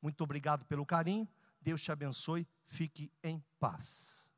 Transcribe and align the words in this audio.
Muito 0.00 0.22
obrigado 0.22 0.64
pelo 0.64 0.84
carinho. 0.86 1.28
Deus 1.60 1.82
te 1.82 1.90
abençoe. 1.90 2.46
Fique 2.64 3.10
em 3.22 3.42
paz. 3.58 4.30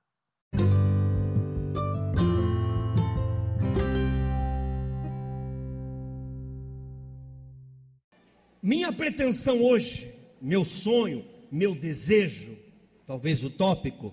Minha 8.62 8.92
pretensão 8.92 9.62
hoje, 9.62 10.12
meu 10.42 10.64
sonho, 10.64 11.24
meu 11.50 11.74
desejo, 11.74 12.58
talvez 13.06 13.44
utópico, 13.44 14.12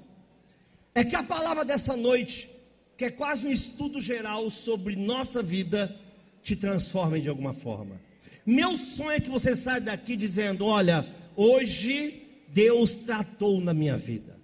é 0.94 1.04
que 1.04 1.16
a 1.16 1.24
palavra 1.24 1.66
dessa 1.66 1.98
noite, 1.98 2.50
que 2.96 3.06
é 3.06 3.12
quase 3.12 3.48
um 3.48 3.52
estudo 3.52 4.00
geral 4.00 4.50
sobre 4.50 4.96
nossa 4.96 5.42
vida, 5.42 5.94
te 6.42 6.56
transforme 6.56 7.20
de 7.20 7.28
alguma 7.28 7.54
forma. 7.54 8.00
Meu 8.46 8.78
sonho 8.78 9.12
é 9.12 9.20
que 9.20 9.30
você 9.30 9.56
saia 9.56 9.82
daqui 9.82 10.16
dizendo: 10.16 10.66
Olha, 10.66 11.06
hoje 11.36 12.24
Deus 12.50 12.96
tratou 12.96 13.60
na 13.60 13.74
minha 13.74 13.98
vida. 13.98 14.40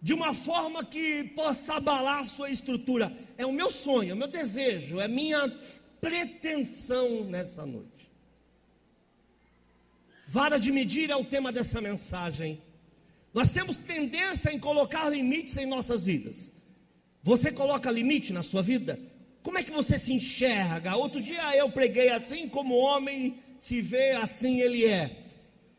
De 0.00 0.14
uma 0.14 0.32
forma 0.32 0.84
que 0.84 1.24
possa 1.34 1.74
abalar 1.74 2.20
a 2.20 2.24
sua 2.24 2.50
estrutura. 2.50 3.12
É 3.36 3.44
o 3.44 3.52
meu 3.52 3.70
sonho, 3.70 4.10
é 4.10 4.14
o 4.14 4.16
meu 4.16 4.28
desejo, 4.28 5.00
é 5.00 5.06
a 5.06 5.08
minha 5.08 5.48
pretensão 6.00 7.24
nessa 7.24 7.66
noite. 7.66 8.10
Vara 10.28 10.58
de 10.58 10.70
medir 10.70 11.10
é 11.10 11.16
o 11.16 11.24
tema 11.24 11.50
dessa 11.50 11.80
mensagem. 11.80 12.62
Nós 13.32 13.50
temos 13.50 13.78
tendência 13.78 14.50
em 14.52 14.58
colocar 14.58 15.08
limites 15.08 15.56
em 15.56 15.66
nossas 15.66 16.04
vidas. 16.04 16.50
Você 17.22 17.50
coloca 17.50 17.90
limite 17.90 18.32
na 18.32 18.42
sua 18.42 18.62
vida? 18.62 18.98
Como 19.42 19.58
é 19.58 19.62
que 19.62 19.70
você 19.70 19.98
se 19.98 20.12
enxerga? 20.12 20.96
Outro 20.96 21.20
dia 21.20 21.56
eu 21.56 21.70
preguei 21.70 22.10
assim, 22.10 22.48
como 22.48 22.76
homem 22.76 23.38
se 23.58 23.80
vê, 23.80 24.12
assim 24.12 24.60
ele 24.60 24.84
é. 24.84 25.24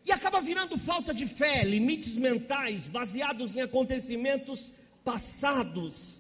E 0.06 0.12
acaba 0.12 0.42
virando 0.42 0.78
falta 0.78 1.14
de 1.14 1.26
fé, 1.26 1.64
limites 1.64 2.18
mentais 2.18 2.88
baseados 2.88 3.56
em 3.56 3.62
acontecimentos 3.62 4.72
passados. 5.04 6.20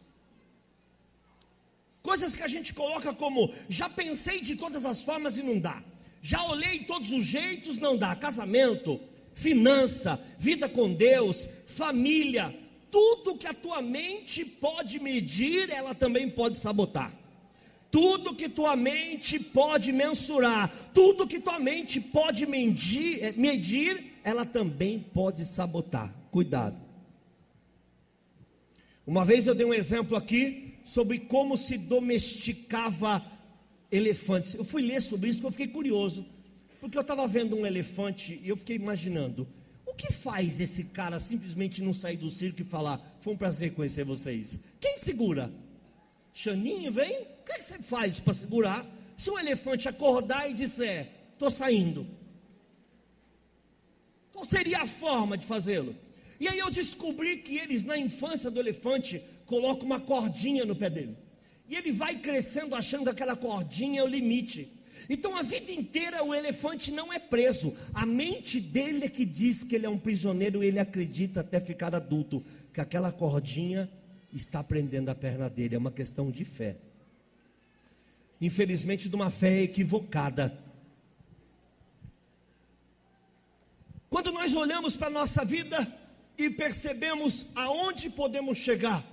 Coisas 2.01 2.35
que 2.35 2.43
a 2.43 2.47
gente 2.47 2.73
coloca 2.73 3.13
como 3.13 3.53
já 3.67 3.89
pensei 3.89 4.41
de 4.41 4.55
todas 4.55 4.85
as 4.85 5.03
formas 5.03 5.37
e 5.37 5.43
não 5.43 5.59
dá. 5.59 5.83
Já 6.21 6.43
olhei 6.45 6.83
todos 6.83 7.11
os 7.11 7.25
jeitos, 7.25 7.77
não 7.77 7.97
dá. 7.97 8.15
Casamento, 8.15 8.99
finança, 9.33 10.19
vida 10.37 10.67
com 10.67 10.93
Deus, 10.93 11.47
família, 11.65 12.55
tudo 12.91 13.37
que 13.37 13.47
a 13.47 13.53
tua 13.53 13.81
mente 13.81 14.43
pode 14.43 14.99
medir, 14.99 15.69
ela 15.69 15.93
também 15.93 16.29
pode 16.29 16.57
sabotar. 16.57 17.13
Tudo 17.91 18.35
que 18.35 18.47
tua 18.47 18.75
mente 18.75 19.39
pode 19.39 19.91
mensurar, 19.91 20.71
tudo 20.93 21.27
que 21.27 21.39
tua 21.39 21.59
mente 21.59 21.99
pode 21.99 22.45
medir, 22.45 23.23
eh, 23.23 23.33
medir, 23.35 24.19
ela 24.23 24.45
também 24.45 24.99
pode 24.99 25.43
sabotar. 25.43 26.13
Cuidado. 26.29 26.79
Uma 29.05 29.25
vez 29.25 29.47
eu 29.47 29.55
dei 29.55 29.65
um 29.65 29.73
exemplo 29.73 30.15
aqui 30.15 30.75
sobre 30.85 31.17
como 31.17 31.57
se 31.57 31.79
domesticava 31.79 33.25
elefantes. 33.91 34.53
Eu 34.53 34.63
fui 34.63 34.83
ler 34.83 35.01
sobre 35.01 35.29
isso 35.29 35.39
porque 35.39 35.47
eu 35.47 35.51
fiquei 35.51 35.67
curioso. 35.67 36.25
Porque 36.79 36.97
eu 36.97 37.01
estava 37.01 37.27
vendo 37.27 37.55
um 37.57 37.65
elefante 37.65 38.39
e 38.43 38.49
eu 38.49 38.55
fiquei 38.55 38.75
imaginando. 38.75 39.47
O 39.85 39.95
que 39.95 40.13
faz 40.13 40.59
esse 40.59 40.85
cara 40.85 41.19
simplesmente 41.19 41.81
não 41.81 41.93
sair 41.93 42.17
do 42.17 42.29
circo 42.29 42.61
e 42.61 42.65
falar: 42.65 43.17
Foi 43.21 43.33
um 43.33 43.37
prazer 43.37 43.73
conhecer 43.73 44.03
vocês? 44.03 44.59
Quem 44.79 44.99
segura? 44.99 45.51
Xaninho, 46.31 46.91
vem? 46.91 47.25
O 47.49 47.51
que, 47.51 47.57
que 47.57 47.65
você 47.65 47.79
faz 47.79 48.19
para 48.19 48.33
segurar? 48.33 48.85
Se 49.17 49.31
um 49.31 49.39
elefante 49.39 49.89
acordar 49.89 50.47
e 50.47 50.53
disser: 50.53 51.09
Estou 51.33 51.49
saindo. 51.49 52.05
Qual 54.31 54.45
seria 54.45 54.83
a 54.83 54.87
forma 54.87 55.35
de 55.35 55.47
fazê-lo? 55.47 55.95
E 56.39 56.47
aí 56.47 56.59
eu 56.59 56.69
descobri 56.69 57.37
que 57.37 57.57
eles, 57.57 57.85
na 57.85 57.97
infância 57.97 58.51
do 58.51 58.59
elefante, 58.59 59.21
colocam 59.47 59.85
uma 59.85 59.99
cordinha 59.99 60.63
no 60.63 60.75
pé 60.75 60.91
dele. 60.91 61.17
E 61.67 61.75
ele 61.75 61.91
vai 61.91 62.15
crescendo 62.15 62.75
achando 62.75 63.05
que 63.05 63.09
aquela 63.09 63.35
cordinha 63.35 64.01
é 64.01 64.03
o 64.03 64.07
limite. 64.07 64.71
Então 65.09 65.35
a 65.35 65.41
vida 65.41 65.71
inteira 65.71 66.23
o 66.23 66.33
elefante 66.33 66.91
não 66.91 67.11
é 67.11 67.17
preso. 67.17 67.75
A 67.93 68.05
mente 68.05 68.59
dele 68.59 69.05
é 69.05 69.09
que 69.09 69.25
diz 69.25 69.63
que 69.63 69.75
ele 69.75 69.87
é 69.87 69.89
um 69.89 69.97
prisioneiro 69.97 70.63
e 70.63 70.67
ele 70.67 70.79
acredita 70.79 71.39
até 71.39 71.59
ficar 71.59 71.95
adulto 71.95 72.43
que 72.71 72.79
aquela 72.79 73.11
cordinha 73.11 73.89
está 74.31 74.63
prendendo 74.63 75.09
a 75.09 75.15
perna 75.15 75.49
dele. 75.49 75.75
É 75.75 75.77
uma 75.77 75.91
questão 75.91 76.29
de 76.29 76.45
fé. 76.45 76.77
Infelizmente, 78.41 79.09
de 79.09 79.15
uma 79.15 79.29
fé 79.29 79.61
equivocada. 79.63 80.57
Quando 84.09 84.31
nós 84.31 84.55
olhamos 84.55 84.95
para 84.95 85.07
a 85.07 85.11
nossa 85.11 85.45
vida 85.45 85.87
e 86.37 86.49
percebemos 86.49 87.47
aonde 87.53 88.09
podemos 88.09 88.57
chegar, 88.57 89.05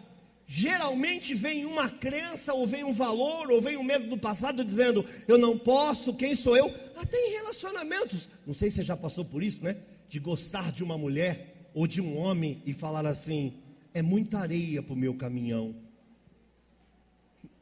geralmente 0.46 1.34
vem 1.34 1.66
uma 1.66 1.90
crença, 1.90 2.54
ou 2.54 2.66
vem 2.66 2.84
um 2.84 2.92
valor, 2.92 3.50
ou 3.50 3.60
vem 3.60 3.76
um 3.76 3.82
medo 3.82 4.08
do 4.08 4.16
passado 4.16 4.64
dizendo: 4.64 5.04
eu 5.28 5.36
não 5.36 5.58
posso, 5.58 6.14
quem 6.14 6.34
sou 6.34 6.56
eu? 6.56 6.72
Até 6.96 7.16
em 7.18 7.32
relacionamentos. 7.32 8.28
Não 8.46 8.54
sei 8.54 8.70
se 8.70 8.76
você 8.76 8.82
já 8.82 8.96
passou 8.96 9.24
por 9.24 9.42
isso, 9.42 9.64
né? 9.64 9.76
De 10.08 10.18
gostar 10.18 10.72
de 10.72 10.82
uma 10.82 10.96
mulher 10.96 11.68
ou 11.74 11.86
de 11.86 12.00
um 12.00 12.16
homem 12.16 12.62
e 12.64 12.72
falar 12.72 13.04
assim: 13.04 13.54
é 13.92 14.00
muita 14.00 14.38
areia 14.38 14.82
para 14.82 14.94
o 14.94 14.96
meu 14.96 15.14
caminhão. 15.14 15.74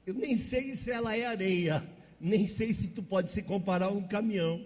Eu 0.07 0.15
nem 0.15 0.37
sei 0.37 0.77
se 0.77 0.91
ela 0.91 1.17
é 1.17 1.25
areia, 1.25 1.83
nem 2.21 2.47
sei 2.47 2.73
se 2.75 2.89
tu 2.89 3.03
pode 3.03 3.31
se 3.31 3.43
comparar 3.43 3.87
a 3.87 3.91
um 3.91 4.07
caminhão. 4.07 4.65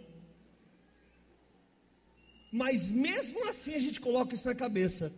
Mas 2.50 2.90
mesmo 2.90 3.48
assim 3.48 3.74
a 3.74 3.78
gente 3.78 4.00
coloca 4.00 4.34
isso 4.34 4.48
na 4.48 4.54
cabeça. 4.54 5.12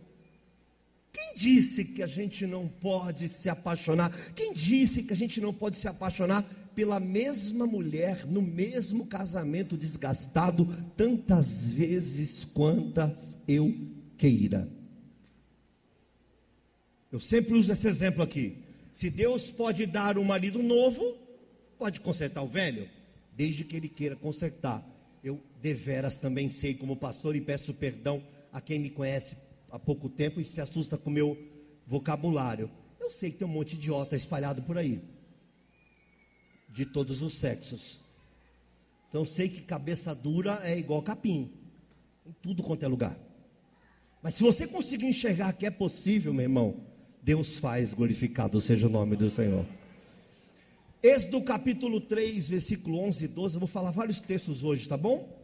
Quem 1.13 1.35
disse 1.35 1.85
que 1.85 2.01
a 2.01 2.07
gente 2.07 2.45
não 2.45 2.67
pode 2.67 3.27
se 3.27 3.49
apaixonar? 3.49 4.11
Quem 4.33 4.53
disse 4.53 5.03
que 5.03 5.13
a 5.13 5.15
gente 5.15 5.41
não 5.41 5.53
pode 5.53 5.77
se 5.77 5.87
apaixonar 5.87 6.43
pela 6.73 6.99
mesma 6.99 7.67
mulher, 7.67 8.25
no 8.25 8.41
mesmo 8.41 9.05
casamento 9.05 9.75
desgastado, 9.75 10.65
tantas 10.95 11.73
vezes 11.73 12.45
quantas 12.45 13.37
eu 13.47 13.75
queira? 14.17 14.69
Eu 17.11 17.19
sempre 17.19 17.55
uso 17.55 17.73
esse 17.73 17.87
exemplo 17.87 18.23
aqui. 18.23 18.60
Se 18.91 19.09
Deus 19.09 19.51
pode 19.51 19.85
dar 19.85 20.17
um 20.17 20.23
marido 20.23 20.61
novo, 20.61 21.17
pode 21.77 22.01
consertar 22.01 22.41
o 22.41 22.47
velho, 22.47 22.89
desde 23.31 23.63
que 23.63 23.75
ele 23.75 23.87
queira 23.87 24.15
consertar. 24.15 24.85
Eu 25.23 25.41
deveras 25.61 26.19
também 26.19 26.49
sei 26.49 26.73
como 26.73 26.95
pastor 26.97 27.35
e 27.35 27.41
peço 27.41 27.73
perdão 27.73 28.23
a 28.51 28.59
quem 28.59 28.79
me 28.79 28.89
conhece 28.89 29.37
há 29.69 29.79
pouco 29.79 30.09
tempo 30.09 30.41
e 30.41 30.45
se 30.45 30.59
assusta 30.59 30.97
com 30.97 31.09
o 31.09 31.13
meu 31.13 31.37
vocabulário. 31.87 32.69
Eu 32.99 33.09
sei 33.09 33.31
que 33.31 33.37
tem 33.37 33.47
um 33.47 33.51
monte 33.51 33.69
de 33.69 33.77
idiota 33.77 34.15
espalhado 34.15 34.61
por 34.63 34.77
aí, 34.77 35.01
de 36.69 36.85
todos 36.85 37.21
os 37.21 37.33
sexos. 37.33 38.01
Então 39.07 39.23
sei 39.25 39.47
que 39.47 39.61
cabeça 39.61 40.13
dura 40.13 40.59
é 40.63 40.77
igual 40.77 41.01
capim, 41.01 41.51
em 42.25 42.33
tudo 42.41 42.61
quanto 42.61 42.83
é 42.83 42.87
lugar. 42.87 43.17
Mas 44.21 44.35
se 44.35 44.43
você 44.43 44.67
conseguir 44.67 45.07
enxergar 45.07 45.53
que 45.53 45.65
é 45.65 45.71
possível, 45.71 46.33
meu 46.33 46.43
irmão, 46.43 46.90
Deus 47.21 47.57
faz, 47.57 47.93
glorificado 47.93 48.59
seja 48.59 48.87
o 48.87 48.89
nome 48.89 49.15
do 49.15 49.29
Senhor. 49.29 49.65
Êxodo 51.03 51.41
capítulo 51.43 52.01
3, 52.01 52.49
versículo 52.49 52.99
11 52.99 53.25
e 53.25 53.27
12, 53.27 53.55
eu 53.55 53.59
vou 53.59 53.67
falar 53.67 53.91
vários 53.91 54.19
textos 54.19 54.63
hoje, 54.63 54.87
tá 54.87 54.97
bom? 54.97 55.39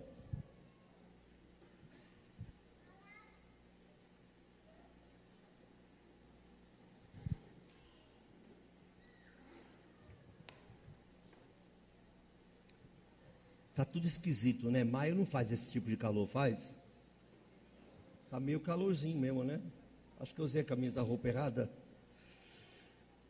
Tá 13.76 13.86
tudo 13.86 14.08
esquisito, 14.08 14.72
né? 14.72 14.84
Maio 14.84 15.14
não 15.14 15.28
faz 15.28 15.52
esse 15.52 15.72
tipo 15.72 15.88
de 15.88 15.96
calor, 15.96 16.26
faz? 16.28 16.74
Tá 18.32 18.40
meio 18.40 18.60
calorzinho 18.60 19.20
mesmo, 19.20 19.44
né? 19.44 19.62
Acho 20.20 20.34
que 20.34 20.42
eu 20.42 20.46
usei 20.46 20.62
a 20.62 20.66
camisa, 20.66 21.02
roupa 21.02 21.28
errada. 21.28 21.72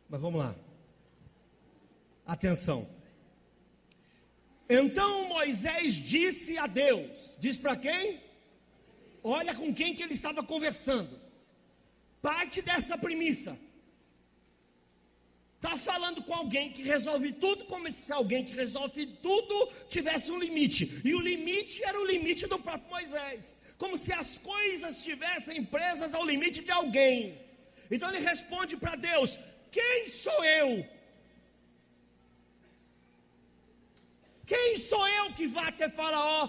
Mas 0.09 0.21
vamos 0.21 0.39
lá. 0.39 0.55
Atenção. 2.25 2.87
Então 4.69 5.27
Moisés 5.27 5.95
disse 5.95 6.57
a 6.57 6.67
Deus: 6.67 7.37
Diz 7.39 7.57
para 7.57 7.75
quem? 7.75 8.21
Olha 9.23 9.53
com 9.53 9.73
quem 9.73 9.93
que 9.93 10.03
ele 10.03 10.13
estava 10.13 10.43
conversando. 10.43 11.19
Parte 12.21 12.61
dessa 12.61 12.97
premissa. 12.97 13.57
Está 15.57 15.75
falando 15.75 16.21
com 16.23 16.33
alguém 16.33 16.71
que 16.71 16.83
resolve 16.83 17.31
tudo, 17.33 17.65
como 17.65 17.91
se 17.91 18.13
alguém 18.13 18.43
que 18.45 18.55
resolve 18.55 19.05
tudo 19.27 19.55
tivesse 19.89 20.31
um 20.31 20.39
limite. 20.39 21.01
E 21.03 21.13
o 21.13 21.19
limite 21.19 21.83
era 21.83 21.99
o 21.99 22.05
limite 22.05 22.45
do 22.47 22.59
próprio 22.59 22.89
Moisés. 22.89 23.55
Como 23.77 23.97
se 23.97 24.13
as 24.13 24.37
coisas 24.37 24.97
estivessem 24.97 25.63
presas 25.63 26.13
ao 26.13 26.25
limite 26.25 26.63
de 26.63 26.71
alguém. 26.71 27.41
Então 27.89 28.09
ele 28.09 28.19
responde 28.19 28.77
para 28.77 28.95
Deus: 28.95 29.39
Quem 29.71 30.09
sou 30.09 30.45
eu 30.45 30.85
Quem 34.47 34.77
sou 34.77 35.05
eu 35.05 35.33
que 35.33 35.45
vá 35.45 35.67
até 35.67 35.89
Faraó 35.89 36.47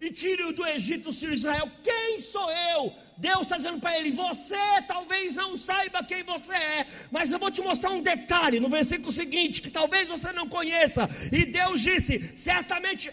e 0.00 0.10
tire-o 0.12 0.52
do 0.52 0.64
Egito, 0.64 1.10
o 1.10 1.32
Israel? 1.32 1.68
Quem 1.82 2.20
sou 2.20 2.48
eu? 2.72 2.94
Deus 3.16 3.42
está 3.42 3.56
dizendo 3.56 3.78
para 3.78 3.96
ele: 3.96 4.10
Você 4.12 4.56
talvez 4.88 5.36
não 5.36 5.56
saiba 5.56 6.02
quem 6.02 6.24
você 6.24 6.52
é, 6.52 6.86
mas 7.12 7.30
eu 7.30 7.38
vou 7.38 7.50
te 7.50 7.60
mostrar 7.62 7.90
um 7.90 8.02
detalhe 8.02 8.58
no 8.58 8.68
versículo 8.68 9.12
seguinte 9.12 9.62
que 9.62 9.70
talvez 9.70 10.08
você 10.08 10.32
não 10.32 10.48
conheça. 10.48 11.08
E 11.30 11.44
Deus 11.44 11.80
disse: 11.80 12.32
Certamente 12.36 13.12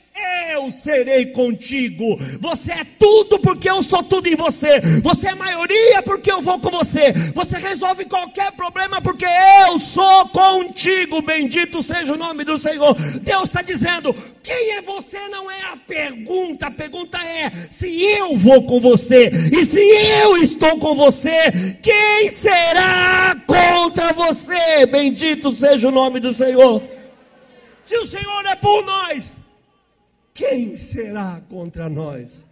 eu 0.53 0.71
serei 0.71 1.27
contigo. 1.27 2.18
Você 2.39 2.71
é 2.71 2.83
tudo 2.98 3.39
porque 3.39 3.69
eu 3.69 3.83
sou 3.83 4.01
tudo 4.01 4.27
em 4.27 4.36
você. 4.36 4.80
Você 5.03 5.27
é 5.27 5.36
maioria 5.36 6.01
porque 6.01 6.31
eu 6.31 6.42
vou 6.42 6.59
com 6.59 6.71
você. 6.71 7.13
Você 7.36 7.59
resolve 7.59 8.06
qualquer 8.06 8.51
problema 8.53 9.01
porque 9.01 9.25
eu 9.68 9.80
sou 9.80 10.27
contigo. 10.30 11.21
Bendito 11.21 11.83
seja 11.83 12.13
o 12.13 12.18
nome 12.18 12.44
do 12.44 12.57
Senhor. 12.57 12.95
Deus 13.21 13.44
está 13.44 13.62
dizendo: 13.62 14.15
Quem 14.42 14.71
é 14.71 14.81
você? 14.81 15.19
Não 15.30 15.50
é 15.50 15.62
a 15.71 15.77
pergunta. 15.77 16.68
A 16.68 16.71
pergunta 16.71 17.19
é: 17.19 17.51
Se 17.69 18.01
eu 18.01 18.36
vou 18.36 18.63
com 18.63 18.80
você 18.80 19.30
e 19.51 19.63
se 19.63 19.91
eu 19.92 20.38
estou 20.38 20.80
com 20.80 20.96
você, 20.96 21.52
quem 21.82 22.30
será 22.30 23.36
contra 23.46 24.14
você? 24.14 24.86
Bendito 24.86 25.52
seja 25.52 25.88
o 25.88 25.92
nome 25.92 26.20
do 26.20 26.34
Senhor. 26.34 26.82
Se 27.84 27.98
o 27.98 28.06
Senhor 28.06 28.46
é 28.46 28.56
por 28.56 28.86
nós, 28.86 29.42
quem 30.34 30.76
será 30.78 31.42
contra 31.50 31.90
nós? 31.90 32.46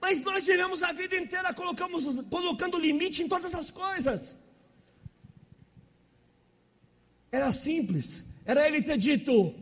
Mas 0.00 0.22
nós 0.22 0.46
vivemos 0.46 0.82
a 0.82 0.92
vida 0.92 1.16
inteira 1.16 1.52
colocamos, 1.52 2.06
colocando 2.30 2.78
limite 2.78 3.22
em 3.22 3.28
todas 3.28 3.54
as 3.54 3.70
coisas. 3.70 4.36
Era 7.30 7.52
simples, 7.52 8.24
era 8.44 8.66
ele 8.66 8.82
ter 8.82 8.96
dito: 8.96 9.54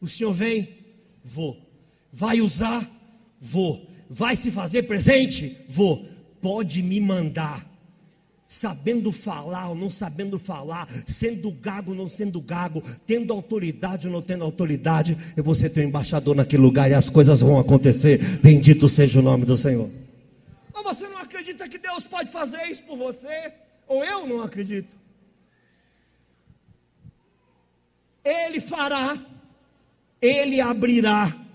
o 0.00 0.06
Senhor 0.06 0.32
vem, 0.32 0.78
vou. 1.24 1.60
Vai 2.12 2.40
usar, 2.40 2.88
vou. 3.40 3.95
Vai 4.08 4.36
se 4.36 4.50
fazer 4.50 4.84
presente? 4.84 5.56
Vou. 5.68 6.06
Pode 6.40 6.82
me 6.82 7.00
mandar. 7.00 7.66
Sabendo 8.48 9.10
falar 9.10 9.70
ou 9.70 9.74
não 9.74 9.90
sabendo 9.90 10.38
falar, 10.38 10.88
sendo 11.04 11.50
gago 11.50 11.90
ou 11.90 11.96
não 11.96 12.08
sendo 12.08 12.40
gago, 12.40 12.80
tendo 13.04 13.32
autoridade 13.32 14.06
ou 14.06 14.12
não 14.12 14.22
tendo 14.22 14.44
autoridade, 14.44 15.18
eu 15.36 15.42
vou 15.42 15.54
ser 15.54 15.70
teu 15.70 15.82
embaixador 15.82 16.36
naquele 16.36 16.62
lugar 16.62 16.88
e 16.88 16.94
as 16.94 17.10
coisas 17.10 17.40
vão 17.40 17.58
acontecer. 17.58 18.38
Bendito 18.38 18.88
seja 18.88 19.18
o 19.18 19.22
nome 19.22 19.44
do 19.44 19.56
Senhor. 19.56 19.90
Ou 20.72 20.84
você 20.84 21.08
não 21.08 21.18
acredita 21.18 21.68
que 21.68 21.78
Deus 21.78 22.04
pode 22.04 22.30
fazer 22.30 22.62
isso 22.70 22.84
por 22.84 22.96
você? 22.96 23.52
Ou 23.88 24.04
eu 24.04 24.28
não 24.28 24.42
acredito? 24.42 24.94
Ele 28.24 28.60
fará, 28.60 29.18
Ele 30.20 30.60
abrirá 30.60 31.45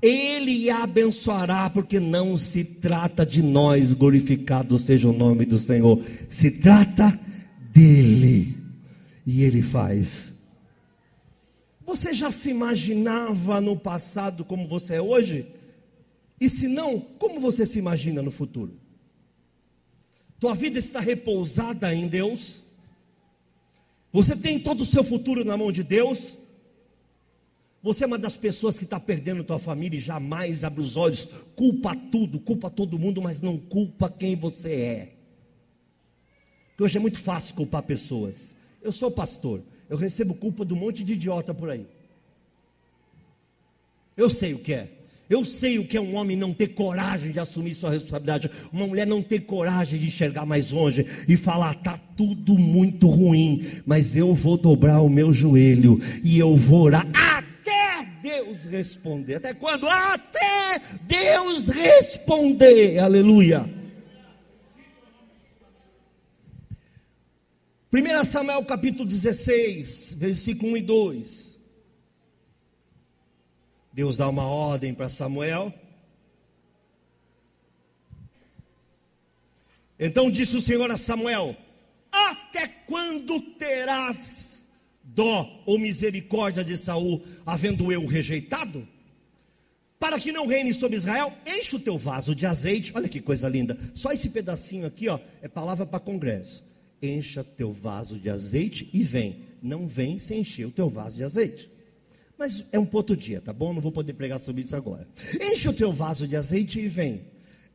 ele 0.00 0.70
abençoará, 0.70 1.68
porque 1.68 1.98
não 1.98 2.36
se 2.36 2.64
trata 2.64 3.26
de 3.26 3.42
nós, 3.42 3.92
glorificado 3.92 4.78
seja 4.78 5.08
o 5.08 5.12
nome 5.12 5.44
do 5.44 5.58
Senhor, 5.58 6.02
se 6.28 6.50
trata 6.50 7.18
dele, 7.72 8.56
e 9.26 9.42
ele 9.42 9.62
faz. 9.62 10.34
Você 11.84 12.12
já 12.12 12.30
se 12.30 12.50
imaginava 12.50 13.60
no 13.60 13.76
passado 13.76 14.44
como 14.44 14.68
você 14.68 14.96
é 14.96 15.02
hoje? 15.02 15.46
E 16.40 16.48
se 16.48 16.68
não, 16.68 17.00
como 17.00 17.40
você 17.40 17.66
se 17.66 17.78
imagina 17.78 18.22
no 18.22 18.30
futuro? 18.30 18.78
Tua 20.38 20.54
vida 20.54 20.78
está 20.78 21.00
repousada 21.00 21.92
em 21.92 22.06
Deus? 22.06 22.62
Você 24.12 24.36
tem 24.36 24.60
todo 24.60 24.82
o 24.82 24.86
seu 24.86 25.02
futuro 25.02 25.44
na 25.44 25.56
mão 25.56 25.72
de 25.72 25.82
Deus? 25.82 26.36
Você 27.82 28.04
é 28.04 28.06
uma 28.06 28.18
das 28.18 28.36
pessoas 28.36 28.76
que 28.76 28.84
está 28.84 28.98
perdendo 28.98 29.44
tua 29.44 29.58
família 29.58 29.96
e 29.96 30.00
jamais 30.00 30.64
abre 30.64 30.80
os 30.80 30.96
olhos, 30.96 31.28
culpa 31.54 31.94
tudo, 31.94 32.40
culpa 32.40 32.68
todo 32.68 32.98
mundo, 32.98 33.22
mas 33.22 33.40
não 33.40 33.56
culpa 33.56 34.10
quem 34.10 34.34
você 34.34 34.72
é. 34.72 35.12
Porque 36.70 36.82
hoje 36.82 36.96
é 36.96 37.00
muito 37.00 37.20
fácil 37.20 37.54
culpar 37.54 37.82
pessoas. 37.82 38.56
Eu 38.82 38.92
sou 38.92 39.10
pastor, 39.10 39.62
eu 39.88 39.96
recebo 39.96 40.34
culpa 40.34 40.64
de 40.64 40.74
um 40.74 40.76
monte 40.76 41.04
de 41.04 41.12
idiota 41.12 41.54
por 41.54 41.70
aí. 41.70 41.86
Eu 44.16 44.28
sei 44.28 44.54
o 44.54 44.58
que 44.58 44.74
é. 44.74 44.88
Eu 45.30 45.44
sei 45.44 45.78
o 45.78 45.86
que 45.86 45.96
é 45.96 46.00
um 46.00 46.16
homem 46.16 46.36
não 46.36 46.54
ter 46.54 46.68
coragem 46.68 47.30
de 47.30 47.38
assumir 47.38 47.74
sua 47.74 47.90
responsabilidade, 47.90 48.50
uma 48.72 48.86
mulher 48.86 49.06
não 49.06 49.22
ter 49.22 49.40
coragem 49.40 49.98
de 49.98 50.06
enxergar 50.06 50.46
mais 50.46 50.70
longe 50.70 51.04
e 51.28 51.36
falar: 51.36 51.74
tá 51.74 51.98
tudo 52.16 52.58
muito 52.58 53.08
ruim, 53.08 53.64
mas 53.84 54.16
eu 54.16 54.34
vou 54.34 54.56
dobrar 54.56 55.02
o 55.02 55.08
meu 55.08 55.32
joelho 55.32 56.00
e 56.24 56.38
eu 56.38 56.56
vou 56.56 56.84
orar. 56.84 57.06
Ah, 57.14 57.44
Deus 58.28 58.64
responder. 58.64 59.36
Até 59.36 59.54
quando? 59.54 59.88
Até 59.88 60.78
Deus 61.02 61.68
responder. 61.68 62.98
Aleluia. 62.98 63.66
1 67.90 68.24
Samuel 68.24 68.62
capítulo 68.66 69.06
16, 69.06 70.12
versículo 70.18 70.72
1 70.72 70.76
e 70.76 70.82
2. 70.82 71.58
Deus 73.94 74.18
dá 74.18 74.28
uma 74.28 74.44
ordem 74.44 74.92
para 74.92 75.08
Samuel. 75.08 75.72
Então 79.98 80.30
disse 80.30 80.54
o 80.54 80.60
Senhor 80.60 80.90
a 80.90 80.98
Samuel: 80.98 81.56
Até 82.12 82.68
quando 82.68 83.40
terás 83.58 84.57
dó 85.18 85.64
ou 85.66 85.80
misericórdia 85.80 86.62
de 86.62 86.76
Saul, 86.76 87.20
havendo 87.44 87.90
eu 87.90 88.06
rejeitado? 88.06 88.86
Para 89.98 90.16
que 90.20 90.30
não 90.30 90.46
reine 90.46 90.72
sobre 90.72 90.96
Israel, 90.96 91.32
enche 91.44 91.74
o 91.74 91.80
teu 91.80 91.98
vaso 91.98 92.36
de 92.36 92.46
azeite. 92.46 92.92
Olha 92.94 93.08
que 93.08 93.20
coisa 93.20 93.48
linda. 93.48 93.76
Só 93.94 94.12
esse 94.12 94.30
pedacinho 94.30 94.86
aqui, 94.86 95.08
ó, 95.08 95.18
é 95.42 95.48
palavra 95.48 95.84
para 95.84 95.98
congresso. 95.98 96.64
Encha 97.02 97.42
teu 97.42 97.72
vaso 97.72 98.16
de 98.16 98.30
azeite 98.30 98.88
e 98.92 99.02
vem. 99.02 99.40
Não 99.60 99.88
vem 99.88 100.20
sem 100.20 100.42
encher 100.42 100.68
o 100.68 100.70
teu 100.70 100.88
vaso 100.88 101.16
de 101.16 101.24
azeite. 101.24 101.68
Mas 102.38 102.64
é 102.70 102.78
um 102.78 102.86
outro 102.92 103.16
dia, 103.16 103.40
tá 103.40 103.52
bom? 103.52 103.72
Não 103.72 103.82
vou 103.82 103.90
poder 103.90 104.12
pregar 104.12 104.38
sobre 104.38 104.62
isso 104.62 104.76
agora. 104.76 105.04
Enche 105.50 105.68
o 105.68 105.72
teu 105.72 105.92
vaso 105.92 106.28
de 106.28 106.36
azeite 106.36 106.78
e 106.78 106.86
vem. 106.86 107.22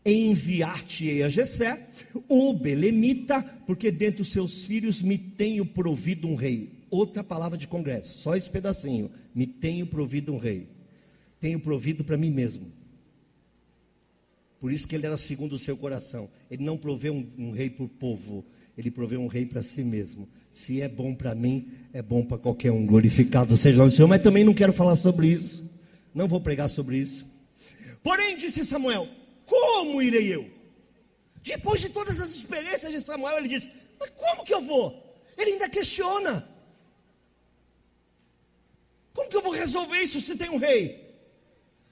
Enviar-te-ei 0.05 1.23
a 1.23 1.29
Jessé, 1.29 1.89
o 2.29 2.53
belemita, 2.53 3.43
porque 3.65 3.91
dentre 3.91 4.21
os 4.21 4.29
seus 4.29 4.63
filhos 4.63 5.01
me 5.01 5.17
tenho 5.17 5.65
provido 5.65 6.29
um 6.29 6.35
rei 6.35 6.82
outra 6.93 7.23
palavra 7.23 7.57
de 7.57 7.67
congresso, 7.67 8.19
só 8.19 8.35
esse 8.35 8.49
pedacinho. 8.49 9.09
Me 9.33 9.47
tenho 9.47 9.87
provido 9.87 10.31
um 10.31 10.37
rei. 10.37 10.69
Tenho 11.39 11.59
provido 11.59 12.03
para 12.03 12.17
mim 12.17 12.29
mesmo. 12.29 12.71
Por 14.59 14.71
isso 14.71 14.87
que 14.87 14.95
ele 14.95 15.05
era 15.05 15.17
segundo 15.17 15.53
o 15.53 15.57
seu 15.57 15.75
coração. 15.75 16.29
Ele 16.49 16.63
não 16.63 16.77
proveu 16.77 17.13
um, 17.13 17.27
um 17.37 17.51
rei 17.51 17.69
para 17.69 17.83
o 17.83 17.89
povo, 17.89 18.45
ele 18.77 18.91
proveu 18.91 19.19
um 19.19 19.27
rei 19.27 19.45
para 19.45 19.61
si 19.61 19.83
mesmo. 19.83 20.29
Se 20.51 20.81
é 20.81 20.87
bom 20.87 21.15
para 21.15 21.33
mim, 21.33 21.71
é 21.91 22.01
bom 22.01 22.23
para 22.23 22.37
qualquer 22.37 22.71
um. 22.71 22.85
Glorificado 22.85 23.57
seja 23.57 23.75
o 23.75 23.79
nome 23.79 23.91
do 23.91 23.95
Senhor. 23.95 24.07
Mas 24.07 24.21
também 24.21 24.43
não 24.43 24.53
quero 24.53 24.71
falar 24.71 24.95
sobre 24.95 25.27
isso. 25.27 25.69
Não 26.13 26.27
vou 26.27 26.39
pregar 26.39 26.69
sobre 26.69 26.97
isso. 26.97 27.25
Porém, 28.03 28.37
disse 28.37 28.63
Samuel: 28.63 29.07
Como 29.45 30.01
irei 30.01 30.33
eu? 30.33 30.49
Depois 31.41 31.81
de 31.81 31.89
todas 31.89 32.21
as 32.21 32.29
experiências 32.29 32.91
de 32.91 33.01
Samuel, 33.01 33.39
ele 33.39 33.49
diz: 33.49 33.67
Mas 33.99 34.11
como 34.11 34.45
que 34.45 34.53
eu 34.53 34.61
vou? 34.61 35.17
Ele 35.37 35.51
ainda 35.51 35.67
questiona. 35.67 36.52
Como 39.13 39.29
que 39.29 39.37
eu 39.37 39.41
vou 39.41 39.51
resolver 39.51 39.99
isso 39.99 40.19
se 40.19 40.35
tem 40.35 40.49
um 40.49 40.57
rei? 40.57 41.03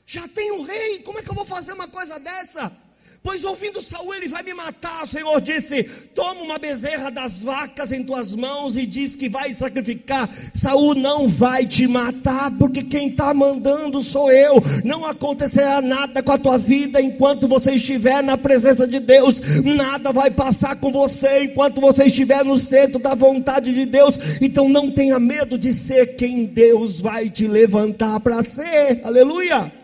Já 0.06 0.28
tem 0.28 0.52
um 0.52 0.64
rei, 0.64 1.00
como 1.04 1.20
é 1.20 1.22
que 1.24 1.30
eu 1.30 1.36
vou 1.36 1.46
fazer 1.46 1.74
uma 1.74 1.88
coisa 1.88 2.20
dessa? 2.20 2.76
Pois 3.24 3.44
ouvindo 3.44 3.84
Saul, 3.84 4.16
ele 4.16 4.28
vai 4.28 4.42
me 4.42 4.52
matar. 4.52 5.04
O 5.04 5.08
Senhor 5.08 5.40
disse: 5.40 5.84
Toma 6.16 6.42
uma 6.42 6.58
bezerra 6.58 7.12
das 7.12 7.40
vacas 7.40 7.92
em 7.92 8.04
tuas 8.04 8.36
mãos 8.36 8.76
e 8.76 8.84
diz 8.84 9.16
que 9.16 9.30
vai 9.30 9.54
sacrificar. 9.54 10.28
Saul 10.56 10.96
não 10.96 11.28
vai 11.28 11.68
te 11.68 11.86
matar, 11.86 12.52
porque 12.58 12.82
quem 12.82 13.10
está 13.10 13.32
mandando 13.32 14.02
sou 14.02 14.32
eu. 14.32 14.56
Não 14.84 15.06
acontecerá 15.06 15.82
nada 15.84 16.24
com 16.24 16.32
a 16.32 16.38
tua 16.38 16.58
vida 16.58 17.00
enquanto 17.00 17.48
você 17.48 17.74
estiver 17.74 18.24
na 18.24 18.40
presença 18.40 18.88
de 18.88 19.00
Deus. 19.00 19.40
Nada 19.64 20.12
vai 20.12 20.32
passar 20.32 20.76
com 20.78 20.92
você 20.92 21.44
enquanto 21.44 21.80
você 21.80 22.06
estiver 22.06 22.44
no 22.44 22.58
centro 22.58 22.98
da 22.98 23.14
vontade 23.14 23.72
de 23.72 23.86
Deus. 23.86 24.18
Então 24.42 24.68
não 24.68 24.90
tenha 24.90 25.20
medo 25.20 25.60
de 25.60 25.72
ser 25.74 26.16
quem 26.16 26.46
Deus 26.46 27.00
vai 27.00 27.30
te 27.30 27.48
levantar 27.48 28.20
para 28.20 28.44
ser. 28.44 29.02
Aleluia. 29.04 29.81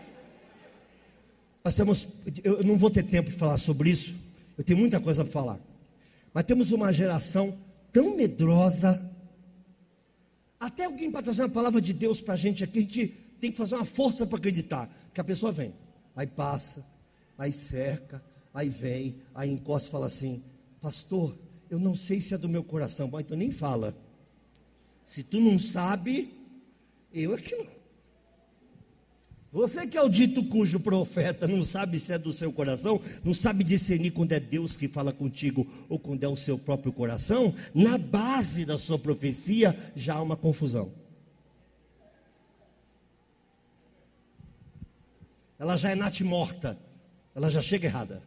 Nós 1.64 1.74
temos, 1.74 2.08
eu 2.42 2.64
não 2.64 2.78
vou 2.78 2.90
ter 2.90 3.02
tempo 3.02 3.30
de 3.30 3.36
falar 3.36 3.58
sobre 3.58 3.90
isso, 3.90 4.14
eu 4.56 4.64
tenho 4.64 4.78
muita 4.78 5.00
coisa 5.00 5.24
para 5.24 5.32
falar. 5.32 5.60
Mas 6.32 6.44
temos 6.44 6.72
uma 6.72 6.92
geração 6.92 7.58
tão 7.92 8.16
medrosa. 8.16 9.00
Até 10.58 10.84
alguém 10.84 11.10
para 11.10 11.22
trazer 11.22 11.42
a 11.42 11.48
palavra 11.48 11.80
de 11.80 11.92
Deus 11.92 12.20
para 12.20 12.34
a 12.34 12.36
gente 12.36 12.64
aqui, 12.64 12.78
a 12.78 12.82
gente 12.82 13.08
tem 13.40 13.50
que 13.50 13.56
fazer 13.56 13.76
uma 13.76 13.84
força 13.84 14.26
para 14.26 14.38
acreditar. 14.38 14.88
Que 15.14 15.20
a 15.20 15.24
pessoa 15.24 15.52
vem, 15.52 15.72
aí 16.14 16.26
passa, 16.26 16.84
aí 17.36 17.52
cerca, 17.52 18.22
aí 18.52 18.68
vem, 18.68 19.16
aí 19.34 19.50
encosta 19.50 19.88
e 19.88 19.92
fala 19.92 20.06
assim: 20.06 20.42
Pastor, 20.80 21.36
eu 21.70 21.78
não 21.78 21.94
sei 21.94 22.20
se 22.20 22.34
é 22.34 22.38
do 22.38 22.48
meu 22.48 22.64
coração. 22.64 23.08
Bom, 23.08 23.20
então 23.20 23.36
nem 23.36 23.50
fala. 23.50 23.96
Se 25.04 25.22
tu 25.22 25.40
não 25.40 25.58
sabe, 25.58 26.32
eu 27.12 27.34
é 27.34 27.38
que 27.38 27.54
não. 27.56 27.77
Você 29.50 29.86
que 29.86 29.96
é 29.96 30.02
o 30.02 30.10
dito 30.10 30.44
cujo 30.44 30.78
profeta 30.78 31.48
não 31.48 31.62
sabe 31.62 31.98
se 31.98 32.12
é 32.12 32.18
do 32.18 32.32
seu 32.32 32.52
coração, 32.52 33.00
não 33.24 33.32
sabe 33.32 33.64
discernir 33.64 34.10
quando 34.10 34.32
é 34.32 34.40
Deus 34.40 34.76
que 34.76 34.88
fala 34.88 35.10
contigo 35.10 35.66
ou 35.88 35.98
quando 35.98 36.22
é 36.22 36.28
o 36.28 36.36
seu 36.36 36.58
próprio 36.58 36.92
coração, 36.92 37.54
na 37.74 37.96
base 37.96 38.66
da 38.66 38.76
sua 38.76 38.98
profecia 38.98 39.74
já 39.96 40.16
há 40.16 40.22
uma 40.22 40.36
confusão. 40.36 40.92
Ela 45.58 45.76
já 45.76 45.90
é 45.90 45.94
natimorta, 45.94 46.78
ela 47.34 47.50
já 47.50 47.62
chega 47.62 47.86
errada. 47.86 48.22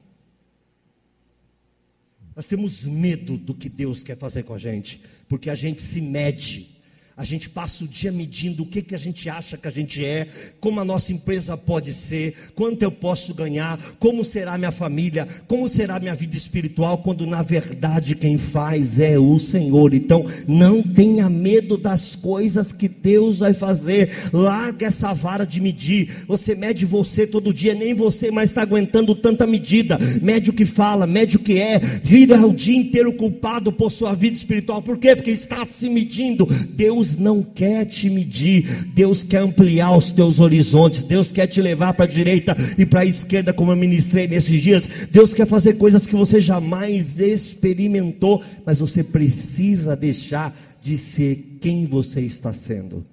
Nós 2.35 2.47
temos 2.47 2.83
medo 2.83 3.37
do 3.37 3.53
que 3.53 3.69
Deus 3.69 4.03
quer 4.03 4.17
fazer 4.17 4.43
com 4.43 4.55
a 4.55 4.57
gente, 4.57 5.01
porque 5.29 5.51
a 5.51 5.55
gente 5.55 5.81
se 5.81 6.01
mede 6.01 6.80
a 7.15 7.23
gente 7.23 7.49
passa 7.49 7.83
o 7.83 7.87
dia 7.87 8.11
medindo 8.11 8.63
o 8.63 8.65
que, 8.65 8.81
que 8.81 8.95
a 8.95 8.97
gente 8.97 9.29
acha 9.29 9.57
que 9.57 9.67
a 9.67 9.71
gente 9.71 10.03
é, 10.03 10.27
como 10.59 10.79
a 10.79 10.85
nossa 10.85 11.11
empresa 11.11 11.57
pode 11.57 11.93
ser, 11.93 12.33
quanto 12.55 12.83
eu 12.83 12.91
posso 12.91 13.33
ganhar, 13.33 13.77
como 13.99 14.23
será 14.23 14.57
minha 14.57 14.71
família, 14.71 15.27
como 15.47 15.67
será 15.67 15.99
minha 15.99 16.15
vida 16.15 16.35
espiritual, 16.35 16.99
quando 16.99 17.25
na 17.25 17.41
verdade 17.41 18.15
quem 18.15 18.37
faz 18.37 18.99
é 18.99 19.19
o 19.19 19.37
Senhor. 19.39 19.93
Então, 19.93 20.25
não 20.47 20.81
tenha 20.81 21.29
medo 21.29 21.77
das 21.77 22.15
coisas 22.15 22.71
que 22.71 22.87
Deus 22.87 23.39
vai 23.39 23.53
fazer. 23.53 24.11
Larga 24.31 24.87
essa 24.87 25.13
vara 25.13 25.45
de 25.45 25.59
medir. 25.59 26.25
Você 26.27 26.55
mede 26.55 26.85
você 26.85 27.27
todo 27.27 27.53
dia, 27.53 27.73
nem 27.73 27.93
você 27.93 28.31
mais 28.31 28.49
está 28.49 28.61
aguentando 28.61 29.15
tanta 29.15 29.45
medida. 29.45 29.97
Mede 30.21 30.49
o 30.49 30.53
que 30.53 30.65
fala, 30.65 31.05
mede 31.05 31.37
o 31.37 31.39
que 31.39 31.59
é, 31.59 31.79
vira 31.79 32.45
o 32.45 32.53
dia 32.53 32.77
inteiro 32.77 33.13
culpado 33.13 33.71
por 33.71 33.91
sua 33.91 34.13
vida 34.13 34.35
espiritual. 34.35 34.81
Por 34.81 34.97
quê? 34.97 35.15
Porque 35.15 35.31
está 35.31 35.65
se 35.65 35.89
medindo. 35.89 36.45
Deus 36.45 37.00
Deus 37.01 37.17
não 37.17 37.41
quer 37.41 37.85
te 37.85 38.11
medir, 38.11 38.85
Deus 38.93 39.23
quer 39.23 39.39
ampliar 39.39 39.97
os 39.97 40.11
teus 40.11 40.39
horizontes, 40.39 41.03
Deus 41.03 41.31
quer 41.31 41.47
te 41.47 41.59
levar 41.59 41.93
para 41.93 42.05
a 42.05 42.07
direita 42.07 42.55
e 42.77 42.85
para 42.85 42.99
a 42.99 43.05
esquerda, 43.05 43.51
como 43.51 43.71
eu 43.71 43.75
ministrei 43.75 44.27
nesses 44.27 44.61
dias. 44.61 44.87
Deus 45.09 45.33
quer 45.33 45.47
fazer 45.47 45.79
coisas 45.79 46.05
que 46.05 46.15
você 46.15 46.39
jamais 46.39 47.19
experimentou, 47.19 48.43
mas 48.63 48.79
você 48.79 49.03
precisa 49.03 49.95
deixar 49.95 50.55
de 50.79 50.95
ser 50.95 51.57
quem 51.59 51.87
você 51.87 52.21
está 52.21 52.53
sendo. 52.53 53.03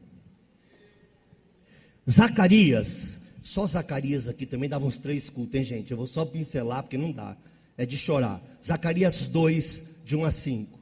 Zacarias, 2.10 3.22
só 3.42 3.66
Zacarias 3.66 4.28
aqui 4.28 4.44
também 4.44 4.68
dava 4.68 4.84
uns 4.84 4.98
três 4.98 5.30
cultos, 5.30 5.54
hein, 5.54 5.64
gente? 5.64 5.90
Eu 5.92 5.96
vou 5.96 6.06
só 6.06 6.26
pincelar 6.26 6.82
porque 6.82 6.98
não 6.98 7.10
dá, 7.10 7.38
é 7.78 7.86
de 7.86 7.96
chorar. 7.96 8.42
Zacarias 8.62 9.26
2, 9.28 9.84
de 10.04 10.14
1 10.14 10.24
a 10.26 10.30
5. 10.30 10.77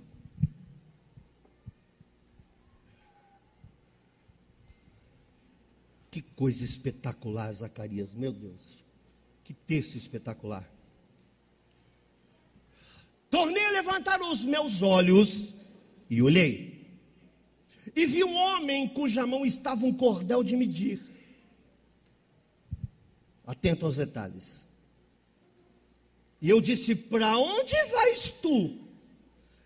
Que 6.16 6.22
coisa 6.22 6.64
espetacular, 6.64 7.52
Zacarias, 7.52 8.14
meu 8.14 8.32
Deus. 8.32 8.82
Que 9.44 9.52
texto 9.52 9.96
espetacular. 9.96 10.66
Tornei 13.28 13.62
a 13.62 13.70
levantar 13.72 14.22
os 14.22 14.42
meus 14.42 14.80
olhos 14.80 15.52
e 16.08 16.22
olhei. 16.22 16.86
E 17.94 18.06
vi 18.06 18.24
um 18.24 18.34
homem 18.34 18.88
cuja 18.88 19.26
mão 19.26 19.44
estava 19.44 19.84
um 19.84 19.92
cordel 19.92 20.42
de 20.42 20.56
medir. 20.56 21.02
Atento 23.46 23.84
aos 23.84 23.96
detalhes. 23.96 24.66
E 26.40 26.48
eu 26.48 26.62
disse: 26.62 26.94
Para 26.94 27.36
onde 27.36 27.74
vais 27.90 28.32
tu? 28.40 28.78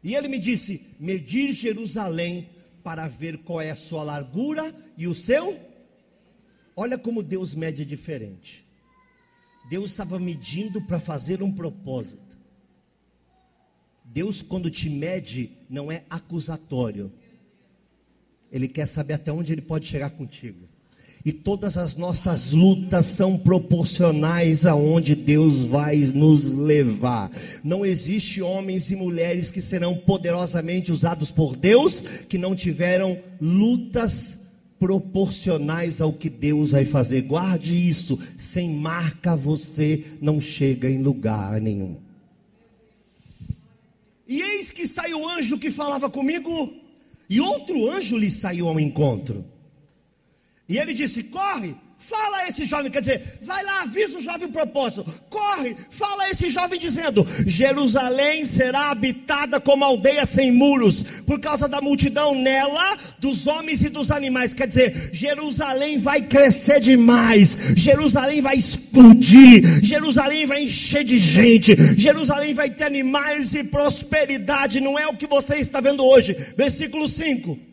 E 0.03 0.17
ele 0.17 0.27
me 0.27 0.41
disse: 0.41 0.85
Medir 0.99 1.53
Jerusalém 1.53 2.51
para 2.83 3.07
ver 3.07 3.39
qual 3.39 3.61
é 3.61 3.71
a 3.71 3.77
sua 3.77 4.03
largura 4.03 4.75
e 4.99 5.07
o 5.07 5.15
seu 5.15 5.70
Olha 6.81 6.97
como 6.97 7.23
Deus 7.23 7.55
mede 7.55 7.85
diferente. 7.85 8.67
Deus 9.69 9.91
estava 9.91 10.19
medindo 10.19 10.81
para 10.81 10.99
fazer 10.99 11.43
um 11.43 11.53
propósito. 11.53 12.39
Deus, 14.03 14.41
quando 14.41 14.71
te 14.71 14.89
mede, 14.89 15.51
não 15.69 15.93
é 15.93 16.05
acusatório. 16.09 17.13
Ele 18.51 18.67
quer 18.67 18.87
saber 18.87 19.13
até 19.13 19.31
onde 19.31 19.53
ele 19.53 19.61
pode 19.61 19.87
chegar 19.87 20.09
contigo. 20.09 20.67
E 21.23 21.35
todas 21.35 21.77
as 21.77 21.97
nossas 21.97 22.53
lutas 22.53 23.05
são 23.05 23.37
proporcionais 23.37 24.65
aonde 24.65 25.15
Deus 25.15 25.59
vai 25.59 25.99
nos 25.99 26.51
levar. 26.55 27.31
Não 27.63 27.85
existe 27.85 28.41
homens 28.41 28.91
e 28.91 28.97
mulheres 28.97 29.51
que 29.51 29.61
serão 29.61 29.99
poderosamente 29.99 30.91
usados 30.91 31.31
por 31.31 31.57
Deus 31.57 32.01
que 32.01 32.39
não 32.39 32.55
tiveram 32.55 33.19
lutas 33.39 34.41
proporcionais 34.81 36.01
ao 36.01 36.11
que 36.11 36.31
Deus 36.31 36.71
vai 36.71 36.87
fazer. 36.87 37.21
Guarde 37.23 37.75
isso, 37.75 38.19
sem 38.37 38.75
marca 38.75 39.37
você 39.37 40.03
não 40.23 40.41
chega 40.41 40.89
em 40.89 41.03
lugar 41.03 41.61
nenhum. 41.61 41.97
E 44.27 44.41
eis 44.41 44.73
que 44.73 44.89
saiu 44.89 45.21
o 45.21 45.29
anjo 45.29 45.59
que 45.59 45.71
falava 45.71 46.09
comigo, 46.09 46.73
e 47.29 47.41
outro 47.41 47.91
anjo 47.91 48.17
lhe 48.17 48.31
saiu 48.31 48.69
ao 48.69 48.81
encontro. 48.81 49.45
E 50.67 50.79
ele 50.79 50.95
disse: 50.95 51.25
Corre, 51.25 51.75
Fala 52.01 52.39
a 52.39 52.49
esse 52.49 52.65
jovem, 52.65 52.91
quer 52.91 53.01
dizer, 53.01 53.39
vai 53.43 53.63
lá, 53.63 53.83
avisa 53.83 54.17
o 54.17 54.23
jovem 54.23 54.49
propósito. 54.49 55.05
Corre, 55.29 55.77
fala 55.91 56.25
a 56.25 56.31
esse 56.31 56.49
jovem 56.49 56.81
dizendo: 56.81 57.27
Jerusalém 57.47 58.47
será 58.47 58.91
habitada 58.91 59.61
como 59.61 59.85
aldeia 59.85 60.25
sem 60.25 60.51
muros, 60.51 61.03
por 61.27 61.39
causa 61.39 61.69
da 61.69 61.79
multidão 61.83 62.35
nela, 62.35 62.97
dos 63.19 63.47
homens 63.47 63.83
e 63.83 63.91
dos 63.91 64.11
animais. 64.11 64.55
Quer 64.55 64.67
dizer, 64.67 65.11
Jerusalém 65.13 65.99
vai 65.99 66.23
crescer 66.23 66.81
demais, 66.81 67.55
Jerusalém 67.77 68.41
vai 68.41 68.57
explodir, 68.57 69.85
Jerusalém 69.85 70.47
vai 70.47 70.63
encher 70.63 71.05
de 71.05 71.19
gente, 71.19 71.77
Jerusalém 71.99 72.55
vai 72.55 72.71
ter 72.71 72.85
animais 72.85 73.55
e 73.55 73.63
prosperidade. 73.63 74.81
Não 74.81 74.99
é 74.99 75.07
o 75.07 75.17
que 75.17 75.27
você 75.27 75.57
está 75.57 75.83
vendo 75.83 76.03
hoje. 76.03 76.35
Versículo 76.57 77.07
5. 77.07 77.70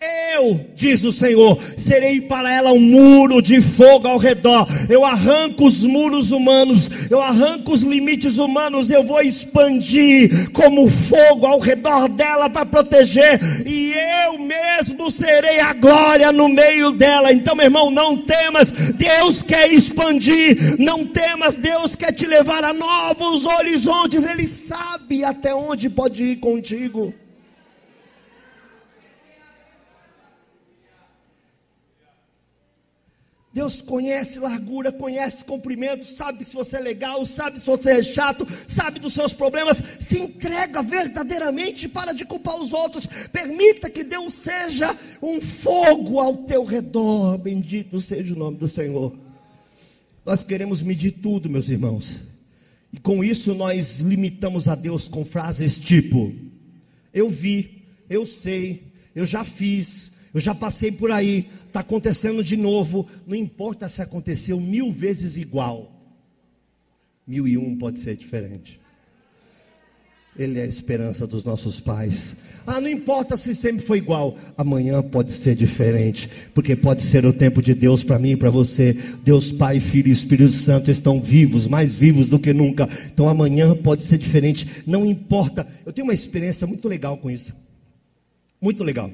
Eu, 0.00 0.64
diz 0.76 1.02
o 1.02 1.12
Senhor, 1.12 1.58
serei 1.76 2.20
para 2.20 2.54
ela 2.54 2.72
um 2.72 2.78
muro 2.78 3.42
de 3.42 3.60
fogo 3.60 4.06
ao 4.06 4.16
redor. 4.16 4.68
Eu 4.88 5.04
arranco 5.04 5.66
os 5.66 5.82
muros 5.82 6.30
humanos, 6.30 6.88
eu 7.10 7.20
arranco 7.20 7.72
os 7.72 7.82
limites 7.82 8.38
humanos, 8.38 8.90
eu 8.90 9.02
vou 9.02 9.20
expandir 9.20 10.52
como 10.52 10.88
fogo 10.88 11.44
ao 11.44 11.58
redor 11.58 12.08
dela 12.08 12.48
para 12.48 12.64
proteger, 12.64 13.40
e 13.66 13.92
eu 14.24 14.38
mesmo 14.38 15.10
serei 15.10 15.58
a 15.58 15.72
glória 15.72 16.30
no 16.30 16.48
meio 16.48 16.92
dela. 16.92 17.32
Então, 17.32 17.56
meu 17.56 17.64
irmão, 17.64 17.90
não 17.90 18.24
temas, 18.24 18.70
Deus 18.70 19.42
quer 19.42 19.68
expandir, 19.72 20.78
não 20.78 21.04
temas, 21.04 21.56
Deus 21.56 21.96
quer 21.96 22.12
te 22.12 22.24
levar 22.24 22.62
a 22.62 22.72
novos 22.72 23.44
horizontes, 23.44 24.24
Ele 24.24 24.46
sabe 24.46 25.24
até 25.24 25.52
onde 25.52 25.90
pode 25.90 26.22
ir 26.22 26.36
contigo. 26.36 27.12
Deus 33.52 33.80
conhece 33.80 34.38
largura, 34.38 34.92
conhece 34.92 35.44
comprimento, 35.44 36.04
sabe 36.04 36.44
se 36.44 36.54
você 36.54 36.76
é 36.76 36.80
legal, 36.80 37.24
sabe 37.24 37.58
se 37.58 37.66
você 37.66 37.92
é 37.92 38.02
chato, 38.02 38.46
sabe 38.68 39.00
dos 39.00 39.14
seus 39.14 39.32
problemas. 39.32 39.82
Se 39.98 40.18
entrega 40.18 40.82
verdadeiramente 40.82 41.88
para 41.88 42.12
de 42.12 42.26
culpar 42.26 42.60
os 42.60 42.72
outros. 42.72 43.06
Permita 43.32 43.88
que 43.88 44.04
Deus 44.04 44.34
seja 44.34 44.94
um 45.22 45.40
fogo 45.40 46.20
ao 46.20 46.36
teu 46.38 46.62
redor. 46.62 47.38
Bendito 47.38 48.00
seja 48.00 48.34
o 48.34 48.38
nome 48.38 48.58
do 48.58 48.68
Senhor. 48.68 49.16
Nós 50.26 50.42
queremos 50.42 50.82
medir 50.82 51.12
tudo, 51.12 51.48
meus 51.48 51.70
irmãos. 51.70 52.16
E 52.92 53.00
com 53.00 53.24
isso 53.24 53.54
nós 53.54 54.00
limitamos 54.00 54.68
a 54.68 54.74
Deus 54.74 55.08
com 55.08 55.24
frases 55.24 55.78
tipo: 55.78 56.34
Eu 57.14 57.30
vi, 57.30 57.82
eu 58.10 58.26
sei, 58.26 58.92
eu 59.14 59.24
já 59.24 59.42
fiz, 59.42 60.12
eu 60.32 60.40
já 60.40 60.54
passei 60.54 60.92
por 60.92 61.10
aí, 61.10 61.48
está 61.66 61.80
acontecendo 61.80 62.42
de 62.42 62.56
novo. 62.56 63.06
Não 63.26 63.34
importa 63.34 63.88
se 63.88 64.02
aconteceu 64.02 64.60
mil 64.60 64.92
vezes 64.92 65.36
igual, 65.36 65.92
mil 67.26 67.46
e 67.46 67.56
um 67.56 67.76
pode 67.76 67.98
ser 67.98 68.16
diferente. 68.16 68.80
Ele 70.38 70.60
é 70.60 70.62
a 70.62 70.66
esperança 70.66 71.26
dos 71.26 71.44
nossos 71.44 71.80
pais. 71.80 72.36
Ah, 72.64 72.80
não 72.80 72.88
importa 72.88 73.36
se 73.36 73.56
sempre 73.56 73.84
foi 73.84 73.98
igual, 73.98 74.36
amanhã 74.56 75.02
pode 75.02 75.32
ser 75.32 75.56
diferente, 75.56 76.30
porque 76.54 76.76
pode 76.76 77.02
ser 77.02 77.26
o 77.26 77.32
tempo 77.32 77.60
de 77.60 77.74
Deus 77.74 78.04
para 78.04 78.20
mim 78.20 78.30
e 78.30 78.36
para 78.36 78.48
você. 78.48 78.96
Deus 79.24 79.50
Pai, 79.50 79.80
Filho 79.80 80.08
e 80.08 80.12
Espírito 80.12 80.52
Santo 80.52 80.92
estão 80.92 81.20
vivos, 81.20 81.66
mais 81.66 81.96
vivos 81.96 82.28
do 82.28 82.38
que 82.38 82.52
nunca. 82.52 82.88
Então 83.12 83.28
amanhã 83.28 83.74
pode 83.74 84.04
ser 84.04 84.16
diferente, 84.16 84.84
não 84.86 85.04
importa. 85.04 85.66
Eu 85.84 85.92
tenho 85.92 86.06
uma 86.06 86.14
experiência 86.14 86.68
muito 86.68 86.88
legal 86.88 87.18
com 87.18 87.28
isso. 87.28 87.52
Muito 88.60 88.84
legal. 88.84 89.10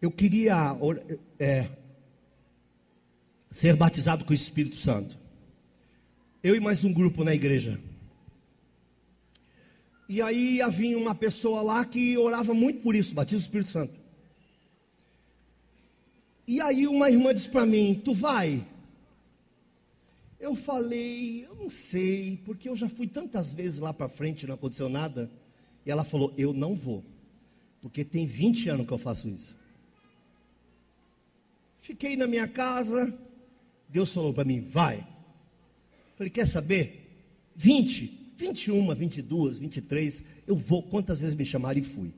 Eu 0.00 0.10
queria 0.10 0.74
é, 1.38 1.68
ser 3.50 3.76
batizado 3.76 4.24
com 4.24 4.32
o 4.32 4.34
Espírito 4.34 4.76
Santo. 4.76 5.18
Eu 6.42 6.56
e 6.56 6.60
mais 6.60 6.84
um 6.84 6.92
grupo 6.92 7.22
na 7.22 7.34
igreja. 7.34 7.78
E 10.08 10.22
aí 10.22 10.62
havia 10.62 10.96
uma 10.96 11.14
pessoa 11.14 11.60
lá 11.60 11.84
que 11.84 12.16
orava 12.16 12.54
muito 12.54 12.80
por 12.80 12.96
isso, 12.96 13.14
batismo 13.14 13.40
do 13.40 13.42
Espírito 13.42 13.68
Santo. 13.68 14.00
E 16.46 16.62
aí 16.62 16.88
uma 16.88 17.10
irmã 17.10 17.34
disse 17.34 17.50
para 17.50 17.66
mim: 17.66 18.00
Tu 18.02 18.14
vai? 18.14 18.66
Eu 20.40 20.56
falei, 20.56 21.44
eu 21.44 21.54
não 21.54 21.68
sei, 21.68 22.40
porque 22.46 22.70
eu 22.70 22.74
já 22.74 22.88
fui 22.88 23.06
tantas 23.06 23.52
vezes 23.52 23.80
lá 23.80 23.92
para 23.92 24.08
frente 24.08 24.46
não 24.46 24.54
aconteceu 24.54 24.88
nada. 24.88 25.30
E 25.84 25.90
ela 25.90 26.04
falou: 26.04 26.32
Eu 26.38 26.54
não 26.54 26.74
vou, 26.74 27.04
porque 27.82 28.02
tem 28.02 28.26
20 28.26 28.70
anos 28.70 28.86
que 28.86 28.92
eu 28.92 28.98
faço 28.98 29.28
isso. 29.28 29.59
Fiquei 31.80 32.16
na 32.16 32.26
minha 32.26 32.46
casa, 32.46 33.18
Deus 33.88 34.12
falou 34.12 34.32
para 34.32 34.44
mim: 34.44 34.60
Vai. 34.60 35.06
Falei: 36.16 36.30
Quer 36.30 36.46
saber? 36.46 37.08
20. 37.56 38.20
21, 38.40 38.94
22, 38.94 39.58
23, 39.58 40.24
eu 40.46 40.56
vou 40.56 40.82
quantas 40.82 41.20
vezes 41.20 41.36
me 41.36 41.44
chamarem 41.44 41.82
e 41.82 41.86
fui. 41.86 42.10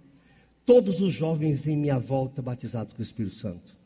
Todos 0.65 1.01
os 1.01 1.13
jovens 1.13 1.67
em 1.67 1.77
minha 1.77 1.99
volta 1.99 2.41
batizados 2.41 2.93
com 2.93 3.01
o 3.01 3.03
Espírito 3.03 3.35
Santo. 3.35 3.77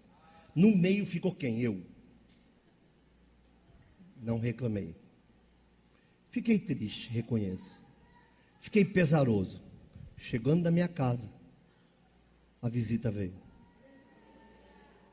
No 0.54 0.76
meio 0.76 1.06
ficou 1.06 1.34
quem? 1.34 1.62
Eu. 1.62 1.80
Não 4.22 4.38
reclamei. 4.38 4.94
Fiquei 6.28 6.58
triste, 6.58 7.10
reconheço. 7.10 7.82
Fiquei 8.60 8.84
pesaroso. 8.84 9.62
Chegando 10.18 10.64
da 10.64 10.70
minha 10.70 10.88
casa, 10.88 11.30
a 12.60 12.68
visita 12.68 13.10
veio. 13.10 13.45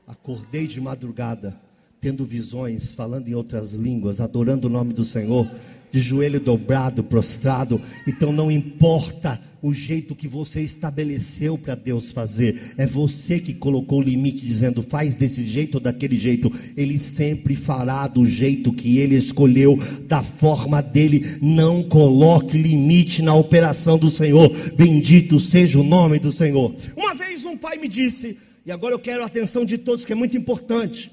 Acordei 0.06 0.66
de 0.66 0.80
madrugada, 0.80 1.58
tendo 2.00 2.24
visões, 2.24 2.92
falando 2.92 3.28
em 3.28 3.34
outras 3.34 3.72
línguas, 3.72 4.20
adorando 4.20 4.68
o 4.68 4.70
nome 4.70 4.92
do 4.92 5.04
Senhor 5.04 5.48
de 5.94 6.00
joelho 6.00 6.40
dobrado, 6.40 7.04
prostrado. 7.04 7.80
Então 8.04 8.32
não 8.32 8.50
importa 8.50 9.40
o 9.62 9.72
jeito 9.72 10.16
que 10.16 10.26
você 10.26 10.60
estabeleceu 10.60 11.56
para 11.56 11.76
Deus 11.76 12.10
fazer, 12.10 12.74
é 12.76 12.84
você 12.84 13.38
que 13.38 13.54
colocou 13.54 14.00
o 14.00 14.02
limite, 14.02 14.44
dizendo 14.44 14.82
faz 14.82 15.14
desse 15.14 15.46
jeito 15.46 15.76
ou 15.76 15.80
daquele 15.80 16.18
jeito. 16.18 16.52
Ele 16.76 16.98
sempre 16.98 17.54
fará 17.54 18.08
do 18.08 18.26
jeito 18.26 18.72
que 18.72 18.98
ele 18.98 19.14
escolheu, 19.14 19.78
da 20.08 20.20
forma 20.20 20.82
dele. 20.82 21.38
Não 21.40 21.84
coloque 21.84 22.58
limite 22.58 23.22
na 23.22 23.34
operação 23.34 23.96
do 23.96 24.10
Senhor. 24.10 24.50
Bendito 24.76 25.38
seja 25.38 25.78
o 25.78 25.84
nome 25.84 26.18
do 26.18 26.32
Senhor. 26.32 26.74
Uma 26.96 27.14
vez 27.14 27.44
um 27.44 27.56
pai 27.56 27.78
me 27.78 27.86
disse, 27.86 28.36
e 28.66 28.72
agora 28.72 28.94
eu 28.94 28.98
quero 28.98 29.22
a 29.22 29.26
atenção 29.26 29.64
de 29.64 29.76
todos, 29.76 30.04
que 30.04 30.12
é 30.12 30.16
muito 30.16 30.36
importante. 30.36 31.12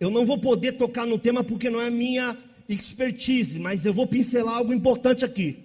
Eu 0.00 0.10
não 0.10 0.24
vou 0.24 0.38
poder 0.38 0.72
tocar 0.72 1.06
no 1.06 1.18
tema 1.18 1.44
porque 1.44 1.68
não 1.68 1.80
é 1.80 1.90
minha 1.90 2.36
expertise, 2.68 3.58
mas 3.58 3.84
eu 3.84 3.92
vou 3.92 4.06
pincelar 4.06 4.56
algo 4.56 4.72
importante 4.72 5.24
aqui. 5.24 5.58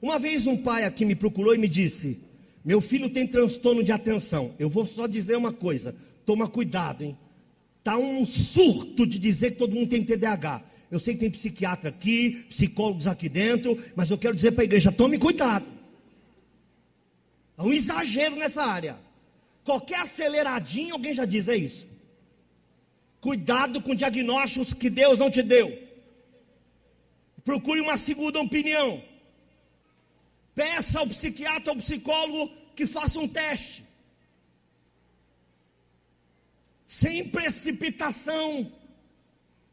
Uma 0.00 0.18
vez 0.18 0.46
um 0.46 0.56
pai 0.56 0.84
aqui 0.84 1.04
me 1.04 1.14
procurou 1.14 1.54
e 1.54 1.58
me 1.58 1.68
disse: 1.68 2.20
Meu 2.64 2.80
filho 2.80 3.10
tem 3.10 3.26
transtorno 3.26 3.82
de 3.82 3.92
atenção. 3.92 4.54
Eu 4.58 4.68
vou 4.68 4.86
só 4.86 5.06
dizer 5.06 5.36
uma 5.36 5.52
coisa: 5.52 5.94
toma 6.26 6.48
cuidado, 6.48 7.02
hein? 7.02 7.16
Tá 7.82 7.96
um 7.96 8.26
surto 8.26 9.06
de 9.06 9.18
dizer 9.18 9.52
que 9.52 9.58
todo 9.58 9.74
mundo 9.74 9.88
tem 9.88 10.04
TDAH. 10.04 10.62
Eu 10.90 10.98
sei 10.98 11.14
que 11.14 11.20
tem 11.20 11.30
psiquiatra 11.30 11.90
aqui, 11.90 12.46
psicólogos 12.48 13.06
aqui 13.06 13.28
dentro, 13.28 13.76
mas 13.94 14.10
eu 14.10 14.18
quero 14.18 14.34
dizer 14.34 14.52
para 14.52 14.62
a 14.62 14.64
igreja: 14.64 14.92
tome 14.92 15.18
cuidado. 15.18 15.66
Há 17.56 17.64
um 17.64 17.72
exagero 17.72 18.36
nessa 18.36 18.62
área. 18.62 19.07
Qualquer 19.68 20.00
aceleradinho, 20.00 20.94
alguém 20.94 21.12
já 21.12 21.26
diz, 21.26 21.46
é 21.46 21.54
isso. 21.54 21.86
Cuidado 23.20 23.82
com 23.82 23.94
diagnósticos 23.94 24.72
que 24.72 24.88
Deus 24.88 25.18
não 25.18 25.30
te 25.30 25.42
deu. 25.42 25.68
Procure 27.44 27.78
uma 27.82 27.98
segunda 27.98 28.40
opinião. 28.40 29.04
Peça 30.54 31.00
ao 31.00 31.06
psiquiatra, 31.06 31.70
ao 31.70 31.76
psicólogo 31.76 32.50
que 32.74 32.86
faça 32.86 33.20
um 33.20 33.28
teste. 33.28 33.84
Sem 36.82 37.28
precipitação. 37.28 38.72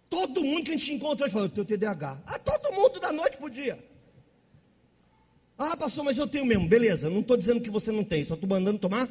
Todo 0.09 0.43
mundo 0.43 0.65
que 0.65 0.71
a 0.71 0.77
gente 0.77 0.91
encontra 0.91 1.29
fala, 1.29 1.45
eu 1.45 1.49
tenho 1.49 1.67
TDAH. 1.67 2.21
Ah, 2.25 2.37
todo 2.37 2.73
mundo 2.73 2.99
da 2.99 3.13
noite 3.13 3.37
para 3.37 3.45
o 3.45 3.49
dia. 3.49 3.81
Ah, 5.57 5.77
pastor, 5.77 6.03
mas 6.03 6.17
eu 6.17 6.27
tenho 6.27 6.45
mesmo. 6.45 6.67
Beleza, 6.67 7.09
não 7.09 7.21
estou 7.21 7.37
dizendo 7.37 7.61
que 7.61 7.69
você 7.69 7.93
não 7.93 8.03
tem, 8.03 8.25
só 8.25 8.33
estou 8.33 8.49
mandando 8.49 8.77
tomar 8.77 9.07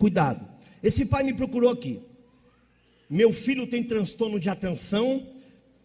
cuidado. 0.00 0.44
Esse 0.82 1.04
pai 1.04 1.22
me 1.22 1.34
procurou 1.34 1.70
aqui. 1.70 2.00
Meu 3.08 3.32
filho 3.32 3.66
tem 3.66 3.84
transtorno 3.84 4.40
de 4.40 4.48
atenção 4.48 5.26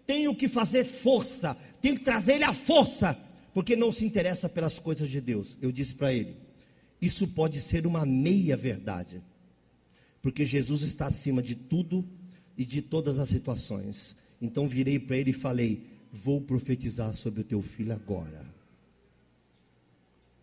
tenho 0.05 0.35
que 0.35 0.47
fazer 0.47 0.83
força, 0.83 1.57
tenho 1.81 1.95
que 1.95 2.03
trazer 2.03 2.33
ele 2.33 2.43
à 2.43 2.53
força, 2.53 3.17
porque 3.53 3.75
não 3.75 3.91
se 3.91 4.05
interessa 4.05 4.47
pelas 4.47 4.79
coisas 4.79 5.09
de 5.09 5.19
Deus. 5.19 5.57
Eu 5.61 5.71
disse 5.71 5.95
para 5.95 6.13
ele: 6.13 6.35
isso 7.01 7.27
pode 7.29 7.59
ser 7.59 7.87
uma 7.87 8.05
meia 8.05 8.55
verdade, 8.55 9.21
porque 10.21 10.45
Jesus 10.45 10.83
está 10.83 11.07
acima 11.07 11.41
de 11.41 11.55
tudo 11.55 12.07
e 12.57 12.65
de 12.65 12.81
todas 12.81 13.19
as 13.19 13.29
situações. 13.29 14.15
Então 14.41 14.67
virei 14.67 14.99
para 14.99 15.17
ele 15.17 15.31
e 15.31 15.33
falei: 15.33 15.87
vou 16.11 16.41
profetizar 16.41 17.13
sobre 17.13 17.41
o 17.41 17.45
teu 17.45 17.61
filho 17.61 17.93
agora. 17.93 18.45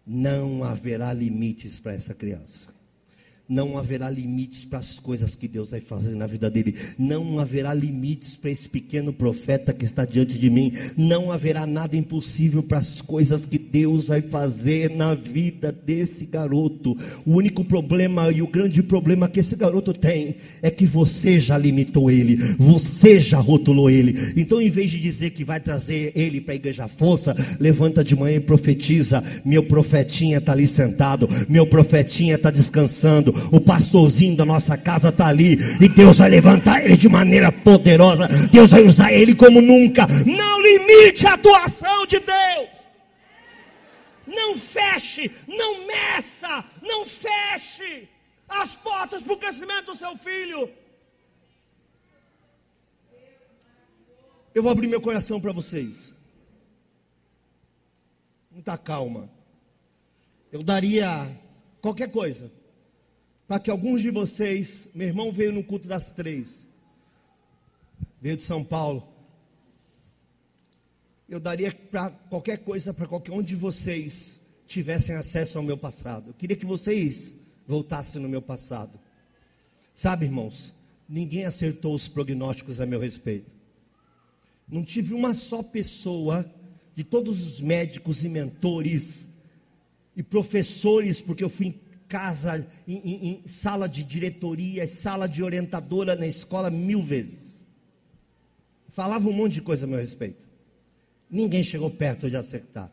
Não 0.04 0.64
haverá 0.64 1.12
limites 1.12 1.78
para 1.78 1.94
essa 1.94 2.12
criança 2.12 2.82
não 3.48 3.76
haverá 3.76 4.09
limites 4.09 4.64
para 4.64 4.78
as 4.78 4.98
coisas 4.98 5.35
que 5.35 5.48
Deus 5.48 5.70
vai 5.70 5.81
fazer 5.81 6.14
na 6.16 6.26
vida 6.26 6.50
dele, 6.50 6.74
não 6.98 7.38
haverá 7.38 7.74
limites 7.74 8.37
para 8.37 8.50
esse 8.50 8.68
pequeno 8.68 9.12
profeta 9.12 9.72
que 9.72 9.85
está 9.85 10.05
diante 10.05 10.38
de 10.38 10.48
mim, 10.48 10.72
não 10.96 11.31
haverá 11.31 11.66
nada 11.66 11.96
impossível 11.96 12.62
para 12.62 12.78
as 12.78 13.00
coisas 13.00 13.44
que 13.44 13.59
Deus 13.59 14.09
vai 14.09 14.22
fazer 14.22 14.90
na 14.90 15.14
vida 15.14 15.72
desse 15.72 16.24
garoto. 16.24 16.96
O 17.26 17.35
único 17.35 17.64
problema 17.64 18.31
e 18.31 18.40
o 18.42 18.46
grande 18.46 18.83
problema 18.83 19.28
que 19.28 19.40
esse 19.40 19.57
garoto 19.57 19.92
tem 19.92 20.37
é 20.62 20.70
que 20.70 20.87
você 20.87 21.38
já 21.38 21.59
limitou 21.59 22.11
ele, 22.11 22.37
você 22.59 23.18
já 23.18 23.38
rotulou 23.38 23.90
ele. 23.90 24.33
Então, 24.37 24.61
em 24.61 24.70
vez 24.70 24.90
de 24.90 25.00
dizer 25.00 25.31
que 25.31 25.44
vai 25.44 25.61
trazer 25.61 26.12
ele 26.14 26.40
para 26.40 26.52
a 26.52 26.57
igreja 26.57 26.88
força, 26.88 27.37
levanta 27.59 28.05
de 28.05 28.14
manhã 28.14 28.37
e 28.37 28.40
profetiza: 28.40 29.22
meu 29.44 29.64
profetinha 29.64 30.38
está 30.38 30.52
ali 30.52 30.66
sentado, 30.66 31.28
meu 31.48 31.66
profetinha 31.66 32.37
está 32.37 32.50
descansando 32.50 33.32
o 33.51 33.61
pastorzinho 33.61 34.37
da 34.37 34.45
nossa 34.45 34.77
casa 34.77 35.09
está 35.09 35.27
ali, 35.27 35.59
e 35.81 35.88
Deus 35.88 36.18
vai 36.18 36.29
levantar 36.29 36.85
ele 36.85 36.97
de 36.97 37.09
maneira 37.09 37.51
poderosa, 37.51 38.29
Deus 38.51 38.71
vai 38.71 38.83
usar 38.83 39.12
ele 39.12 39.35
como 39.35 39.61
nunca. 39.61 40.07
Não 40.27 40.62
limite 40.62 41.27
a 41.27 41.35
atuação 41.35 42.07
de 42.07 42.18
Deus. 42.21 42.83
Não 44.27 44.57
feche, 44.57 45.31
não 45.47 45.87
meça, 45.87 46.64
não 46.81 47.05
feche 47.05 48.09
as 48.49 48.77
portas 48.77 49.23
para 49.23 49.33
o 49.33 49.38
crescimento 49.38 49.87
do 49.87 49.97
seu 49.97 50.16
filho. 50.16 50.71
Eu 54.55 54.62
vou 54.62 54.71
abrir 54.71 54.87
meu 54.87 55.01
coração 55.01 55.40
para 55.40 55.53
vocês. 55.53 56.12
Muita 58.51 58.77
calma. 58.77 59.31
Eu 60.53 60.62
daria 60.62 61.31
qualquer 61.81 62.11
coisa 62.11 62.53
para 63.46 63.59
que 63.59 63.70
alguns 63.70 64.02
de 64.02 64.11
vocês, 64.11 64.88
meu 64.94 65.09
irmão 65.09 65.33
veio 65.33 65.52
no 65.52 65.64
culto 65.64 65.88
das 65.88 66.11
três, 66.11 66.66
veio 68.20 68.37
de 68.37 68.42
São 68.42 68.62
Paulo. 68.62 69.09
Eu 71.28 71.40
daria 71.40 71.72
para 71.72 72.11
qualquer 72.11 72.59
coisa 72.59 72.94
para 72.94 73.07
qualquer 73.07 73.33
um 73.33 73.42
de 73.42 73.57
vocês 73.57 74.40
tivessem 74.66 75.14
acesso 75.14 75.59
ao 75.59 75.64
meu 75.64 75.76
passado. 75.76 76.31
Eu 76.31 76.35
queria 76.35 76.57
que 76.57 76.66
vocês 76.66 77.35
voltassem 77.66 78.20
no 78.20 78.28
meu 78.28 78.40
passado. 78.40 78.98
Sabe, 79.94 80.26
irmãos, 80.26 80.72
ninguém 81.09 81.44
acertou 81.44 81.94
os 81.94 82.09
prognósticos 82.09 82.81
a 82.81 82.87
meu 82.87 83.00
respeito. 83.00 83.55
Não 84.68 84.83
tive 84.85 85.12
uma 85.12 85.35
só 85.35 85.62
pessoa 85.62 86.50
de 86.94 87.05
todos 87.05 87.42
os 87.42 87.61
médicos 87.61 88.22
e 88.24 88.28
mentores 88.28 89.28
e 90.16 90.22
professores, 90.22 91.20
porque 91.20 91.44
eu 91.44 91.48
fui 91.48 91.78
casa, 92.12 92.68
em, 92.87 92.98
em, 92.98 93.27
em 93.27 93.48
sala 93.48 93.88
de 93.88 94.05
diretoria, 94.05 94.87
sala 94.87 95.27
de 95.27 95.42
orientadora 95.42 96.14
na 96.14 96.27
escola 96.27 96.68
mil 96.68 97.03
vezes. 97.03 97.66
Falava 98.90 99.27
um 99.31 99.33
monte 99.33 99.55
de 99.55 99.62
coisa 99.62 99.87
a 99.87 99.88
meu 99.88 99.98
respeito. 99.98 100.46
Ninguém 101.31 101.62
chegou 101.62 101.90
perto 101.90 102.29
de 102.29 102.37
acertar. 102.37 102.92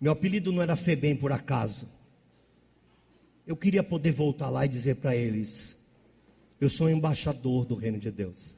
Meu 0.00 0.12
apelido 0.12 0.50
não 0.50 0.62
era 0.62 0.76
Febem 0.76 1.14
por 1.14 1.30
acaso. 1.30 1.86
Eu 3.46 3.54
queria 3.54 3.82
poder 3.82 4.12
voltar 4.12 4.48
lá 4.48 4.64
e 4.64 4.68
dizer 4.70 4.96
para 4.96 5.14
eles: 5.14 5.76
Eu 6.58 6.70
sou 6.70 6.88
embaixador 6.88 7.66
do 7.66 7.74
reino 7.74 7.98
de 7.98 8.10
Deus. 8.10 8.56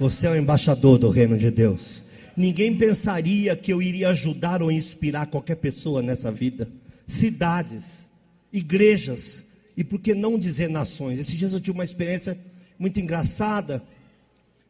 Você 0.00 0.26
é 0.26 0.30
o 0.30 0.36
embaixador 0.36 0.98
do 0.98 1.08
reino 1.08 1.38
de 1.38 1.52
Deus. 1.52 2.02
Ninguém 2.36 2.76
pensaria 2.76 3.54
que 3.54 3.72
eu 3.72 3.80
iria 3.80 4.08
ajudar 4.08 4.60
ou 4.60 4.72
inspirar 4.72 5.26
qualquer 5.26 5.54
pessoa 5.54 6.02
nessa 6.02 6.32
vida. 6.32 6.68
Cidades, 7.06 8.06
igrejas 8.52 9.46
e 9.76 9.82
por 9.82 10.00
que 10.00 10.14
não 10.14 10.38
dizer 10.38 10.68
nações. 10.68 11.18
Esses 11.18 11.34
dias 11.34 11.52
eu 11.52 11.60
tive 11.60 11.72
uma 11.72 11.84
experiência 11.84 12.38
muito 12.78 13.00
engraçada, 13.00 13.82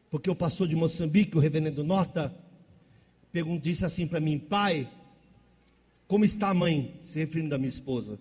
porque 0.09 0.29
o 0.29 0.35
pastor 0.35 0.67
de 0.67 0.75
Moçambique, 0.75 1.35
o 1.35 1.39
reverendo 1.39 1.83
Nota, 1.83 2.33
disse 3.61 3.85
assim 3.85 4.07
para 4.07 4.19
mim: 4.19 4.37
Pai, 4.37 4.89
como 6.07 6.25
está 6.25 6.49
a 6.49 6.53
mãe? 6.53 6.99
Se 7.01 7.19
referindo 7.19 7.55
à 7.55 7.57
minha 7.57 7.67
esposa. 7.67 8.19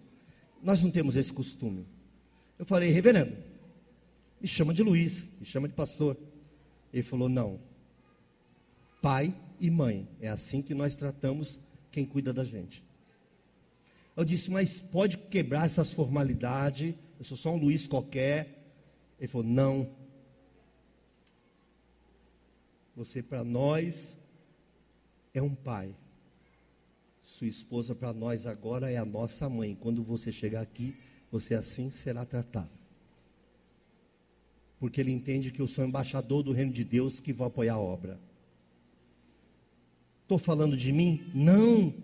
Nós 0.63 0.83
não 0.83 0.91
temos 0.91 1.17
esse 1.17 1.33
costume. 1.33 1.85
Eu 2.59 2.65
falei, 2.65 2.91
reverendo, 2.91 3.37
me 4.41 4.47
chama 4.47 4.73
de 4.73 4.83
Luiz, 4.83 5.27
me 5.41 5.45
chama 5.45 5.69
de 5.69 5.75
pastor. 5.75 6.17
Ele 6.93 7.03
falou, 7.03 7.29
não. 7.29 7.59
Pai 9.01 9.35
e 9.61 9.71
mãe, 9.71 10.09
é 10.21 10.29
assim 10.29 10.63
que 10.63 10.73
nós 10.75 10.95
tratamos 10.95 11.59
quem 11.91 12.07
cuida 12.07 12.33
da 12.33 12.45
gente. 12.45 12.83
Eu 14.17 14.25
disse, 14.25 14.51
mas 14.51 14.81
pode 14.81 15.17
quebrar 15.17 15.67
essas 15.67 15.91
formalidades, 15.93 16.95
eu 17.19 17.25
sou 17.25 17.37
só 17.37 17.51
um 17.51 17.57
Luiz 17.57 17.87
qualquer. 17.87 18.63
Ele 19.19 19.29
falou, 19.29 19.47
não. 19.47 19.89
Você 22.95 23.23
para 23.23 23.43
nós 23.43 24.19
é 25.33 25.41
um 25.41 25.55
pai. 25.55 25.95
Sua 27.23 27.47
esposa 27.47 27.95
para 27.95 28.13
nós 28.13 28.47
agora 28.47 28.91
é 28.91 28.97
a 28.97 29.05
nossa 29.05 29.49
mãe. 29.49 29.77
Quando 29.81 30.03
você 30.03 30.33
chegar 30.33 30.61
aqui, 30.61 30.95
você 31.31 31.55
assim 31.55 31.91
será 31.91 32.27
tratado. 32.27 32.71
Porque 34.79 35.01
ele 35.01 35.13
entende 35.13 35.53
que 35.53 35.63
eu 35.63 35.69
sou 35.69 35.87
embaixador 35.87 36.43
do 36.43 36.53
reino 36.53 36.73
de 36.73 36.85
Deus 36.85 37.21
que 37.21 37.33
vai 37.33 37.47
apoiar 37.47 37.75
a 37.75 37.79
obra. 37.79 38.21
Estou 40.23 40.39
falando 40.39 40.77
de 40.77 40.93
mim? 40.93 41.31
Não. 41.33 41.95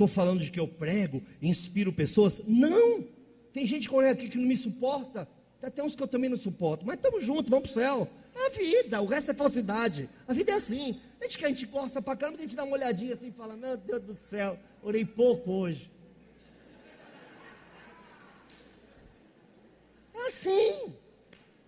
Estou 0.00 0.08
falando 0.08 0.40
de 0.40 0.50
que 0.50 0.58
eu 0.58 0.66
prego, 0.66 1.22
inspiro 1.42 1.92
pessoas? 1.92 2.40
Não. 2.46 3.04
Tem 3.52 3.66
gente 3.66 3.94
olha 3.94 4.10
aqui 4.10 4.30
que 4.30 4.38
não 4.38 4.46
me 4.46 4.56
suporta. 4.56 5.28
Tem 5.60 5.68
até 5.68 5.82
uns 5.82 5.94
que 5.94 6.02
eu 6.02 6.08
também 6.08 6.30
não 6.30 6.38
suporto. 6.38 6.86
Mas 6.86 6.96
estamos 6.96 7.22
juntos, 7.22 7.50
vamos 7.50 7.70
para 7.70 7.82
o 7.82 7.84
céu. 7.84 8.08
É 8.34 8.46
a 8.46 8.48
vida, 8.48 9.02
o 9.02 9.04
resto 9.04 9.32
é 9.32 9.34
falsidade. 9.34 10.08
A 10.26 10.32
vida 10.32 10.52
é 10.52 10.54
assim. 10.54 10.98
A 11.20 11.24
gente 11.24 11.36
que 11.36 11.44
a 11.44 11.48
gente 11.48 11.66
gosta 11.66 12.00
pra 12.00 12.16
caramba, 12.16 12.38
a 12.38 12.40
gente 12.40 12.56
dá 12.56 12.64
uma 12.64 12.76
olhadinha 12.76 13.12
assim 13.12 13.28
e 13.28 13.30
fala: 13.30 13.54
Meu 13.58 13.76
Deus 13.76 14.02
do 14.02 14.14
céu, 14.14 14.58
orei 14.82 15.04
pouco 15.04 15.52
hoje. 15.52 15.90
É 20.14 20.28
assim. 20.28 20.94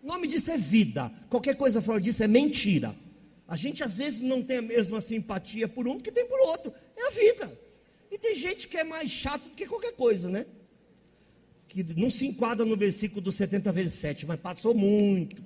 O 0.03 0.07
nome 0.07 0.27
disso 0.27 0.51
é 0.51 0.57
vida. 0.57 1.13
Qualquer 1.29 1.55
coisa 1.55 1.83
fora 1.83 2.01
disso 2.01 2.23
é 2.23 2.27
mentira. 2.27 2.97
A 3.47 3.57
gente 3.57 3.85
às 3.85 3.99
vezes 3.99 4.23
não 4.23 4.43
tem 4.43 4.57
a 4.57 4.63
mesma 4.63 5.03
simpatia 5.03 5.69
por 5.69 5.87
um 5.87 6.01
que 6.01 6.11
tem 6.11 6.27
por 6.27 6.41
outro. 6.41 6.73
É 6.97 7.09
a 7.09 7.11
vida. 7.11 7.62
E 8.13 8.19
tem 8.19 8.37
gente 8.37 8.69
que 8.69 8.77
é 8.77 8.85
mais 8.85 9.11
chato 9.11 9.45
do 9.45 9.51
que 9.55 9.67
qualquer 9.67 9.93
coisa, 9.93 10.29
né? 10.29 10.45
Que 11.67 11.83
não 11.97 12.11
se 12.11 12.27
enquadra 12.27 12.67
no 12.67 12.77
versículo 12.77 13.23
do 13.23 13.33
70 13.33 13.73
vezes 13.73 13.95
7, 13.95 14.27
mas 14.27 14.39
passou 14.39 14.75
muito. 14.75 15.43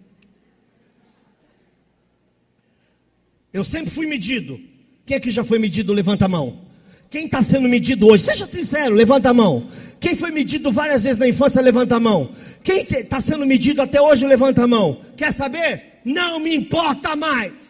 Eu 3.53 3.63
sempre 3.63 3.89
fui 3.89 4.09
medido. 4.09 4.61
Quem 5.07 5.17
é 5.17 5.21
que 5.21 5.31
já 5.31 5.45
foi 5.45 5.61
medido? 5.61 5.93
Levanta 5.93 6.25
a 6.25 6.29
mão. 6.29 6.67
Quem 7.09 7.27
está 7.27 7.41
sendo 7.41 7.69
medido 7.69 8.09
hoje? 8.09 8.25
Seja 8.25 8.45
sincero, 8.47 8.97
levanta 8.97 9.31
a 9.31 9.35
mão. 9.35 9.69
Quem 10.01 10.17
foi 10.17 10.33
medido 10.33 10.73
várias 10.73 11.05
vezes 11.05 11.19
na 11.19 11.29
infância, 11.29 11.63
levanta 11.63 11.95
a 11.95 12.01
mão. 12.01 12.33
Quem 12.65 12.81
está 12.81 13.21
sendo 13.21 13.47
medido 13.47 13.81
até 13.81 14.01
hoje, 14.01 14.27
levanta 14.27 14.65
a 14.65 14.67
mão. 14.67 15.01
Quer 15.17 15.33
saber? 15.33 16.01
Não 16.05 16.41
me 16.41 16.53
importa 16.53 17.15
mais. 17.15 17.66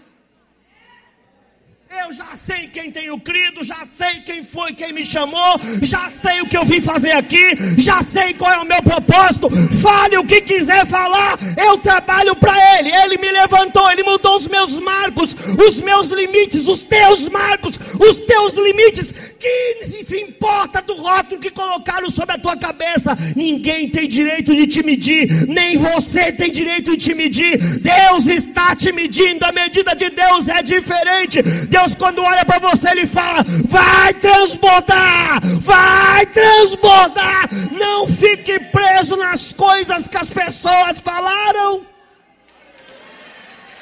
Eu 1.88 2.12
já 2.12 2.34
sei 2.34 2.66
quem 2.66 2.90
tenho 2.90 3.18
crido, 3.20 3.62
já 3.62 3.86
sei 3.86 4.20
quem 4.24 4.42
foi 4.42 4.72
quem 4.72 4.92
me 4.92 5.06
chamou, 5.06 5.58
já 5.82 6.10
sei 6.10 6.40
o 6.40 6.46
que 6.46 6.56
eu 6.56 6.64
vim 6.64 6.80
fazer 6.80 7.12
aqui, 7.12 7.56
já 7.78 8.02
sei 8.02 8.34
qual 8.34 8.52
é 8.52 8.58
o 8.58 8.64
meu 8.64 8.82
propósito. 8.82 9.48
Fale 9.80 10.18
o 10.18 10.26
que 10.26 10.40
quiser 10.40 10.84
falar, 10.84 11.38
eu 11.56 11.78
trabalho 11.78 12.34
para 12.34 12.78
Ele. 12.78 12.90
Ele 12.90 13.18
me 13.18 13.30
levantou, 13.30 13.88
Ele 13.90 14.02
mudou 14.02 14.36
os 14.36 14.48
meus 14.48 14.80
marcos, 14.80 15.36
os 15.64 15.80
meus 15.80 16.10
limites, 16.10 16.66
os 16.66 16.82
teus 16.82 17.28
marcos, 17.28 17.78
os 18.00 18.20
teus 18.22 18.56
limites. 18.56 19.12
Que 19.38 19.84
se 19.84 20.20
importa 20.22 20.82
do 20.82 20.94
rótulo 20.96 21.40
que 21.40 21.50
colocaram 21.50 22.10
sobre 22.10 22.34
a 22.34 22.38
tua 22.38 22.56
cabeça? 22.56 23.16
Ninguém 23.36 23.88
tem 23.88 24.08
direito 24.08 24.52
de 24.54 24.66
te 24.66 24.82
medir, 24.82 25.46
nem 25.46 25.76
você 25.76 26.32
tem 26.32 26.50
direito 26.50 26.96
de 26.96 26.96
te 26.96 27.14
medir. 27.14 27.58
Deus 27.78 28.26
está 28.26 28.74
te 28.74 28.90
medindo, 28.90 29.44
a 29.44 29.52
medida 29.52 29.94
de 29.94 30.10
Deus 30.10 30.48
é 30.48 30.62
diferente. 30.64 31.42
Deus, 31.76 31.94
quando 31.94 32.22
olha 32.22 32.44
para 32.44 32.58
você, 32.58 32.90
Ele 32.90 33.06
fala: 33.06 33.44
vai 33.66 34.14
transbordar, 34.14 35.40
vai 35.60 36.24
transbordar. 36.26 37.48
Não 37.72 38.08
fique 38.08 38.58
preso 38.58 39.16
nas 39.16 39.52
coisas 39.52 40.08
que 40.08 40.16
as 40.16 40.30
pessoas 40.30 41.00
falaram. 41.00 41.86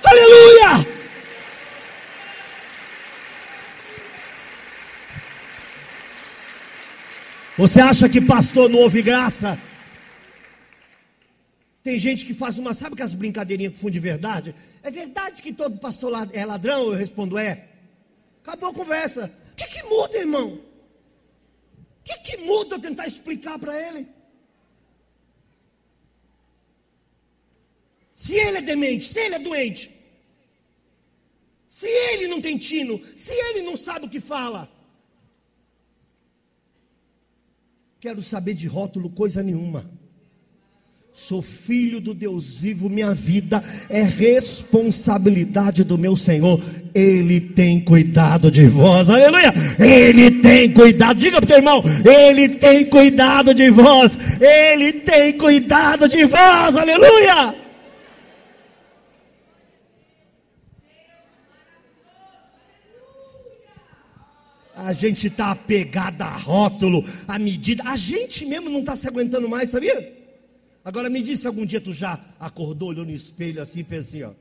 Aleluia! 0.05 0.87
Você 7.57 7.81
acha 7.81 8.09
que 8.09 8.21
pastor 8.21 8.69
não 8.69 8.81
ouve 8.81 9.01
graça? 9.01 9.57
Tem 11.85 11.97
gente 11.99 12.27
que 12.27 12.35
faz 12.35 12.59
uma, 12.59 12.75
sabe 12.75 12.95
aquelas 12.95 13.15
brincadeirinhas 13.15 13.75
com 13.75 13.79
fundo 13.79 13.93
de 13.93 14.01
verdade? 14.01 14.55
É 14.83 14.91
verdade 14.91 15.41
que 15.41 15.53
todo 15.53 15.79
pastor 15.79 16.13
é 16.33 16.45
ladrão? 16.45 16.87
Eu 16.87 16.99
respondo, 16.99 17.39
é. 17.39 17.74
Acabou 18.45 18.71
a 18.71 18.75
conversa. 18.75 19.35
O 19.53 19.57
que, 19.57 19.67
que 19.67 19.83
muda, 19.85 20.19
irmão? 20.19 20.55
O 20.55 22.03
que, 22.05 22.19
que 22.19 22.37
muda 22.37 22.77
eu 22.77 22.81
tentar 22.81 23.07
explicar 23.07 23.59
para 23.59 23.75
ele? 23.81 24.07
Se 28.15 28.35
ele 28.35 28.59
é 28.59 28.63
demente, 28.63 29.05
se 29.05 29.19
ele 29.19 29.35
é 29.37 29.39
doente, 29.39 29.91
se 31.67 31.87
ele 31.87 32.29
não 32.29 32.41
tem 32.41 32.57
tino, 32.59 33.01
se 33.17 33.33
ele 33.33 33.63
não 33.63 33.77
sabe 33.77 34.07
o 34.07 34.09
que 34.09 34.21
fala, 34.21 34.71
quero 37.99 38.23
saber 38.23 38.55
de 38.55 38.67
rótulo 38.67 39.11
coisa 39.11 39.43
nenhuma. 39.43 39.91
Sou 41.17 41.41
filho 41.41 42.01
do 42.01 42.13
Deus 42.13 42.57
vivo, 42.57 42.91
minha 42.91 43.15
vida 43.15 43.63
é 43.89 44.03
responsabilidade 44.03 45.85
do 45.85 45.97
meu 45.97 46.17
Senhor. 46.17 46.61
Ele 46.93 47.41
tem 47.41 47.81
cuidado 47.81 48.51
de 48.51 48.67
vós, 48.67 49.09
aleluia. 49.09 49.53
Ele 49.79 50.43
tem 50.43 50.75
cuidado, 50.75 51.17
diga 51.17 51.37
para 51.37 51.45
o 51.45 51.47
teu 51.47 51.59
irmão: 51.59 51.85
Ele 52.05 52.49
tem 52.49 52.85
cuidado 52.87 53.55
de 53.55 53.71
vós, 53.71 54.19
Ele 54.41 54.93
tem 54.93 55.39
cuidado 55.39 56.09
de 56.09 56.25
vós, 56.25 56.75
aleluia. 56.75 57.55
A 64.77 64.93
gente 64.93 65.29
está 65.29 65.53
apegado 65.53 66.23
a 66.23 66.37
rótulo, 66.37 67.05
a 67.29 67.39
medida, 67.39 67.85
a 67.87 67.95
gente 67.95 68.45
mesmo 68.45 68.69
não 68.69 68.81
está 68.81 68.97
se 68.97 69.07
aguentando 69.07 69.49
mais, 69.49 69.71
sabia? 69.71 70.24
Agora 70.85 71.09
me 71.09 71.23
diz 71.23 71.41
se 71.41 71.47
algum 71.47 71.65
dia 71.65 71.81
tu 71.81 71.93
já 71.93 72.23
acordou, 72.39 72.91
olhou 72.91 73.05
no 73.05 73.11
espelho 73.11 73.63
assim 73.63 73.81
e 73.81 73.85
fez 73.85 74.09
assim, 74.09 74.23
ó. 74.23 74.35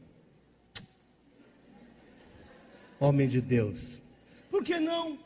Homem 3.00 3.30
de 3.30 3.42
Deus. 3.42 4.02
Por 4.50 4.64
que 4.64 4.80
não? 4.80 5.18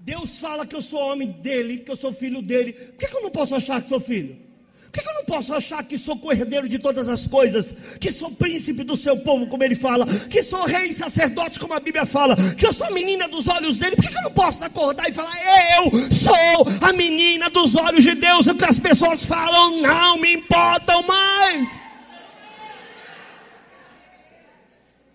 Deus 0.00 0.38
fala 0.38 0.66
que 0.66 0.76
eu 0.76 0.82
sou 0.82 1.00
homem 1.00 1.30
dele, 1.30 1.78
que 1.78 1.90
eu 1.90 1.96
sou 1.96 2.12
filho 2.12 2.40
dele. 2.40 2.72
Por 2.72 2.94
que, 2.94 3.06
que 3.08 3.16
eu 3.16 3.22
não 3.22 3.30
posso 3.30 3.54
achar 3.54 3.82
que 3.82 3.88
sou 3.88 4.00
filho? 4.00 4.47
Por 4.90 5.02
que, 5.02 5.08
eu 5.08 5.14
não 5.14 5.24
posso 5.24 5.52
achar 5.52 5.84
que 5.84 5.98
sou 5.98 6.16
cordeiro 6.18 6.68
de 6.68 6.78
todas 6.78 7.08
as 7.08 7.26
coisas? 7.26 7.74
Que 8.00 8.10
sou 8.10 8.30
príncipe 8.30 8.82
do 8.82 8.96
seu 8.96 9.18
povo, 9.18 9.46
como 9.46 9.62
ele 9.62 9.74
fala? 9.74 10.06
Que 10.06 10.42
sou 10.42 10.64
rei 10.64 10.86
e 10.86 10.94
sacerdote, 10.94 11.60
como 11.60 11.74
a 11.74 11.80
Bíblia 11.80 12.06
fala? 12.06 12.34
Que 12.54 12.66
eu 12.66 12.72
sou 12.72 12.90
menina 12.92 13.28
dos 13.28 13.46
olhos 13.48 13.78
dele? 13.78 13.96
Por 13.96 14.08
que, 14.08 14.16
eu 14.16 14.22
não 14.22 14.32
posso 14.32 14.64
acordar 14.64 15.08
e 15.08 15.12
falar, 15.12 15.34
eu 15.76 15.90
sou 16.10 16.66
a 16.80 16.92
menina 16.94 17.50
dos 17.50 17.74
olhos 17.76 18.02
de 18.02 18.14
Deus? 18.14 18.46
O 18.46 18.54
que 18.54 18.64
as 18.64 18.78
pessoas 18.78 19.24
falam 19.24 19.82
não 19.82 20.18
me 20.18 20.32
importam 20.32 21.02
mais. 21.02 21.88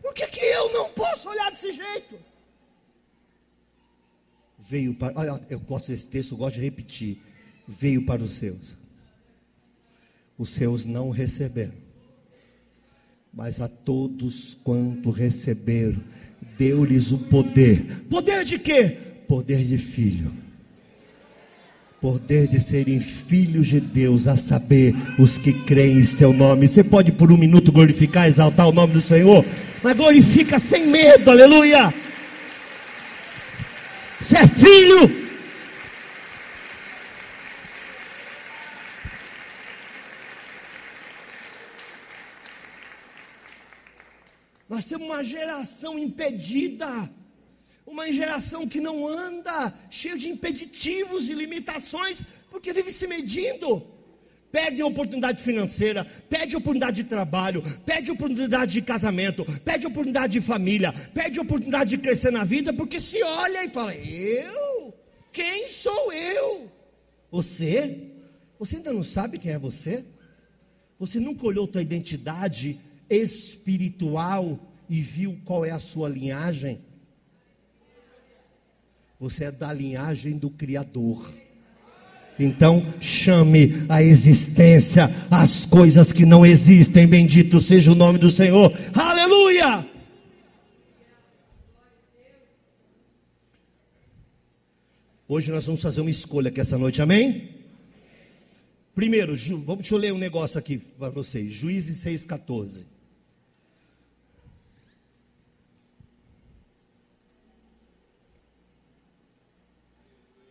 Por 0.03 0.13
que, 0.13 0.27
que 0.27 0.45
eu 0.45 0.71
não 0.71 0.89
posso 0.91 1.29
olhar 1.29 1.49
desse 1.49 1.71
jeito? 1.71 2.15
Veio 4.59 4.93
para. 4.93 5.17
Olha, 5.19 5.41
eu 5.49 5.59
gosto 5.59 5.87
desse 5.91 6.07
texto, 6.07 6.33
eu 6.33 6.37
gosto 6.37 6.55
de 6.55 6.61
repetir. 6.61 7.17
Veio 7.67 8.05
para 8.05 8.21
os 8.21 8.33
seus. 8.33 8.82
Os 10.37 10.49
seus 10.49 10.85
não 10.85 11.09
receberam. 11.09 11.73
Mas 13.33 13.59
a 13.59 13.67
todos 13.67 14.57
quanto 14.63 15.09
receberam, 15.09 16.01
deu-lhes 16.57 17.11
o 17.11 17.17
poder. 17.17 18.03
Poder 18.09 18.45
de 18.45 18.59
quê? 18.59 18.97
Poder 19.27 19.63
de 19.63 19.77
filho 19.77 20.43
poder 22.03 22.49
de 22.49 22.59
serem 22.59 22.99
filhos 22.99 23.67
de 23.67 23.79
Deus, 23.79 24.27
a 24.27 24.35
saber, 24.35 24.93
os 25.17 25.37
que 25.37 25.53
creem 25.53 25.99
em 25.99 26.05
seu 26.05 26.33
nome. 26.33 26.67
Você 26.67 26.83
pode 26.83 27.13
por 27.13 27.31
um 27.31 27.37
minuto 27.37 27.71
glorificar, 27.71 28.27
exaltar 28.27 28.67
o 28.67 28.73
nome 28.73 28.91
do 28.91 28.99
Senhor, 28.99 29.45
mas 29.81 29.95
glorifica 29.95 30.59
sem 30.59 30.85
medo, 30.85 31.31
aleluia. 31.31 31.93
Você 34.19 34.35
é 34.35 34.45
filho. 34.45 35.22
Nós 44.73 44.85
temos 44.85 45.05
uma 45.05 45.23
geração 45.23 45.99
impedida 45.99 46.89
uma 47.85 48.11
geração 48.11 48.67
que 48.67 48.79
não 48.79 49.05
anda, 49.05 49.73
cheio 49.89 50.17
de 50.17 50.29
impeditivos 50.29 51.29
e 51.29 51.33
limitações, 51.33 52.23
porque 52.49 52.71
vive 52.73 52.91
se 52.91 53.05
medindo. 53.05 53.85
Pede 54.51 54.81
oportunidade 54.81 55.43
financeira, 55.43 56.05
pede 56.29 56.55
oportunidade 56.55 57.03
de 57.03 57.09
trabalho, 57.09 57.61
pede 57.85 58.09
oportunidade 58.09 58.73
de 58.73 58.81
casamento, 58.81 59.43
pede 59.61 59.85
oportunidade 59.85 60.33
de 60.33 60.41
família, 60.41 60.93
pede 61.13 61.39
oportunidade 61.39 61.89
de 61.91 61.97
crescer 61.97 62.31
na 62.31 62.43
vida, 62.43 62.71
porque 62.71 63.01
se 63.01 63.21
olha 63.21 63.65
e 63.65 63.69
fala: 63.69 63.93
Eu? 63.95 64.93
Quem 65.31 65.67
sou 65.67 66.13
eu? 66.13 66.71
Você? 67.31 68.11
Você 68.57 68.77
ainda 68.77 68.93
não 68.93 69.03
sabe 69.03 69.37
quem 69.37 69.51
é 69.51 69.59
você? 69.59 70.05
Você 70.99 71.19
nunca 71.19 71.45
olhou 71.45 71.67
tua 71.67 71.81
identidade 71.81 72.79
espiritual 73.15 74.59
e 74.89 75.01
viu 75.01 75.39
qual 75.45 75.65
é 75.65 75.71
a 75.71 75.79
sua 75.79 76.09
linhagem? 76.09 76.81
Você 79.19 79.45
é 79.45 79.51
da 79.51 79.71
linhagem 79.71 80.37
do 80.37 80.49
Criador. 80.49 81.31
Então, 82.39 82.93
chame 82.99 83.85
a 83.87 84.01
existência 84.01 85.09
as 85.29 85.65
coisas 85.65 86.11
que 86.11 86.25
não 86.25 86.45
existem. 86.45 87.07
Bendito 87.07 87.59
seja 87.59 87.91
o 87.91 87.95
nome 87.95 88.17
do 88.17 88.29
Senhor. 88.29 88.71
Aleluia! 88.93 89.87
Hoje 95.27 95.51
nós 95.51 95.65
vamos 95.65 95.81
fazer 95.81 96.01
uma 96.01 96.11
escolha 96.11 96.49
aqui 96.49 96.59
essa 96.59 96.77
noite, 96.77 97.01
amém? 97.01 97.49
Primeiro, 98.93 99.35
vamos, 99.65 99.77
deixa 99.77 99.95
eu 99.95 99.99
ler 99.99 100.13
um 100.13 100.17
negócio 100.17 100.59
aqui 100.59 100.77
para 100.77 101.09
vocês. 101.09 101.51
Juízes 101.51 102.03
6,14. 102.05 102.92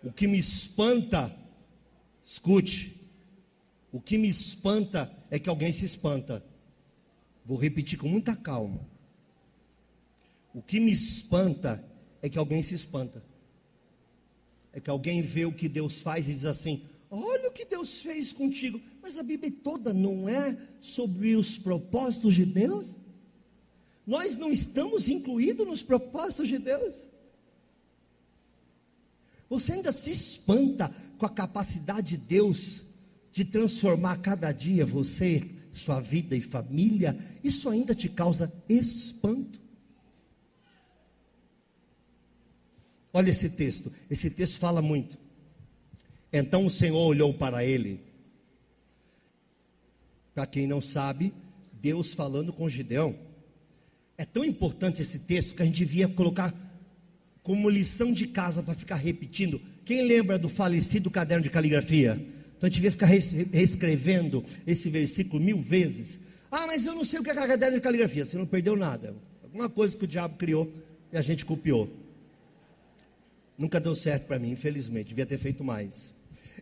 O 0.05 0.13
que 0.13 0.27
me 0.27 0.39
espanta, 0.39 1.35
escute, 2.25 3.01
o 3.93 4.01
que 4.01 4.19
me 4.19 4.29
espanta 4.29 5.13
é 5.31 5.39
que 5.39 5.49
alguém 5.49 5.71
se 5.71 5.85
espanta. 5.85 6.45
Vou 7.45 7.59
repetir 7.59 7.99
com 7.99 8.09
muita 8.09 8.35
calma. 8.35 8.81
O 10.55 10.63
que 10.63 10.81
me 10.81 10.93
espanta 10.93 11.85
é 12.21 12.29
que 12.29 12.39
alguém 12.39 12.63
se 12.63 12.75
espanta. 12.75 13.23
É 14.73 14.81
que 14.81 14.91
alguém 14.91 15.21
vê 15.21 15.45
o 15.45 15.53
que 15.53 15.69
Deus 15.69 16.01
faz 16.01 16.29
e 16.29 16.33
diz 16.33 16.47
assim: 16.47 16.85
Olha 17.11 17.49
o 17.49 17.53
que 17.53 17.65
Deus 17.65 18.01
fez 18.01 18.33
contigo. 18.33 18.81
Mas 19.03 19.19
a 19.19 19.23
Bíblia 19.23 19.53
toda 19.63 19.93
não 19.93 20.29
é 20.29 20.57
sobre 20.81 21.37
os 21.37 21.59
propósitos 21.59 22.35
de 22.35 22.47
Deus? 22.47 22.95
Nós 24.07 24.37
não 24.37 24.51
estamos 24.51 25.09
incluídos 25.09 25.67
nos 25.67 25.83
propósitos 25.83 26.49
de 26.49 26.59
Deus? 26.59 27.09
Você 29.53 29.75
ainda 29.75 29.93
se 29.93 30.11
espanta 30.11 30.91
com 31.19 31.27
a 31.27 31.29
capacidade 31.29 32.17
de 32.17 32.25
Deus 32.25 32.87
de 33.31 33.45
transformar 33.45 34.17
cada 34.17 34.51
dia 34.51 34.87
você, 34.87 35.43
sua 35.71 36.01
vida 36.01 36.35
e 36.35 36.41
família? 36.41 37.19
Isso 37.45 37.69
ainda 37.69 37.95
te 37.95 38.09
causa 38.09 38.51
espanto? 38.67 39.61
Olha 43.13 43.29
esse 43.29 43.51
texto, 43.51 43.93
esse 44.09 44.31
texto 44.31 44.59
fala 44.59 44.81
muito. 44.81 45.19
Então 46.33 46.65
o 46.65 46.71
Senhor 46.71 47.07
olhou 47.07 47.35
para 47.35 47.63
ele. 47.63 48.01
Para 50.35 50.47
quem 50.47 50.67
não 50.67 50.81
sabe, 50.81 51.31
Deus 51.75 52.15
falando 52.15 52.55
com 52.55 52.71
Gideão. 52.71 53.15
É 54.17 54.25
tão 54.25 54.47
importante 54.47 55.03
esse 55.03 55.19
texto 55.19 55.55
que 55.55 55.61
a 55.61 55.67
gente 55.67 55.77
devia 55.77 56.09
colocar 56.09 56.72
como 57.43 57.69
lição 57.69 58.13
de 58.13 58.27
casa 58.27 58.63
para 58.63 58.75
ficar 58.75 58.97
repetindo. 58.97 59.61
Quem 59.85 60.07
lembra 60.07 60.39
do 60.39 60.49
falecido 60.49 61.11
caderno 61.11 61.43
de 61.43 61.51
caligrafia? 61.51 62.15
Então 62.57 62.67
a 62.67 62.67
gente 62.67 62.75
devia 62.75 62.93
ficar 62.93 63.07
reescrevendo 63.07 64.45
esse 64.67 64.89
versículo 64.89 65.43
mil 65.43 65.61
vezes. 65.61 66.21
Ah, 66.51 66.67
mas 66.67 66.87
eu 66.87 66.95
não 66.95 67.05
sei 67.05 67.19
o 67.19 67.23
que 67.25 67.31
é 67.31 67.35
caderno 67.35 67.77
de 67.77 67.83
caligrafia. 67.83 68.25
Você 68.25 68.39
não 68.39 68.47
perdeu 68.47 68.77
nada. 68.77 69.15
Alguma 69.43 69.69
coisa 69.69 69.97
que 69.97 70.05
o 70.05 70.09
diabo 70.09 70.37
criou 70.37 70.73
e 71.13 71.17
a 71.17 71.23
gente 71.23 71.45
copiou. 71.45 71.91
Nunca 73.59 73.81
deu 73.81 73.97
certo 73.97 74.27
para 74.27 74.39
mim, 74.39 74.51
infelizmente. 74.51 75.09
Devia 75.09 75.27
ter 75.27 75.39
feito 75.39 75.65
mais. 75.65 76.15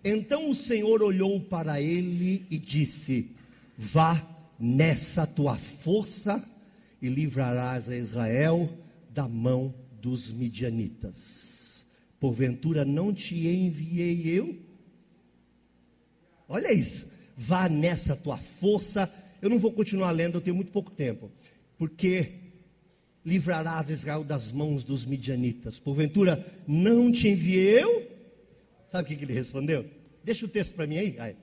Então 0.03 0.49
o 0.49 0.55
Senhor 0.55 1.03
olhou 1.03 1.40
para 1.40 1.81
ele 1.81 2.47
e 2.51 2.59
disse: 2.59 3.33
Vá 3.77 4.27
nessa 4.59 5.27
tua 5.27 5.59
força 5.59 6.43
e 7.03 7.09
livrarás 7.09 7.88
a 7.88 7.97
Israel 7.97 8.71
da 9.11 9.29
mão 9.29 9.75
dos 10.01 10.31
midianitas. 10.31 11.87
Porventura 12.19 12.85
não 12.85 13.13
te 13.13 13.49
enviei 13.49 14.29
eu? 14.29 14.59
Olha 16.49 16.73
isso. 16.73 17.09
Vá 17.37 17.69
nessa 17.69 18.15
tua 18.15 18.37
força. 18.37 19.13
Eu 19.41 19.49
não 19.49 19.59
vou 19.59 19.73
continuar 19.73 20.11
lendo, 20.11 20.37
eu 20.37 20.41
tenho 20.41 20.57
muito 20.57 20.71
pouco 20.71 20.91
tempo. 20.91 21.31
Porque 21.79 22.33
livrarás 23.25 23.89
Israel 23.89 24.25
das 24.25 24.53
mãos 24.53 24.85
dos 24.85 25.07
midianitas. 25.07 25.79
Porventura 25.79 26.45
não 26.67 27.11
te 27.11 27.29
enviei 27.29 27.83
eu? 27.83 28.11
Sabe 28.91 29.15
o 29.15 29.17
que, 29.17 29.25
ele 29.25 29.33
respondeu? 29.33 29.89
Deixa 30.25 30.45
o 30.45 30.49
texto 30.49 30.75
para 30.75 30.87
mim 30.87 30.99
aí. 30.99 31.37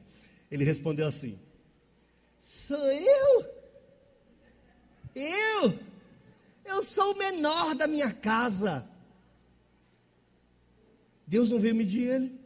Ele 0.51 0.63
respondeu 0.63 1.07
assim: 1.07 1.39
Sou 2.43 2.77
eu? 2.77 3.45
Eu? 5.15 5.79
Eu 6.67 6.83
sou 6.83 7.13
o 7.13 7.17
menor 7.17 7.73
da 7.73 7.87
minha 7.87 8.11
casa. 8.11 8.85
Deus 11.25 11.49
não 11.49 11.59
veio 11.59 11.73
medir 11.73 12.07
ele. 12.07 12.39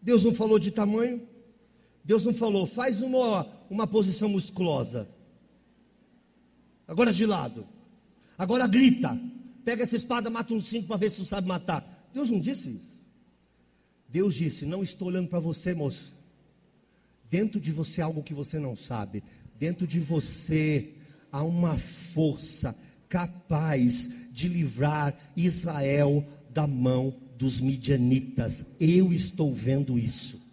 Deus 0.00 0.24
não 0.24 0.32
falou 0.32 0.58
de 0.58 0.70
tamanho. 0.70 1.26
Deus 2.04 2.24
não 2.24 2.32
falou, 2.32 2.66
faz 2.66 3.02
uma, 3.02 3.46
uma 3.68 3.86
posição 3.86 4.28
musculosa. 4.28 5.08
Agora 6.86 7.12
de 7.12 7.26
lado. 7.26 7.66
Agora 8.38 8.66
grita. 8.68 9.20
Pega 9.64 9.82
essa 9.82 9.96
espada, 9.96 10.30
mata 10.30 10.54
um 10.54 10.60
cinco 10.60 10.86
para 10.86 10.96
ver 10.96 11.10
se 11.10 11.16
tu 11.16 11.24
sabe 11.24 11.46
matar. 11.46 12.08
Deus 12.14 12.30
não 12.30 12.40
disse 12.40 12.70
isso. 12.70 12.98
Deus 14.08 14.34
disse: 14.34 14.64
Não 14.64 14.82
estou 14.82 15.08
olhando 15.08 15.28
para 15.28 15.40
você, 15.40 15.74
moço. 15.74 16.14
Dentro 17.28 17.60
de 17.60 17.70
você 17.70 18.00
há 18.00 18.06
algo 18.06 18.22
que 18.22 18.32
você 18.32 18.58
não 18.58 18.74
sabe. 18.74 19.22
Dentro 19.58 19.86
de 19.86 20.00
você 20.00 20.94
há 21.30 21.42
uma 21.42 21.76
força 21.76 22.74
capaz 23.08 24.10
de 24.32 24.48
livrar 24.48 25.14
Israel 25.36 26.24
da 26.52 26.66
mão 26.66 27.14
dos 27.36 27.60
midianitas. 27.60 28.66
Eu 28.80 29.12
estou 29.12 29.54
vendo 29.54 29.98
isso. 29.98 30.48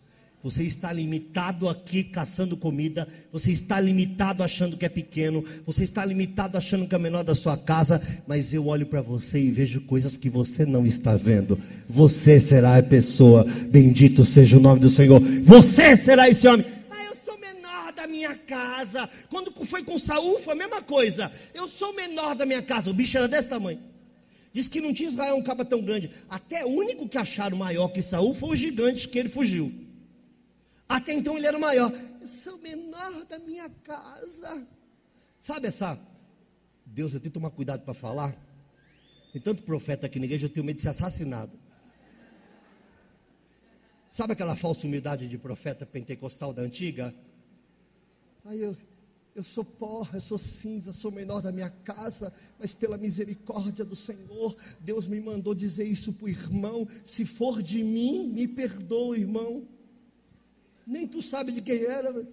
Você 0.46 0.62
está 0.62 0.94
limitado 0.94 1.68
aqui 1.68 2.04
caçando 2.04 2.56
comida, 2.56 3.08
você 3.32 3.52
está 3.52 3.82
limitado 3.82 4.44
achando 4.44 4.78
que 4.78 4.86
é 4.86 4.90
pequeno, 4.90 5.44
você 5.66 5.84
está 5.84 6.06
limitado 6.06 6.56
achando 6.56 6.88
que 6.88 6.94
é 6.94 7.00
menor 7.00 7.24
da 7.24 7.34
sua 7.34 7.58
casa, 7.58 8.00
mas 8.28 8.54
eu 8.54 8.68
olho 8.68 8.86
para 8.86 9.02
você 9.02 9.42
e 9.42 9.50
vejo 9.50 9.82
coisas 9.82 10.18
que 10.18 10.30
você 10.30 10.64
não 10.64 10.86
está 10.86 11.16
vendo. 11.16 11.58
Você 11.90 12.40
será 12.40 12.78
a 12.78 12.84
pessoa, 12.84 13.44
bendito 13.72 14.24
seja 14.24 14.58
o 14.58 14.62
nome 14.62 14.80
do 14.80 14.90
Senhor. 14.90 15.20
Você 15.20 15.98
será 15.98 16.30
esse 16.30 16.48
homem 16.48 16.64
minha 18.08 18.36
casa. 18.36 19.10
Quando 19.30 19.52
foi 19.66 19.84
com 19.84 19.98
Saul, 19.98 20.40
foi 20.40 20.54
a 20.54 20.58
mesma 20.58 20.82
coisa. 20.82 21.32
Eu 21.54 21.68
sou 21.68 21.92
o 21.92 21.96
menor 21.96 22.36
da 22.36 22.46
minha 22.46 22.62
casa. 22.62 22.90
O 22.90 22.94
bicho 22.94 23.18
era 23.18 23.28
desse 23.28 23.50
tamanho. 23.50 23.82
Diz 24.52 24.68
que 24.68 24.80
não 24.80 24.94
tinha 24.94 25.10
Israel 25.10 25.36
um 25.36 25.44
caba 25.44 25.66
tão 25.66 25.82
grande. 25.82 26.10
Até 26.30 26.66
o 26.66 26.70
único 26.70 27.10
que 27.10 27.18
acharam 27.18 27.58
maior 27.58 27.90
que 27.90 28.02
Saul 28.02 28.34
foi 28.34 28.50
o 28.50 28.56
gigante 28.56 29.10
que 29.10 29.20
ele 29.20 29.30
fugiu. 29.30 29.74
Até 30.88 31.14
então 31.14 31.38
ele 31.38 31.48
era 31.48 31.58
o 31.58 31.62
maior. 31.62 31.92
Eu 32.22 32.28
sou 32.28 32.56
o 32.56 32.62
menor 32.62 33.26
da 33.26 33.38
minha 33.40 33.70
casa. 33.84 34.66
Sabe 35.42 35.68
essa 35.68 36.00
Deus, 36.86 37.14
eu 37.14 37.20
tenho 37.20 37.32
que 37.32 37.40
tomar 37.40 37.50
cuidado 37.50 37.82
para 37.84 37.94
falar. 37.94 38.34
Tem 39.34 39.42
tanto 39.42 39.64
profeta 39.64 40.06
aqui 40.06 40.20
na 40.20 40.26
igreja, 40.26 40.46
eu 40.46 40.50
tenho 40.50 40.66
medo 40.66 40.78
de 40.78 40.84
ser 40.84 40.90
assassinado. 40.90 41.60
Sabe 44.12 44.32
aquela 44.32 44.56
falsa 44.56 44.88
humildade 44.88 45.28
de 45.28 45.38
profeta 45.38 45.86
pentecostal 45.86 46.54
da 46.54 46.62
antiga? 46.62 47.14
Aí 48.46 48.62
eu, 48.62 48.78
eu 49.34 49.44
sou 49.44 49.66
pó, 49.66 50.08
eu 50.14 50.22
sou 50.22 50.38
cinza, 50.38 50.94
sou 50.94 51.12
menor 51.12 51.42
da 51.42 51.52
minha 51.52 51.70
casa, 51.70 52.32
mas 52.60 52.76
pela 52.76 52.96
misericórdia 52.96 53.84
do 53.84 53.96
Senhor, 53.96 54.56
Deus 54.80 55.08
me 55.08 55.20
mandou 55.20 55.56
dizer 55.56 55.86
isso 55.86 56.14
para 56.14 56.26
o 56.26 56.30
irmão. 56.30 56.88
Se 57.04 57.26
for 57.26 57.64
de 57.64 57.84
mim, 57.84 58.28
me 58.28 58.48
perdoa, 58.48 59.18
irmão. 59.18 59.68
Nem 60.86 61.08
tu 61.08 61.24
sabe 61.24 61.52
de 61.52 61.62
quem 61.62 61.84
era. 61.86 62.28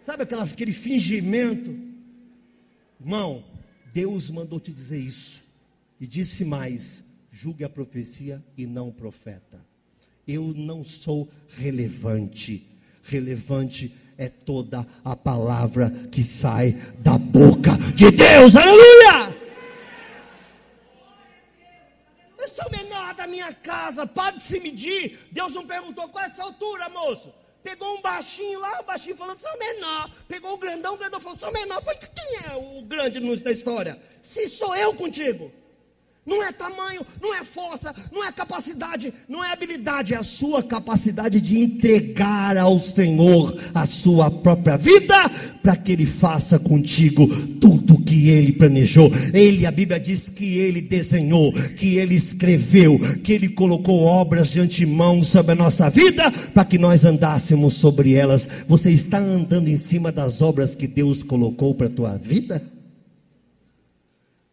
Sabe 0.00 0.22
aquela, 0.22 0.44
aquele 0.44 0.72
fingimento? 0.72 1.76
Irmão, 3.00 3.44
Deus 3.92 4.30
mandou 4.30 4.60
te 4.60 4.70
dizer 4.70 4.98
isso. 4.98 5.42
E 6.00 6.06
disse 6.06 6.44
mais: 6.44 7.02
julgue 7.32 7.64
a 7.64 7.68
profecia 7.68 8.40
e 8.56 8.64
não 8.64 8.90
o 8.90 8.92
profeta. 8.92 9.60
Eu 10.24 10.54
não 10.54 10.84
sou 10.84 11.28
relevante. 11.48 12.68
Relevante 13.02 13.92
é 14.18 14.28
toda 14.28 14.86
a 15.04 15.16
palavra 15.16 15.90
que 16.10 16.22
sai 16.22 16.72
da 16.98 17.18
boca 17.18 17.72
de 17.94 18.10
Deus. 18.10 18.56
Aleluia! 18.56 19.32
Sou 22.48 22.70
menor 22.70 23.14
da 23.14 23.26
minha 23.26 23.52
casa, 23.54 24.06
pode 24.06 24.42
se 24.42 24.60
medir. 24.60 25.18
Deus 25.32 25.54
não 25.54 25.66
perguntou 25.66 26.06
qual 26.08 26.24
é 26.24 26.28
a 26.28 26.34
sua 26.34 26.44
altura, 26.44 26.88
moço. 26.90 27.32
Pegou 27.62 27.96
um 27.96 28.02
baixinho 28.02 28.60
lá, 28.60 28.80
o 28.80 28.84
baixinho 28.84 29.16
falou, 29.16 29.36
sou 29.36 29.56
menor. 29.58 30.10
Pegou 30.28 30.52
o 30.52 30.58
grandão, 30.58 30.94
o 30.94 30.98
grandão 30.98 31.20
falou, 31.20 31.38
sou 31.38 31.52
menor. 31.52 31.80
Pois 31.82 31.96
quem 31.96 32.36
é 32.50 32.56
o 32.56 32.82
grande 32.82 33.20
da 33.42 33.50
história? 33.50 34.00
Se 34.20 34.48
sou 34.48 34.74
eu 34.76 34.92
contigo. 34.94 35.50
Não 36.24 36.40
é 36.40 36.52
tamanho, 36.52 37.04
não 37.20 37.34
é 37.34 37.42
força, 37.42 37.92
não 38.12 38.24
é 38.24 38.30
capacidade, 38.30 39.12
não 39.28 39.44
é 39.44 39.50
habilidade, 39.52 40.14
é 40.14 40.16
a 40.16 40.22
sua 40.22 40.62
capacidade 40.62 41.40
de 41.40 41.58
entregar 41.58 42.56
ao 42.56 42.78
Senhor 42.78 43.58
a 43.74 43.84
sua 43.86 44.30
própria 44.30 44.76
vida, 44.76 45.16
para 45.60 45.74
que 45.74 45.90
Ele 45.90 46.06
faça 46.06 46.60
contigo 46.60 47.26
tudo 47.60 47.94
o 47.94 48.04
que 48.04 48.28
Ele 48.28 48.52
planejou. 48.52 49.10
Ele, 49.34 49.66
a 49.66 49.72
Bíblia 49.72 49.98
diz 49.98 50.28
que 50.28 50.58
Ele 50.58 50.80
desenhou, 50.80 51.52
que 51.52 51.96
Ele 51.96 52.14
escreveu, 52.14 53.00
que 53.24 53.32
Ele 53.32 53.48
colocou 53.48 54.02
obras 54.02 54.52
de 54.52 54.60
antemão 54.60 55.24
sobre 55.24 55.52
a 55.52 55.56
nossa 55.56 55.90
vida, 55.90 56.30
para 56.54 56.64
que 56.64 56.78
nós 56.78 57.04
andássemos 57.04 57.74
sobre 57.74 58.14
elas. 58.14 58.48
Você 58.68 58.90
está 58.90 59.18
andando 59.18 59.66
em 59.66 59.76
cima 59.76 60.12
das 60.12 60.40
obras 60.40 60.76
que 60.76 60.86
Deus 60.86 61.24
colocou 61.24 61.74
para 61.74 61.88
a 61.88 61.90
tua 61.90 62.16
vida? 62.16 62.62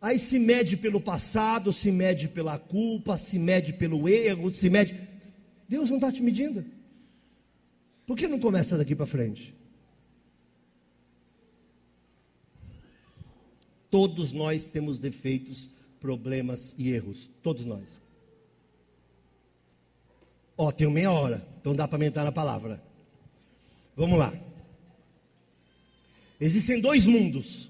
Aí 0.02 0.18
se 0.18 0.40
mede 0.40 0.78
pelo 0.78 1.02
passado, 1.02 1.74
se 1.74 1.92
mede 1.92 2.30
pela 2.30 2.58
culpa, 2.58 3.18
se 3.18 3.38
mede 3.38 3.74
pelo 3.74 4.08
erro, 4.08 4.54
se 4.54 4.70
mede. 4.70 4.96
Deus 5.68 5.90
não 5.90 5.98
está 5.98 6.12
te 6.12 6.22
medindo. 6.22 6.66
Por 8.08 8.18
que 8.18 8.28
não 8.28 8.40
começa 8.40 8.78
daqui 8.78 8.96
para 8.96 9.06
frente? 9.06 9.54
Todos 13.92 14.32
nós 14.32 14.68
temos 14.68 15.00
defeitos, 15.00 15.70
problemas 16.00 16.74
e 16.78 16.90
erros. 16.90 17.30
Todos 17.44 17.66
nós. 17.66 17.84
Ó, 20.58 20.68
oh, 20.68 20.72
tenho 20.72 20.92
meia 20.92 21.12
hora, 21.12 21.46
então 21.60 21.76
dá 21.76 21.88
para 21.88 21.98
aumentar 21.98 22.24
na 22.24 22.32
palavra. 22.32 22.82
Vamos 23.96 24.18
lá. 24.18 24.34
Existem 26.40 26.80
dois 26.80 27.06
mundos 27.06 27.69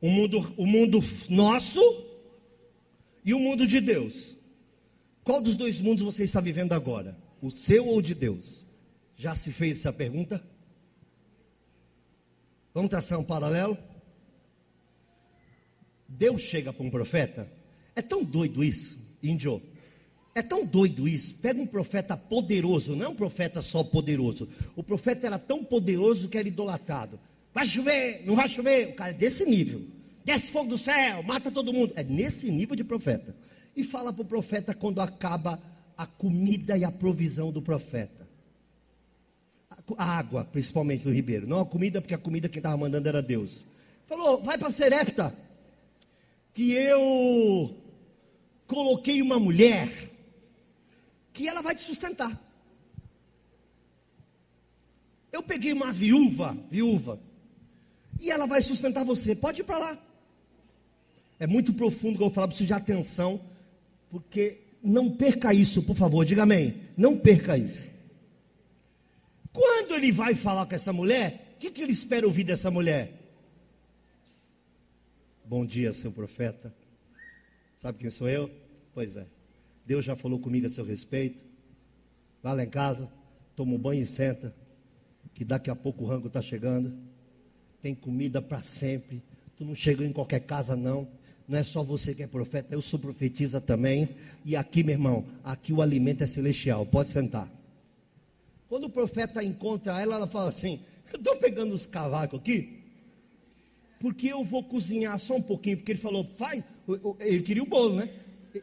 o 0.00 0.10
mundo, 0.10 0.54
o 0.56 0.66
mundo 0.66 1.00
nosso 1.28 1.80
e 3.24 3.34
o 3.34 3.38
mundo 3.38 3.66
de 3.66 3.80
Deus. 3.80 4.36
Qual 5.24 5.40
dos 5.40 5.56
dois 5.56 5.80
mundos 5.80 6.04
você 6.04 6.24
está 6.24 6.40
vivendo 6.40 6.72
agora? 6.72 7.18
O 7.40 7.50
seu 7.50 7.86
ou 7.86 7.98
o 7.98 8.02
de 8.02 8.14
Deus? 8.14 8.66
Já 9.16 9.34
se 9.34 9.52
fez 9.52 9.80
essa 9.80 9.92
pergunta? 9.92 10.44
Vamos 12.72 12.90
traçar 12.90 13.18
um 13.18 13.24
paralelo? 13.24 13.76
Deus 16.08 16.42
chega 16.42 16.72
para 16.72 16.84
um 16.84 16.90
profeta. 16.90 17.50
É 17.94 18.02
tão 18.02 18.22
doido 18.22 18.62
isso, 18.62 18.98
índio. 19.22 19.62
É 20.34 20.42
tão 20.42 20.64
doido 20.64 21.08
isso. 21.08 21.34
Pega 21.36 21.60
um 21.60 21.66
profeta 21.66 22.16
poderoso, 22.16 22.94
não 22.94 23.06
é 23.06 23.08
um 23.08 23.14
profeta 23.14 23.62
só 23.62 23.82
poderoso. 23.82 24.48
O 24.76 24.82
profeta 24.82 25.26
era 25.26 25.38
tão 25.38 25.64
poderoso 25.64 26.28
que 26.28 26.36
era 26.36 26.46
idolatrado. 26.46 27.18
Vai 27.56 27.64
chover, 27.64 28.22
não 28.26 28.34
vai 28.34 28.50
chover. 28.50 28.88
O 28.88 28.94
cara 28.96 29.12
é 29.12 29.14
desse 29.14 29.46
nível. 29.46 29.80
Desce 30.22 30.50
fogo 30.50 30.68
do 30.68 30.76
céu, 30.76 31.22
mata 31.22 31.50
todo 31.50 31.72
mundo. 31.72 31.90
É 31.96 32.04
nesse 32.04 32.50
nível 32.50 32.76
de 32.76 32.84
profeta. 32.84 33.34
E 33.74 33.82
fala 33.82 34.12
para 34.12 34.20
o 34.20 34.26
profeta 34.26 34.74
quando 34.74 35.00
acaba 35.00 35.58
a 35.96 36.04
comida 36.04 36.76
e 36.76 36.84
a 36.84 36.92
provisão 36.92 37.50
do 37.50 37.62
profeta. 37.62 38.28
A 39.96 40.04
água, 40.18 40.44
principalmente 40.44 41.04
do 41.04 41.10
ribeiro. 41.10 41.46
Não 41.46 41.60
a 41.60 41.64
comida, 41.64 42.02
porque 42.02 42.12
a 42.12 42.18
comida 42.18 42.46
quem 42.46 42.58
estava 42.58 42.76
mandando 42.76 43.08
era 43.08 43.22
Deus. 43.22 43.64
Falou, 44.04 44.42
vai 44.42 44.58
para 44.58 44.70
Serepta. 44.70 45.34
Que 46.52 46.72
eu 46.72 47.74
coloquei 48.66 49.22
uma 49.22 49.40
mulher 49.40 49.88
que 51.32 51.48
ela 51.48 51.62
vai 51.62 51.74
te 51.74 51.80
sustentar. 51.80 52.38
Eu 55.32 55.42
peguei 55.42 55.72
uma 55.72 55.90
viúva, 55.90 56.54
viúva, 56.70 57.18
e 58.20 58.30
ela 58.30 58.46
vai 58.46 58.62
sustentar 58.62 59.04
você. 59.04 59.34
Pode 59.34 59.60
ir 59.60 59.64
para 59.64 59.78
lá. 59.78 59.98
É 61.38 61.46
muito 61.46 61.74
profundo 61.74 62.16
que 62.16 62.22
eu 62.22 62.28
vou 62.28 62.34
falar, 62.34 62.48
preciso 62.48 62.68
de 62.68 62.72
atenção, 62.72 63.40
porque 64.10 64.60
não 64.82 65.10
perca 65.10 65.52
isso, 65.52 65.82
por 65.82 65.94
favor, 65.94 66.24
diga 66.24 66.44
amém. 66.44 66.80
Não 66.96 67.16
perca 67.16 67.58
isso. 67.58 67.90
Quando 69.52 69.94
ele 69.94 70.12
vai 70.12 70.34
falar 70.34 70.66
com 70.66 70.74
essa 70.74 70.92
mulher, 70.92 71.54
o 71.56 71.58
que, 71.58 71.70
que 71.70 71.82
ele 71.82 71.92
espera 71.92 72.26
ouvir 72.26 72.44
dessa 72.44 72.70
mulher? 72.70 73.12
Bom 75.44 75.64
dia, 75.64 75.92
seu 75.92 76.10
profeta. 76.10 76.74
Sabe 77.76 77.98
quem 77.98 78.10
sou 78.10 78.28
eu? 78.28 78.50
Pois 78.94 79.16
é. 79.16 79.26
Deus 79.84 80.04
já 80.04 80.16
falou 80.16 80.38
comigo 80.38 80.66
a 80.66 80.70
seu 80.70 80.84
respeito. 80.84 81.44
Vá 82.42 82.52
lá 82.52 82.64
em 82.64 82.68
casa, 82.68 83.10
toma 83.54 83.74
um 83.74 83.78
banho 83.78 84.02
e 84.02 84.06
senta, 84.06 84.54
que 85.34 85.44
daqui 85.44 85.70
a 85.70 85.76
pouco 85.76 86.04
o 86.04 86.06
rango 86.06 86.28
está 86.28 86.40
chegando 86.40 86.96
tem 87.86 87.94
comida 87.94 88.42
para 88.42 88.60
sempre. 88.64 89.22
Tu 89.56 89.64
não 89.64 89.72
chegou 89.72 90.04
em 90.04 90.12
qualquer 90.12 90.40
casa, 90.40 90.74
não. 90.74 91.06
Não 91.46 91.56
é 91.56 91.62
só 91.62 91.84
você 91.84 92.16
que 92.16 92.22
é 92.24 92.26
profeta, 92.26 92.74
eu 92.74 92.82
sou 92.82 92.98
profetisa 92.98 93.60
também. 93.60 94.08
E 94.44 94.56
aqui, 94.56 94.82
meu 94.82 94.94
irmão, 94.94 95.24
aqui 95.44 95.72
o 95.72 95.80
alimento 95.80 96.24
é 96.24 96.26
celestial. 96.26 96.84
Pode 96.84 97.10
sentar. 97.10 97.48
Quando 98.68 98.84
o 98.84 98.90
profeta 98.90 99.40
encontra 99.44 100.02
ela, 100.02 100.16
ela 100.16 100.26
fala 100.26 100.48
assim: 100.48 100.80
Eu 101.12 101.18
estou 101.18 101.36
pegando 101.36 101.72
os 101.72 101.86
cavacos 101.86 102.40
aqui, 102.40 102.82
porque 104.00 104.26
eu 104.32 104.42
vou 104.42 104.64
cozinhar 104.64 105.16
só 105.20 105.36
um 105.36 105.42
pouquinho. 105.42 105.76
Porque 105.76 105.92
ele 105.92 106.00
falou: 106.00 106.28
Faz. 106.36 106.64
Ele 107.20 107.42
queria 107.42 107.62
o 107.62 107.66
bolo, 107.66 107.94
né? 107.94 108.10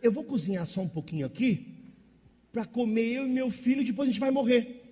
Eu 0.02 0.12
vou 0.12 0.26
cozinhar 0.26 0.68
só 0.68 0.82
um 0.82 0.90
pouquinho 0.90 1.26
aqui, 1.26 1.66
para 2.52 2.66
comer 2.66 3.14
eu 3.14 3.26
e 3.26 3.30
meu 3.30 3.50
filho, 3.50 3.86
depois 3.86 4.10
a 4.10 4.12
gente 4.12 4.20
vai 4.20 4.32
morrer. 4.32 4.83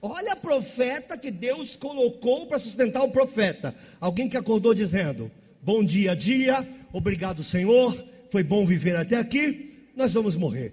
Olha 0.00 0.32
a 0.32 0.36
profeta 0.36 1.18
que 1.18 1.30
Deus 1.30 1.74
colocou 1.74 2.46
para 2.46 2.58
sustentar 2.58 3.02
o 3.02 3.10
profeta. 3.10 3.74
Alguém 4.00 4.28
que 4.28 4.36
acordou 4.36 4.72
dizendo: 4.72 5.30
Bom 5.60 5.82
dia, 5.82 6.14
dia, 6.14 6.66
obrigado, 6.92 7.42
Senhor, 7.42 7.96
foi 8.30 8.44
bom 8.44 8.64
viver 8.64 8.96
até 8.96 9.16
aqui, 9.16 9.90
nós 9.96 10.14
vamos 10.14 10.36
morrer. 10.36 10.72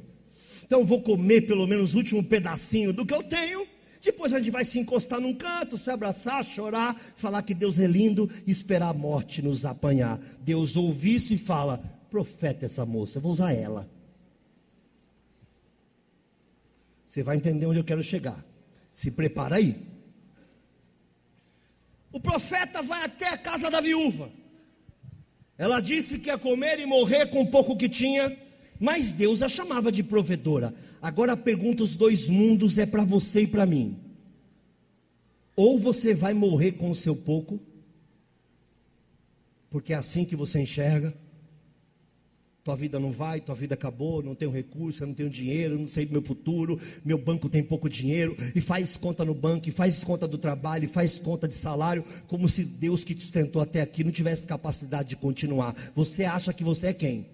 Então 0.63 0.85
vou 0.85 1.01
comer 1.01 1.41
pelo 1.41 1.65
menos 1.65 1.93
o 1.93 1.97
último 1.97 2.23
pedacinho 2.23 2.93
do 2.93 3.05
que 3.05 3.13
eu 3.13 3.23
tenho. 3.23 3.67
Depois 4.01 4.31
a 4.33 4.37
gente 4.37 4.51
vai 4.51 4.63
se 4.63 4.77
encostar 4.77 5.19
num 5.19 5.33
canto, 5.33 5.79
se 5.79 5.89
abraçar, 5.89 6.45
chorar, 6.45 6.95
falar 7.15 7.41
que 7.41 7.55
Deus 7.55 7.79
é 7.79 7.87
lindo 7.87 8.29
e 8.45 8.51
esperar 8.51 8.89
a 8.89 8.93
morte 8.93 9.41
nos 9.41 9.65
apanhar. 9.65 10.19
Deus 10.41 10.75
ouve 10.75 11.15
isso 11.15 11.33
e 11.33 11.37
fala: 11.39 11.79
profeta 12.11 12.67
essa 12.67 12.85
moça, 12.85 13.19
vou 13.19 13.31
usar 13.31 13.53
ela. 13.53 13.89
Você 17.03 17.23
vai 17.23 17.37
entender 17.37 17.65
onde 17.65 17.79
eu 17.79 17.83
quero 17.83 18.03
chegar. 18.03 18.45
Se 18.95 19.11
prepara 19.11 19.57
aí. 19.57 19.75
O 22.13 22.19
profeta 22.19 22.81
vai 22.81 23.03
até 23.03 23.27
a 23.27 23.37
casa 23.37 23.69
da 23.69 23.81
viúva. 23.81 24.31
Ela 25.57 25.81
disse 25.81 26.17
que 26.17 26.29
ia 26.29 26.37
comer 26.37 26.79
e 26.79 26.85
morrer 26.85 27.25
com 27.27 27.41
o 27.41 27.51
pouco 27.51 27.75
que 27.75 27.89
tinha, 27.89 28.35
mas 28.79 29.11
Deus 29.11 29.41
a 29.41 29.49
chamava 29.49 29.91
de 29.91 30.01
provedora. 30.01 30.73
Agora 31.01 31.33
a 31.33 31.37
pergunta: 31.37 31.83
os 31.83 31.97
dois 31.97 32.29
mundos 32.29 32.77
é 32.77 32.85
para 32.85 33.03
você 33.03 33.41
e 33.41 33.47
para 33.47 33.65
mim. 33.65 33.99
Ou 35.57 35.77
você 35.77 36.13
vai 36.13 36.33
morrer 36.33 36.71
com 36.73 36.89
o 36.89 36.95
seu 36.95 37.17
pouco, 37.17 37.59
porque 39.69 39.91
é 39.91 39.97
assim 39.97 40.23
que 40.23 40.37
você 40.37 40.61
enxerga, 40.61 41.13
tua 42.65 42.75
vida 42.75 42.99
não 42.99 43.11
vai, 43.11 43.39
tua 43.39 43.53
vida 43.53 43.75
acabou, 43.75 44.23
não 44.23 44.33
tenho 44.33 44.49
recurso, 44.49 45.03
eu 45.03 45.07
não 45.07 45.13
tenho 45.13 45.29
dinheiro, 45.29 45.77
não 45.77 45.87
sei 45.87 46.03
do 46.03 46.13
meu 46.13 46.23
futuro, 46.23 46.81
meu 47.05 47.15
banco 47.15 47.47
tem 47.47 47.61
pouco 47.61 47.87
dinheiro, 47.87 48.35
e 48.55 48.59
faz 48.59 48.97
conta 48.97 49.23
no 49.23 49.35
banco, 49.35 49.69
e 49.69 49.71
faz 49.71 50.03
conta 50.03 50.27
do 50.27 50.35
trabalho, 50.35 50.85
e 50.85 50.87
faz 50.87 51.19
conta 51.19 51.47
de 51.47 51.53
salário, 51.53 52.03
como 52.25 52.49
se 52.49 52.65
Deus 52.65 53.03
que 53.03 53.13
te 53.13 53.21
sustentou 53.21 53.61
até 53.61 53.81
aqui 53.81 54.03
não 54.03 54.11
tivesse 54.11 54.47
capacidade 54.47 55.09
de 55.09 55.15
continuar. 55.15 55.75
Você 55.93 56.23
acha 56.23 56.51
que 56.51 56.63
você 56.63 56.87
é 56.87 56.93
quem? 56.93 57.27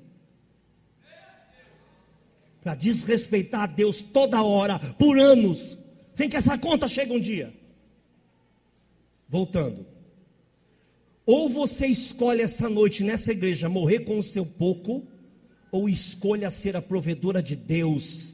Para 2.59 2.75
desrespeitar 2.75 3.61
a 3.61 3.67
Deus 3.67 4.01
toda 4.01 4.43
hora, 4.43 4.79
por 4.79 5.17
anos, 5.17 5.77
sem 6.13 6.27
que 6.27 6.35
essa 6.35 6.57
conta 6.57 6.89
chegue 6.89 7.13
um 7.13 7.21
dia. 7.21 7.53
Voltando. 9.29 9.85
Ou 11.25 11.47
você 11.47 11.87
escolhe 11.87 12.41
essa 12.41 12.69
noite 12.69 13.01
nessa 13.01 13.31
igreja 13.31 13.69
morrer 13.69 13.99
com 14.01 14.19
o 14.19 14.23
seu 14.23 14.45
pouco, 14.45 15.07
ou 15.71 15.87
escolha 15.87 16.51
ser 16.51 16.75
a 16.75 16.81
provedora 16.81 17.41
de 17.41 17.55
Deus, 17.55 18.33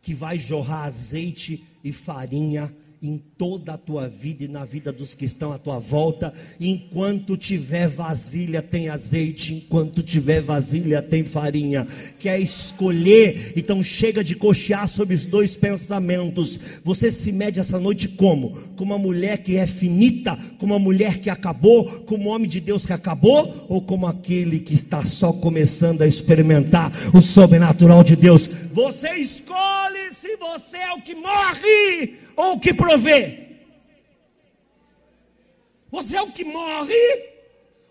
que 0.00 0.14
vai 0.14 0.38
jorrar 0.38 0.84
azeite 0.84 1.64
e 1.84 1.92
farinha 1.92 2.74
em 3.02 3.18
toda 3.18 3.74
a 3.74 3.78
tua 3.78 4.08
vida 4.08 4.44
e 4.44 4.48
na 4.48 4.64
vida 4.64 4.92
dos 4.92 5.14
que 5.14 5.24
estão 5.24 5.52
à 5.52 5.58
tua 5.58 5.78
volta. 5.78 6.32
Enquanto 6.58 7.36
tiver 7.36 7.88
vasilha, 7.88 8.62
tem 8.62 8.88
azeite. 8.88 9.54
Enquanto 9.54 10.02
tiver 10.02 10.40
vasilha, 10.40 11.02
tem 11.02 11.24
farinha. 11.24 11.86
Quer 12.18 12.40
escolher? 12.40 13.52
Então 13.56 13.82
chega 13.82 14.24
de 14.24 14.34
cochear 14.34 14.88
sobre 14.88 15.14
os 15.14 15.26
dois 15.26 15.56
pensamentos. 15.56 16.58
Você 16.84 17.12
se 17.12 17.32
mede 17.32 17.60
essa 17.60 17.78
noite 17.78 18.08
como? 18.08 18.50
Como 18.76 18.92
uma 18.92 18.98
mulher 18.98 19.38
que 19.38 19.56
é 19.56 19.66
finita, 19.66 20.36
como 20.58 20.72
uma 20.72 20.80
mulher 20.80 21.18
que 21.18 21.28
acabou, 21.28 21.84
como 22.02 22.24
um 22.24 22.28
homem 22.28 22.48
de 22.48 22.60
Deus 22.60 22.86
que 22.86 22.92
acabou, 22.92 23.66
ou 23.68 23.82
como 23.82 24.06
aquele 24.06 24.60
que 24.60 24.74
está 24.74 25.04
só 25.04 25.32
começando 25.32 26.02
a 26.02 26.06
experimentar 26.06 26.92
o 27.14 27.20
sobrenatural 27.20 28.02
de 28.02 28.16
Deus? 28.16 28.48
Você 28.72 29.14
escolhe 29.14 30.12
se 30.12 30.36
você 30.36 30.76
é 30.76 30.92
o 30.92 31.02
que 31.02 31.14
morre 31.14 32.25
ou 32.36 32.54
o 32.54 32.60
que 32.60 32.72
provê. 32.74 33.46
Você 35.90 36.16
é 36.16 36.22
o 36.22 36.30
que 36.30 36.44
morre 36.44 36.94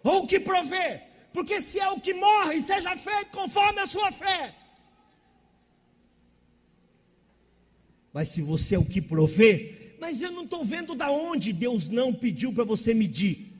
ou 0.03 0.23
o 0.23 0.27
que 0.27 0.39
provê. 0.39 1.01
Porque 1.33 1.59
se 1.59 1.79
é 1.79 1.89
o 1.89 1.99
que 1.99 2.13
morre, 2.13 2.61
seja 2.61 2.95
feito 2.95 3.31
conforme 3.31 3.81
a 3.81 3.87
sua 3.87 4.11
fé. 4.11 4.55
Mas 8.13 8.29
se 8.29 8.41
você 8.41 8.75
é 8.75 8.79
o 8.79 8.85
que 8.85 9.01
provê, 9.01 9.95
mas 9.99 10.21
eu 10.21 10.31
não 10.31 10.43
estou 10.43 10.63
vendo 10.63 10.95
da 10.95 11.11
onde 11.11 11.51
Deus 11.51 11.89
não 11.89 12.13
pediu 12.13 12.53
para 12.53 12.63
você 12.63 12.93
medir. 12.93 13.51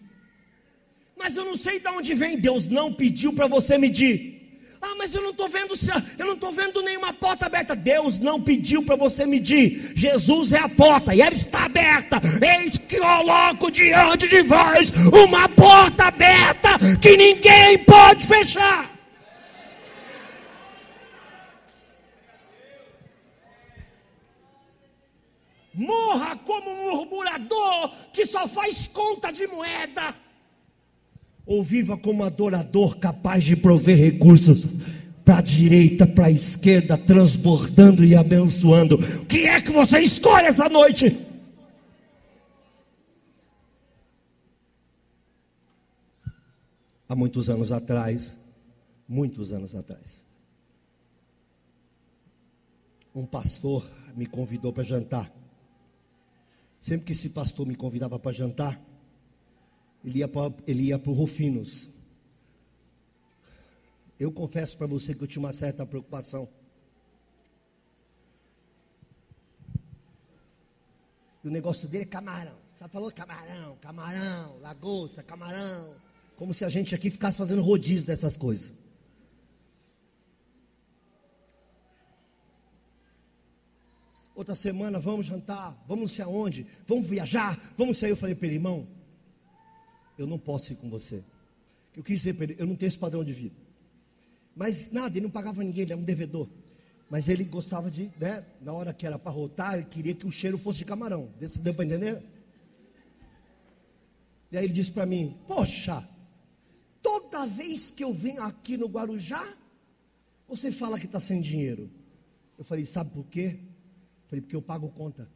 Mas 1.17 1.35
eu 1.35 1.43
não 1.43 1.57
sei 1.57 1.79
de 1.79 1.89
onde 1.89 2.13
vem, 2.13 2.37
Deus 2.37 2.67
não 2.67 2.93
pediu 2.93 3.33
para 3.33 3.47
você 3.47 3.77
medir. 3.77 4.34
Ah, 4.81 4.95
mas 4.97 5.13
eu 5.13 5.21
não 5.21 5.31
estou 5.31 5.47
vendo, 5.47 5.73
eu 6.17 6.25
não 6.25 6.33
estou 6.33 6.51
vendo 6.51 6.81
nenhuma 6.81 7.13
porta 7.13 7.45
aberta. 7.45 7.75
Deus 7.75 8.19
não 8.19 8.41
pediu 8.41 8.83
para 8.83 8.95
você 8.95 9.25
medir. 9.25 9.93
Jesus 9.95 10.53
é 10.53 10.59
a 10.59 10.69
porta 10.69 11.13
e 11.15 11.21
ela 11.21 11.33
está 11.33 11.65
aberta. 11.65 12.19
Eis 12.41 12.77
que 12.77 12.99
coloco 12.99 13.71
diante 13.71 14.27
de 14.27 14.41
vós 14.43 14.91
uma 15.11 15.47
porta 15.49 16.05
aberta 16.05 16.69
que 17.01 17.15
ninguém 17.17 17.79
pode 17.79 18.25
fechar. 18.25 18.95
Morra 25.73 26.37
como 26.45 26.71
um 26.71 26.91
murmurador 26.91 27.91
que 28.13 28.25
só 28.25 28.47
faz 28.47 28.87
conta 28.87 29.31
de 29.31 29.45
moeda 29.45 30.15
ou 31.45 31.63
viva 31.63 31.97
como 31.97 32.23
adorador 32.23 32.97
capaz 32.97 33.43
de 33.43 33.55
prover 33.55 33.97
recursos 33.97 34.67
para 35.23 35.39
a 35.39 35.41
direita, 35.41 36.05
para 36.05 36.27
a 36.27 36.31
esquerda, 36.31 36.97
transbordando 36.97 38.03
e 38.03 38.15
abençoando. 38.15 38.95
O 38.95 39.25
que 39.25 39.45
é 39.47 39.59
que 39.59 39.71
você 39.71 39.99
escolhe 39.99 40.45
essa 40.45 40.69
noite? 40.69 41.25
Há 47.07 47.15
muitos 47.15 47.49
anos 47.49 47.71
atrás, 47.71 48.37
muitos 49.07 49.51
anos 49.51 49.75
atrás, 49.75 50.25
um 53.13 53.25
pastor 53.25 53.89
me 54.15 54.25
convidou 54.25 54.73
para 54.73 54.83
jantar. 54.83 55.31
Sempre 56.79 57.05
que 57.05 57.13
esse 57.13 57.29
pastor 57.29 57.65
me 57.65 57.75
convidava 57.75 58.19
para 58.19 58.31
jantar, 58.31 58.79
ele 60.05 60.19
ia 60.19 60.99
para, 60.99 61.09
o 61.09 61.13
Rufinos. 61.13 61.89
Eu 64.19 64.31
confesso 64.31 64.77
para 64.77 64.85
você 64.85 65.15
que 65.15 65.23
eu 65.23 65.27
tinha 65.27 65.43
uma 65.43 65.51
certa 65.51 65.83
preocupação. 65.83 66.47
E 71.43 71.47
o 71.47 71.51
negócio 71.51 71.89
dele 71.89 72.03
é 72.03 72.07
camarão. 72.07 72.55
Você 72.71 72.87
falou 72.87 73.11
camarão, 73.11 73.77
camarão, 73.81 74.59
lagosta, 74.59 75.23
camarão. 75.23 75.95
Como 76.35 76.53
se 76.53 76.63
a 76.63 76.69
gente 76.69 76.93
aqui 76.93 77.09
ficasse 77.09 77.37
fazendo 77.37 77.63
rodízio 77.63 78.05
dessas 78.05 78.37
coisas. 78.37 78.73
Outra 84.35 84.53
semana, 84.53 84.99
vamos 84.99 85.25
jantar, 85.25 85.83
vamos 85.87 86.01
não 86.01 86.07
sei 86.07 86.25
aonde, 86.25 86.67
vamos 86.85 87.07
viajar, 87.07 87.57
vamos 87.77 87.97
sair. 87.97 88.09
Eu 88.11 88.17
falei 88.17 88.37
irmão, 88.41 88.87
eu 90.17 90.27
não 90.27 90.37
posso 90.37 90.73
ir 90.73 90.75
com 90.75 90.89
você. 90.89 91.23
Eu 91.95 92.03
quis 92.03 92.17
dizer 92.17 92.33
para 92.33 92.45
ele, 92.45 92.55
eu 92.57 92.65
não 92.65 92.75
tenho 92.75 92.87
esse 92.87 92.97
padrão 92.97 93.23
de 93.23 93.33
vida. 93.33 93.55
Mas 94.55 94.91
nada, 94.91 95.17
ele 95.17 95.25
não 95.25 95.31
pagava 95.31 95.63
ninguém, 95.63 95.83
ele 95.83 95.93
era 95.93 96.01
um 96.01 96.03
devedor. 96.03 96.47
Mas 97.09 97.29
ele 97.29 97.43
gostava 97.43 97.91
de, 97.91 98.11
né, 98.19 98.43
na 98.61 98.73
hora 98.73 98.93
que 98.93 99.05
era 99.05 99.19
para 99.19 99.31
rotar, 99.31 99.75
ele 99.75 99.85
queria 99.85 100.15
que 100.15 100.25
o 100.25 100.31
cheiro 100.31 100.57
fosse 100.57 100.79
de 100.79 100.85
camarão. 100.85 101.29
Deu 101.61 101.73
para 101.73 101.85
entender? 101.85 102.23
E 104.51 104.57
aí 104.57 104.65
ele 104.65 104.73
disse 104.73 104.91
para 104.91 105.05
mim: 105.05 105.37
Poxa, 105.47 106.07
toda 107.01 107.45
vez 107.45 107.91
que 107.91 108.03
eu 108.03 108.13
venho 108.13 108.41
aqui 108.41 108.77
no 108.77 108.87
Guarujá, 108.87 109.53
você 110.47 110.71
fala 110.71 110.99
que 110.99 111.05
está 111.05 111.19
sem 111.19 111.41
dinheiro. 111.41 111.89
Eu 112.57 112.63
falei: 112.63 112.85
Sabe 112.85 113.11
por 113.11 113.25
quê? 113.25 113.59
Eu 113.59 114.29
falei: 114.29 114.41
Porque 114.41 114.55
eu 114.55 114.61
pago 114.61 114.89
conta. 114.89 115.29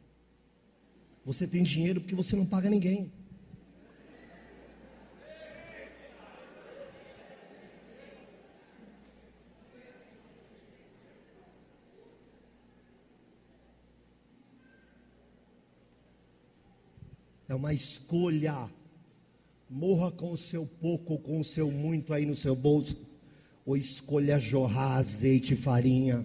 Você 1.24 1.46
tem 1.46 1.62
dinheiro 1.62 2.00
porque 2.00 2.14
você 2.14 2.34
não 2.34 2.46
paga 2.46 2.68
ninguém. 2.68 3.12
É 17.50 17.54
uma 17.54 17.74
escolha. 17.74 18.70
Morra 19.68 20.12
com 20.12 20.30
o 20.30 20.36
seu 20.36 20.64
pouco 20.64 21.14
ou 21.14 21.18
com 21.18 21.40
o 21.40 21.42
seu 21.42 21.68
muito 21.68 22.14
aí 22.14 22.24
no 22.24 22.36
seu 22.36 22.54
bolso. 22.54 22.96
Ou 23.66 23.76
escolha 23.76 24.38
jorrar 24.38 24.98
azeite 24.98 25.54
e 25.54 25.56
farinha. 25.56 26.24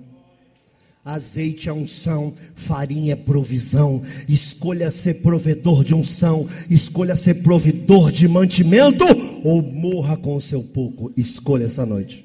Azeite 1.04 1.68
é 1.68 1.74
unção, 1.74 2.36
farinha 2.54 3.14
é 3.14 3.16
provisão. 3.16 4.04
Escolha 4.30 4.92
ser 4.92 5.24
provedor 5.24 5.84
de 5.84 5.96
unção, 5.96 6.48
escolha 6.70 7.16
ser 7.16 7.42
provedor 7.42 8.12
de 8.12 8.28
mantimento, 8.28 9.06
ou 9.44 9.64
morra 9.64 10.16
com 10.16 10.36
o 10.36 10.42
seu 10.42 10.62
pouco. 10.62 11.12
Escolha 11.18 11.66
essa 11.66 11.88
noite. 11.88 12.24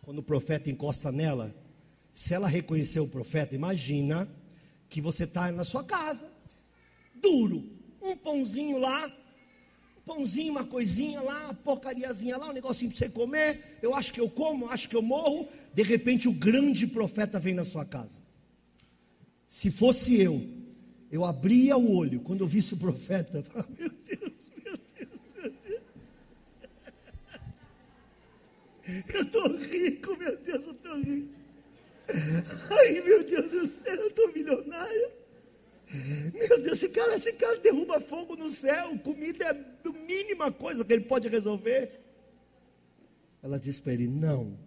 Quando 0.00 0.20
o 0.20 0.22
profeta 0.22 0.70
encosta 0.70 1.12
nela, 1.12 1.54
se 2.14 2.32
ela 2.32 2.48
reconhecer 2.48 3.00
o 3.00 3.06
profeta, 3.06 3.54
imagina 3.54 4.26
que 4.88 5.00
você 5.00 5.24
está 5.24 5.52
na 5.52 5.64
sua 5.64 5.84
casa, 5.84 6.30
duro, 7.14 7.64
um 8.00 8.16
pãozinho 8.16 8.78
lá, 8.78 9.06
um 9.98 10.00
pãozinho, 10.00 10.52
uma 10.52 10.64
coisinha 10.64 11.20
lá, 11.20 11.44
uma 11.44 11.54
porcariazinha 11.54 12.36
lá, 12.38 12.48
um 12.48 12.52
negocinho 12.52 12.90
para 12.90 12.98
você 12.98 13.08
comer. 13.08 13.78
Eu 13.82 13.94
acho 13.94 14.12
que 14.12 14.20
eu 14.20 14.30
como, 14.30 14.68
acho 14.70 14.88
que 14.88 14.96
eu 14.96 15.02
morro. 15.02 15.48
De 15.74 15.82
repente, 15.82 16.28
o 16.28 16.32
grande 16.32 16.86
profeta 16.86 17.38
vem 17.38 17.54
na 17.54 17.64
sua 17.64 17.84
casa. 17.84 18.20
Se 19.46 19.70
fosse 19.70 20.20
eu, 20.20 20.46
eu 21.10 21.24
abria 21.24 21.76
o 21.76 21.96
olho 21.96 22.20
quando 22.20 22.40
eu 22.40 22.46
visse 22.46 22.74
o 22.74 22.76
profeta. 22.76 23.44
Meu 23.78 23.90
Deus, 23.90 24.50
meu 24.64 24.78
Deus, 24.96 25.20
meu 25.36 25.52
Deus. 25.64 25.82
Eu 29.14 29.22
estou 29.22 29.56
rico, 29.56 30.16
meu 30.16 30.36
Deus, 30.38 30.62
eu 30.64 30.72
estou 30.72 31.00
rico. 31.00 31.37
Ai, 32.70 33.00
meu 33.00 33.22
Deus 33.24 33.48
do 33.48 33.66
céu, 33.66 33.94
eu 33.94 34.08
estou 34.08 34.32
milionário. 34.32 35.10
Meu 36.34 36.62
Deus, 36.62 36.78
esse 36.78 36.88
cara, 36.90 37.14
esse 37.16 37.32
cara 37.32 37.58
derruba 37.58 38.00
fogo 38.00 38.36
no 38.36 38.50
céu. 38.50 38.98
Comida 38.98 39.44
é 39.44 39.50
a 39.50 39.92
mínima 39.92 40.52
coisa 40.52 40.84
que 40.84 40.92
ele 40.92 41.04
pode 41.04 41.28
resolver. 41.28 42.00
Ela 43.42 43.58
disse 43.58 43.80
para 43.80 43.92
ele: 43.92 44.06
Não, 44.06 44.58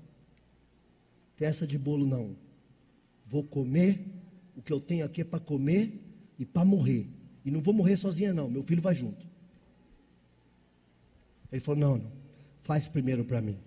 testa 1.38 1.68
de 1.68 1.78
bolo 1.78 2.06
não. 2.06 2.36
Vou 3.28 3.44
comer 3.44 4.00
o 4.56 4.62
que 4.62 4.74
eu 4.74 4.80
tenho 4.80 5.06
aqui 5.06 5.24
para 5.24 5.40
comer 5.40 5.94
e 6.40 6.46
para 6.46 6.66
morrer. 6.66 7.08
E 7.46 7.52
não 7.52 7.62
vou 7.62 7.74
morrer 7.74 7.98
sozinha, 7.98 8.34
não. 8.34 8.50
Meu 8.50 8.64
filho 8.64 8.82
vai 8.82 8.96
junto. 8.96 9.26
Ele 11.52 11.62
falou: 11.62 11.80
Não, 11.80 11.98
não, 11.98 12.12
faz 12.64 12.88
primeiro 12.88 13.24
para 13.24 13.42
mim. 13.42 13.60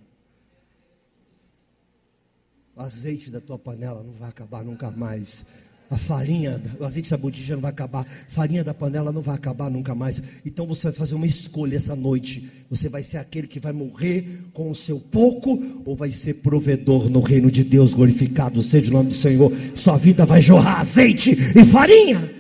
O 2.77 2.83
azeite 2.83 3.31
da 3.31 3.41
tua 3.41 3.57
panela 3.57 4.03
não 4.03 4.15
vai 4.15 4.29
acabar 4.29 4.65
nunca 4.65 4.91
mais. 4.91 5.45
A 5.89 5.97
farinha, 5.97 6.61
o 6.81 6.85
azeite 6.85 7.09
da 7.09 7.17
botija 7.17 7.55
não 7.55 7.63
vai 7.63 7.71
acabar, 7.71 8.05
farinha 8.29 8.65
da 8.65 8.75
panela 8.75 9.13
não 9.13 9.21
vai 9.21 9.37
acabar 9.37 9.71
nunca 9.71 9.95
mais. 9.95 10.21
Então 10.45 10.67
você 10.67 10.89
vai 10.89 10.93
fazer 10.93 11.15
uma 11.15 11.27
escolha 11.27 11.77
essa 11.77 11.95
noite. 11.95 12.51
Você 12.69 12.89
vai 12.89 13.05
ser 13.05 13.19
aquele 13.19 13.47
que 13.47 13.61
vai 13.61 13.73
morrer 13.73 14.41
com 14.53 14.69
o 14.69 14.75
seu 14.75 14.99
pouco 14.99 15.63
ou 15.85 15.95
vai 15.95 16.11
ser 16.11 16.35
provedor 16.35 17.09
no 17.09 17.21
reino 17.21 17.49
de 17.49 17.63
Deus, 17.63 17.95
glorificado 17.95 18.61
seja 18.61 18.91
o 18.91 18.95
nome 18.95 19.11
do 19.11 19.15
Senhor. 19.15 19.53
Sua 19.77 19.97
vida 19.97 20.27
vai 20.27 20.41
jorrar 20.41 20.81
azeite 20.81 21.31
e 21.31 21.65
farinha. 21.65 22.35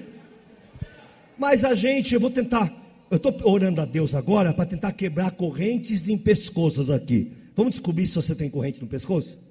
Mas 1.39 1.65
a 1.65 1.77
gente, 1.77 2.13
eu 2.13 2.21
vou 2.21 2.31
tentar, 2.31 2.73
eu 3.09 3.19
estou 3.19 3.37
orando 3.45 3.81
a 3.81 3.85
Deus 3.85 4.17
agora 4.17 4.53
para 4.53 4.67
tentar 4.67 4.91
quebrar 4.91 5.31
correntes 5.31 6.09
em 6.09 6.19
pescoços 6.19 6.91
aqui. 6.91 7.31
Vamos 7.55 7.77
descobrir 7.77 8.09
se 8.09 8.17
você 8.17 8.35
tem 8.35 8.51
corrente 8.51 8.81
no 8.81 8.89
pescoço? 8.89 9.44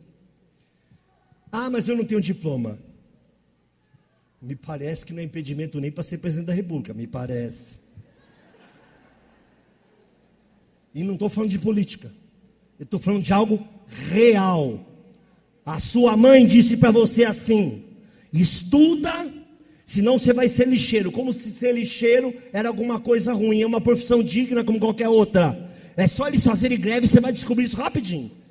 Ah, 1.56 1.70
mas 1.70 1.88
eu 1.88 1.96
não 1.96 2.04
tenho 2.04 2.20
diploma. 2.20 2.80
Me 4.42 4.56
parece 4.56 5.06
que 5.06 5.14
não 5.14 5.20
é 5.20 5.24
impedimento 5.24 5.80
nem 5.80 5.92
para 5.92 6.04
ser 6.04 6.18
presidente 6.18 6.48
da 6.48 6.54
República, 6.54 6.96
me 6.96 7.06
parece. 7.06 7.78
E 10.96 11.04
não 11.04 11.14
estou 11.14 11.30
falando 11.30 11.52
de 11.52 11.60
política, 11.60 12.12
eu 12.80 12.84
estou 12.86 13.00
falando 13.00 13.22
de 13.22 13.32
algo 13.32 13.66
real. 13.88 14.84
A 15.64 15.80
sua 15.80 16.18
mãe 16.18 16.44
disse 16.44 16.76
para 16.76 16.90
você 16.90 17.24
assim: 17.24 17.84
estuda, 18.34 19.32
senão 19.86 20.18
você 20.18 20.34
vai 20.34 20.50
ser 20.50 20.68
lixeiro. 20.68 21.12
Como 21.12 21.32
se 21.32 21.52
ser 21.52 21.74
lixeiro 21.74 22.34
era 22.52 22.68
alguma 22.68 23.00
coisa 23.00 23.32
ruim, 23.32 23.62
é 23.62 23.68
uma 23.68 23.80
profissão 23.80 24.24
digna 24.24 24.64
como 24.64 24.80
qualquer 24.80 25.08
outra. 25.08 25.72
É 25.96 26.08
só 26.08 26.28
eles 26.28 26.44
fazerem 26.44 26.80
greve, 26.80 27.08
você 27.08 27.20
vai 27.20 27.32
descobrir 27.32 27.66
isso 27.66 27.78
rapidinho. 27.78 28.43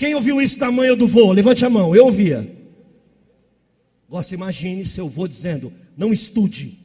Quem 0.00 0.14
ouviu 0.14 0.40
isso 0.40 0.58
da 0.58 0.72
mãe 0.72 0.88
ou 0.88 0.96
do 0.96 1.06
vô? 1.06 1.30
Levante 1.30 1.62
a 1.62 1.68
mão, 1.68 1.94
eu 1.94 2.06
ouvia. 2.06 2.50
Se 4.24 4.34
imagine 4.34 4.82
seu 4.82 5.04
avô 5.04 5.28
dizendo: 5.28 5.70
não 5.94 6.10
estude, 6.10 6.78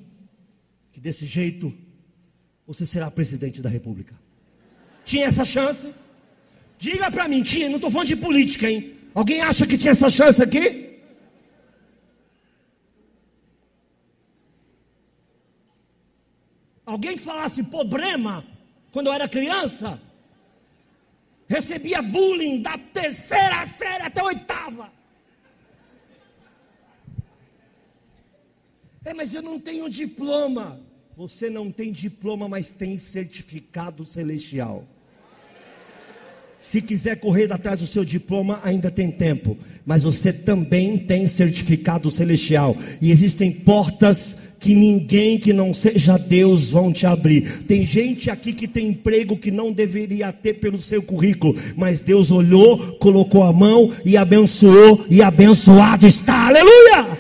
que 0.92 1.00
desse 1.00 1.26
jeito 1.26 1.74
você 2.68 2.86
será 2.86 3.10
presidente 3.10 3.62
da 3.62 3.70
república. 3.70 4.14
Tinha 5.06 5.28
essa 5.28 5.46
chance? 5.46 5.94
Diga 6.78 7.10
para 7.10 7.30
mim, 7.30 7.42
tinha, 7.42 7.70
não 7.70 7.78
estou 7.78 7.90
falando 7.90 8.10
de 8.10 8.18
política, 8.18 8.70
hein? 8.70 8.92
Alguém 9.14 9.40
acha 9.40 9.66
que 9.66 9.78
tinha 9.78 9.92
essa 9.92 10.10
chance 10.10 10.44
aqui? 10.44 11.00
Alguém 16.86 17.16
que 17.16 17.24
falasse 17.24 17.64
problema 17.64 18.46
quando 18.92 19.08
eu 19.08 19.14
era 19.14 19.30
criança? 19.30 20.02
Recebia 21.48 22.02
bullying 22.02 22.62
da 22.62 22.78
terceira 22.78 23.66
série 23.68 24.04
até 24.04 24.22
a 24.22 24.26
oitava. 24.26 24.92
É, 29.04 29.14
mas 29.14 29.36
eu 29.36 29.42
não 29.44 29.60
tenho 29.60 29.88
diploma. 29.90 30.80
Você 31.16 31.50
não 31.50 31.72
tem 31.72 31.92
diploma, 31.92 32.50
mas 32.50 32.72
tem 32.72 32.98
certificado 32.98 34.04
celestial. 34.06 34.86
Se 36.60 36.82
quiser 36.82 37.20
correr 37.20 37.54
atrás 37.54 37.80
do 37.80 37.86
seu 37.86 38.04
diploma, 38.04 38.60
ainda 38.64 38.90
tem 38.90 39.12
tempo. 39.12 39.56
Mas 39.86 40.02
você 40.02 40.34
também 40.34 40.98
tem 40.98 41.28
certificado 41.28 42.10
celestial. 42.10 42.76
E 43.00 43.12
existem 43.12 43.52
portas 43.52 44.55
que 44.66 44.74
ninguém 44.74 45.40
que 45.40 45.54
não 45.54 45.76
seja 45.76 46.18
Deus 46.18 46.72
vão 46.72 46.92
te 46.92 47.06
abrir. 47.06 47.64
Tem 47.66 47.86
gente 47.86 48.32
aqui 48.32 48.52
que 48.52 48.68
tem 48.68 48.88
emprego 48.88 49.38
que 49.38 49.52
não 49.52 49.72
deveria 49.72 50.34
ter 50.34 50.56
pelo 50.56 50.82
seu 50.82 51.04
currículo, 51.04 51.54
mas 51.78 52.02
Deus 52.02 52.32
olhou, 52.32 52.98
colocou 52.98 53.44
a 53.44 53.54
mão 53.54 53.94
e 54.04 54.18
abençoou, 54.18 55.06
e 55.08 55.22
abençoado 55.22 56.08
está. 56.08 56.48
Aleluia! 56.48 57.20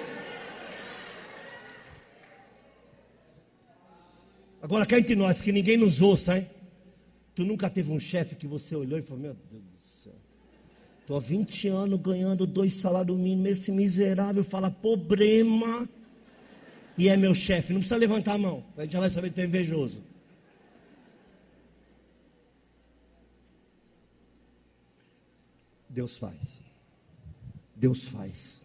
Agora 4.59 4.83
cá 4.87 4.97
entre 4.97 5.15
nós, 5.15 5.39
que 5.39 5.51
ninguém 5.51 5.77
nos 5.77 6.01
ouça, 6.01 6.39
hein? 6.39 6.47
Tu 7.35 7.45
nunca 7.45 7.69
teve 7.69 7.91
um 7.91 7.99
chefe 7.99 8.35
que 8.35 8.47
você 8.47 8.75
olhou 8.75 8.97
e 8.97 9.03
falou: 9.03 9.21
Meu 9.21 9.35
Deus 9.51 9.63
do 9.65 9.79
céu, 9.79 10.13
estou 10.99 11.15
há 11.15 11.19
20 11.19 11.67
anos 11.67 12.01
ganhando 12.01 12.47
dois 12.47 12.73
salários 12.73 13.15
mínimos. 13.15 13.51
Esse 13.51 13.71
miserável 13.71 14.43
fala 14.43 14.71
problema 14.71 15.87
e 16.97 17.09
é 17.09 17.17
meu 17.17 17.33
chefe. 17.33 17.73
Não 17.73 17.79
precisa 17.79 17.97
levantar 17.97 18.33
a 18.33 18.37
mão, 18.37 18.63
a 18.77 18.83
gente 18.83 18.93
já 18.93 18.99
vai 18.99 19.09
saber 19.09 19.29
que 19.29 19.35
tu 19.35 19.41
é 19.41 19.45
invejoso. 19.45 20.01
Deus 25.89 26.17
faz. 26.17 26.59
Deus 27.73 28.05
faz. 28.05 28.59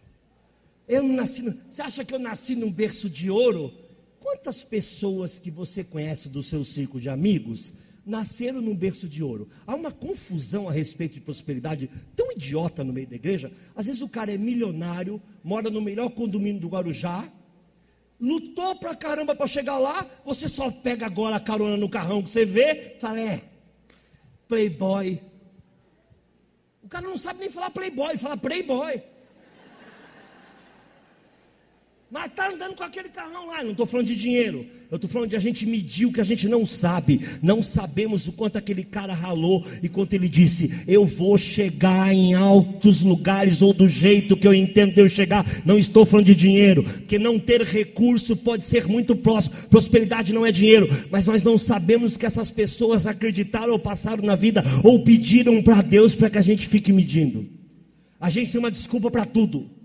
Eu 0.89 1.05
não 1.05 1.15
nasci. 1.15 1.43
Você 1.71 1.81
acha 1.81 2.05
que 2.05 2.13
eu 2.13 2.19
nasci 2.19 2.57
num 2.57 2.73
berço 2.73 3.09
de 3.09 3.31
ouro? 3.31 3.73
Quantas 4.19 4.65
pessoas 4.65 5.39
que 5.39 5.51
você 5.51 5.85
conhece 5.85 6.29
do 6.29 6.43
seu 6.43 6.65
círculo 6.65 7.01
de 7.01 7.09
amigos 7.09 7.73
nasceram 8.05 8.61
num 8.61 8.75
berço 8.75 9.09
de 9.09 9.23
ouro? 9.23 9.49
Há 9.65 9.77
uma 9.77 9.93
confusão 9.93 10.69
a 10.69 10.73
respeito 10.73 11.15
de 11.15 11.21
prosperidade 11.21 11.89
tão 12.17 12.33
idiota 12.33 12.83
no 12.83 12.93
meio 12.93 13.07
da 13.07 13.15
igreja. 13.15 13.53
Às 13.77 13.87
vezes 13.87 14.03
o 14.03 14.09
cara 14.09 14.33
é 14.33 14.37
milionário, 14.37 15.23
mora 15.45 15.71
no 15.71 15.81
melhor 15.81 16.11
condomínio 16.11 16.61
do 16.61 16.69
Guarujá, 16.69 17.33
lutou 18.21 18.77
pra 18.77 18.95
caramba 18.95 19.35
para 19.35 19.47
chegar 19.47 19.79
lá, 19.79 20.07
você 20.25 20.49
só 20.49 20.71
pega 20.71 21.07
agora 21.07 21.37
a 21.37 21.41
carona 21.41 21.77
no 21.77 21.89
carrão 21.89 22.23
que 22.23 22.31
você 22.31 22.45
vê, 22.45 22.97
fala, 23.01 23.21
é, 23.21 23.41
playboy. 24.47 25.21
O 26.83 26.89
cara 26.89 27.07
não 27.07 27.17
sabe 27.17 27.41
nem 27.41 27.51
falar 27.51 27.71
playboy, 27.71 28.17
fala 28.19 28.37
playboy. 28.37 29.03
Mas 32.11 32.27
está 32.27 32.51
andando 32.51 32.75
com 32.75 32.83
aquele 32.83 33.09
carrão 33.09 33.47
lá. 33.47 33.63
Não 33.63 33.71
estou 33.71 33.87
falando 33.87 34.07
de 34.07 34.17
dinheiro. 34.17 34.67
Eu 34.91 34.97
estou 34.97 35.09
falando 35.09 35.31
de 35.31 35.37
a 35.37 35.39
gente 35.39 35.65
medir 35.65 36.07
o 36.07 36.13
que 36.13 36.21
a 36.21 36.25
gente 36.25 36.49
não 36.49 36.67
sabe. 36.67 37.21
Não 37.41 37.63
sabemos 37.63 38.27
o 38.27 38.33
quanto 38.33 38.59
aquele 38.59 38.83
cara 38.83 39.15
ralou 39.15 39.65
e 39.81 39.89
quanto 39.89 40.15
ele 40.15 40.29
disse: 40.29 40.83
Eu 40.89 41.07
vou 41.07 41.39
chegar 41.39 42.13
em 42.13 42.35
altos 42.35 43.03
lugares 43.03 43.63
ou 43.63 43.73
do 43.73 43.87
jeito 43.87 44.37
que 44.37 44.49
eu 44.49 44.53
entendo 44.53 44.99
eu 44.99 45.09
chegar. 45.09 45.47
Não 45.65 45.79
estou 45.79 46.05
falando 46.05 46.27
de 46.27 46.35
dinheiro, 46.35 46.83
porque 46.83 47.17
não 47.17 47.39
ter 47.39 47.63
recurso 47.63 48.35
pode 48.35 48.67
ser 48.67 48.89
muito 48.89 49.15
próximo. 49.15 49.55
Prosperidade 49.69 50.33
não 50.33 50.45
é 50.45 50.51
dinheiro, 50.51 50.89
mas 51.13 51.27
nós 51.27 51.45
não 51.45 51.57
sabemos 51.57 52.17
que 52.17 52.27
essas 52.27 52.51
pessoas 52.51 53.07
acreditaram 53.07 53.73
ou 53.73 53.79
passaram 53.79 54.25
na 54.25 54.35
vida 54.35 54.65
ou 54.83 55.05
pediram 55.05 55.63
para 55.63 55.81
Deus 55.81 56.17
para 56.17 56.29
que 56.29 56.39
a 56.39 56.43
gente 56.43 56.67
fique 56.67 56.93
medindo. 56.93 57.47
A 58.21 58.29
gente 58.29 58.51
tem 58.51 58.59
uma 58.59 58.71
desculpa 58.71 59.13
para 59.13 59.25
tudo. 59.25 59.80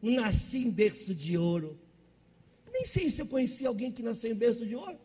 Nasci 0.00 0.58
em 0.58 0.70
berço 0.70 1.14
de 1.14 1.36
ouro. 1.36 1.78
Nem 2.72 2.86
sei 2.86 3.10
se 3.10 3.20
eu 3.20 3.26
conheci 3.26 3.66
alguém 3.66 3.90
que 3.90 4.02
nasceu 4.02 4.30
em 4.30 4.34
berço 4.34 4.64
de 4.64 4.76
ouro. 4.76 4.98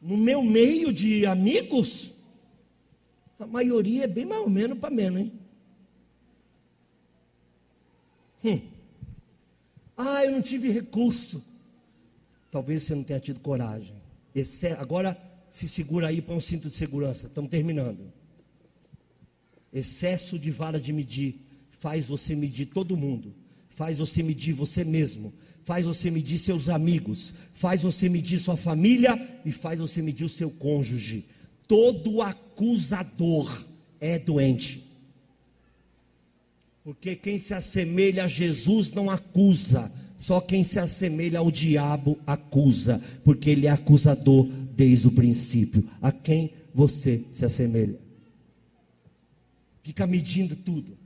No 0.00 0.16
meu 0.16 0.42
meio 0.42 0.92
de 0.92 1.26
amigos, 1.26 2.12
a 3.38 3.46
maioria 3.46 4.04
é 4.04 4.06
bem 4.06 4.24
mais 4.24 4.42
ou 4.42 4.50
menos 4.50 4.78
para 4.78 4.94
menos, 4.94 5.20
hein? 5.22 5.32
Hum. 8.44 8.60
Ah, 9.96 10.24
eu 10.24 10.30
não 10.30 10.40
tive 10.40 10.70
recurso. 10.70 11.44
Talvez 12.50 12.82
você 12.82 12.94
não 12.94 13.02
tenha 13.02 13.18
tido 13.18 13.40
coragem. 13.40 14.00
Esse, 14.32 14.68
agora 14.68 15.20
se 15.50 15.68
segura 15.68 16.08
aí, 16.08 16.22
põe 16.22 16.36
um 16.36 16.40
cinto 16.40 16.68
de 16.68 16.74
segurança. 16.74 17.26
Estamos 17.26 17.50
terminando. 17.50 18.12
Excesso 19.72 20.38
de 20.38 20.50
vara 20.50 20.78
de 20.78 20.92
medir 20.92 21.47
faz 21.78 22.06
você 22.06 22.34
medir 22.34 22.66
todo 22.66 22.96
mundo, 22.96 23.34
faz 23.68 23.98
você 23.98 24.22
medir 24.22 24.52
você 24.52 24.84
mesmo, 24.84 25.32
faz 25.64 25.86
você 25.86 26.10
medir 26.10 26.38
seus 26.38 26.68
amigos, 26.68 27.32
faz 27.54 27.82
você 27.82 28.08
medir 28.08 28.38
sua 28.38 28.56
família 28.56 29.40
e 29.44 29.52
faz 29.52 29.78
você 29.78 30.02
medir 30.02 30.24
o 30.24 30.28
seu 30.28 30.50
cônjuge. 30.50 31.26
Todo 31.66 32.22
acusador 32.22 33.66
é 34.00 34.18
doente. 34.18 34.84
Porque 36.82 37.14
quem 37.14 37.38
se 37.38 37.52
assemelha 37.52 38.24
a 38.24 38.28
Jesus 38.28 38.92
não 38.92 39.10
acusa, 39.10 39.92
só 40.16 40.40
quem 40.40 40.64
se 40.64 40.78
assemelha 40.78 41.38
ao 41.38 41.50
diabo 41.50 42.18
acusa, 42.26 43.00
porque 43.22 43.50
ele 43.50 43.66
é 43.66 43.70
acusador 43.70 44.48
desde 44.74 45.06
o 45.06 45.12
princípio. 45.12 45.88
A 46.00 46.10
quem 46.10 46.50
você 46.74 47.24
se 47.30 47.44
assemelha? 47.44 47.98
Fica 49.82 50.06
medindo 50.06 50.56
tudo 50.56 50.97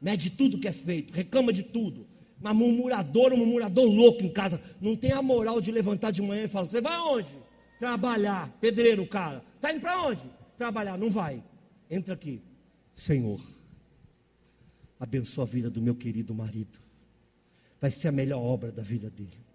mede 0.00 0.30
tudo 0.30 0.58
que 0.58 0.68
é 0.68 0.72
feito, 0.72 1.12
reclama 1.12 1.52
de 1.52 1.62
tudo. 1.62 2.06
Mas 2.40 2.54
murmurador, 2.54 3.32
um 3.32 3.38
murmurador 3.38 3.86
louco 3.86 4.22
em 4.22 4.32
casa, 4.32 4.60
não 4.80 4.94
tem 4.94 5.12
a 5.12 5.22
moral 5.22 5.60
de 5.60 5.72
levantar 5.72 6.10
de 6.10 6.22
manhã 6.22 6.44
e 6.44 6.48
falar: 6.48 6.68
Você 6.68 6.80
vai 6.80 6.94
aonde? 6.94 7.30
Trabalhar, 7.78 8.50
pedreiro, 8.60 9.06
cara. 9.06 9.42
Está 9.54 9.72
indo 9.72 9.80
para 9.80 10.06
onde? 10.06 10.22
Trabalhar, 10.56 10.98
não 10.98 11.10
vai. 11.10 11.42
Entra 11.90 12.14
aqui, 12.14 12.42
Senhor. 12.94 13.40
Abençoa 14.98 15.44
a 15.44 15.46
vida 15.46 15.70
do 15.70 15.80
meu 15.80 15.94
querido 15.94 16.34
marido. 16.34 16.78
Vai 17.80 17.90
ser 17.90 18.08
a 18.08 18.12
melhor 18.12 18.40
obra 18.40 18.72
da 18.72 18.82
vida 18.82 19.10
dele. 19.10 19.46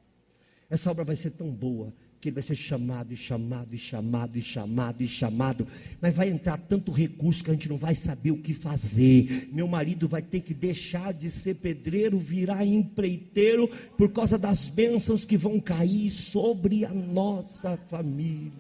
Essa 0.70 0.90
obra 0.92 1.04
vai 1.04 1.16
ser 1.16 1.32
tão 1.32 1.52
boa 1.52 1.94
que 2.22 2.30
ele 2.30 2.36
vai 2.36 2.44
ser 2.44 2.56
chamado 2.56 3.12
e 3.12 3.18
chamado 3.18 3.74
e 3.74 3.78
chamado 3.80 4.38
e 4.38 4.42
chamado 4.42 5.02
e 5.02 5.08
chamado, 5.08 5.68
mas 6.00 6.16
vai 6.16 6.30
entrar 6.30 6.56
tanto 6.58 6.92
recurso 6.92 7.44
que 7.44 7.50
a 7.50 7.54
gente 7.54 7.68
não 7.68 7.78
vai 7.78 7.96
saber 7.96 8.30
o 8.30 8.38
que 8.38 8.54
fazer. 8.54 9.50
Meu 9.52 9.68
marido 9.68 10.08
vai 10.08 10.22
ter 10.22 10.42
que 10.42 10.54
deixar 10.54 11.14
de 11.14 11.32
ser 11.32 11.56
pedreiro, 11.56 12.20
virar 12.20 12.64
empreiteiro 12.64 13.68
por 13.98 14.12
causa 14.12 14.38
das 14.38 14.70
bênçãos 14.70 15.26
que 15.26 15.36
vão 15.36 15.60
cair 15.60 16.12
sobre 16.12 16.86
a 16.86 16.94
nossa 16.94 17.76
família. 17.90 18.52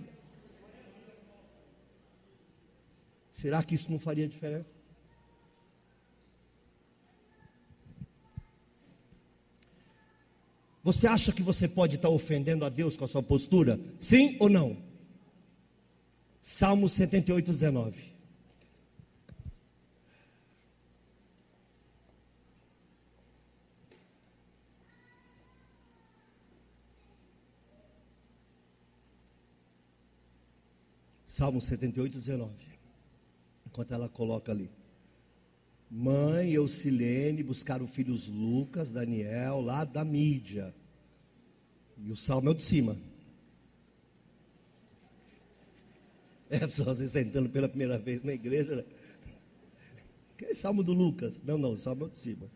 Será 3.32 3.62
que 3.62 3.76
isso 3.76 3.92
não 3.92 4.00
faria 4.00 4.28
diferença? 4.28 4.81
Você 10.84 11.08
acha 11.08 11.32
que 11.32 11.44
você 11.44 11.68
pode 11.68 11.96
estar 11.96 12.10
ofendendo 12.10 12.66
a 12.66 12.70
Deus 12.70 12.98
com 12.98 13.06
a 13.06 13.08
sua 13.08 13.22
postura? 13.22 13.80
Sim 14.00 14.38
ou 14.40 14.50
não? 14.50 14.78
Salmo 16.42 16.90
78, 16.90 17.52
19. 17.52 18.12
Salmo 31.28 31.62
78, 31.62 32.18
19. 32.18 32.52
Enquanto 33.66 33.94
ela 33.94 34.10
coloca 34.10 34.52
ali. 34.52 34.70
Mãe 35.94 36.54
Eucilene 36.54 37.44
buscaram 37.44 37.86
filhos 37.86 38.30
Lucas, 38.30 38.94
Daniel, 38.94 39.60
lá 39.60 39.84
da 39.84 40.06
mídia. 40.06 40.74
E 41.98 42.10
o 42.10 42.16
salmo 42.16 42.48
é 42.48 42.52
o 42.52 42.56
de 42.56 42.64
cima. 42.64 42.96
É, 46.50 46.60
pessoal, 46.66 46.96
vocês 46.96 47.12
sentando 47.12 47.50
pela 47.50 47.68
primeira 47.68 48.00
vez 48.00 48.24
na 48.24 48.32
igreja. 48.32 48.78
Né? 48.78 48.86
Que 50.38 50.46
é 50.46 50.54
salmo 50.54 50.82
do 50.82 50.94
Lucas? 50.94 51.42
Não, 51.42 51.58
não, 51.58 51.74
o 51.74 51.78
salmo 51.78 52.06
é 52.06 52.08
o 52.08 52.10
de 52.10 52.18
cima. 52.18 52.50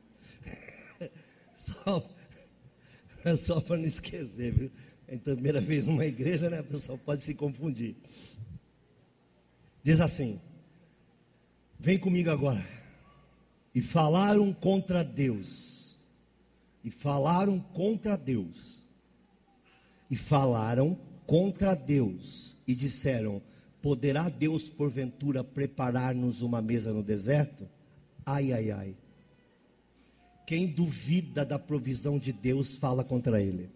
Só, 1.57 2.09
é 3.25 3.35
só 3.35 3.59
para 3.59 3.77
não 3.77 3.85
esquecer, 3.85 4.53
viu? 4.53 4.71
A 5.07 5.17
primeira 5.17 5.59
vez 5.59 5.87
numa 5.87 6.05
igreja, 6.05 6.49
né? 6.49 6.61
Pessoal 6.63 6.97
pode 6.97 7.21
se 7.23 7.33
confundir. 7.33 7.95
Diz 9.83 9.99
assim: 9.99 10.39
Vem 11.79 11.97
comigo 11.97 12.29
agora 12.29 12.84
e 13.75 13.81
falaram 13.81 14.53
contra 14.53 15.03
Deus. 15.03 15.99
E 16.81 16.89
falaram 16.89 17.59
contra 17.59 18.15
Deus. 18.15 18.85
E 20.09 20.15
falaram 20.15 20.97
contra 21.27 21.75
Deus. 21.75 22.55
E 22.65 22.73
disseram: 22.73 23.41
Poderá 23.81 24.29
Deus, 24.29 24.69
porventura, 24.69 25.43
preparar-nos 25.43 26.41
uma 26.41 26.61
mesa 26.61 26.93
no 26.93 27.03
deserto? 27.03 27.67
Ai, 28.25 28.53
ai, 28.53 28.71
ai. 28.71 28.95
Quem 30.47 30.67
duvida 30.67 31.43
da 31.45 31.59
provisão 31.59 32.17
de 32.17 32.31
Deus 32.31 32.77
fala 32.77 33.03
contra 33.03 33.41
ele. 33.41 33.69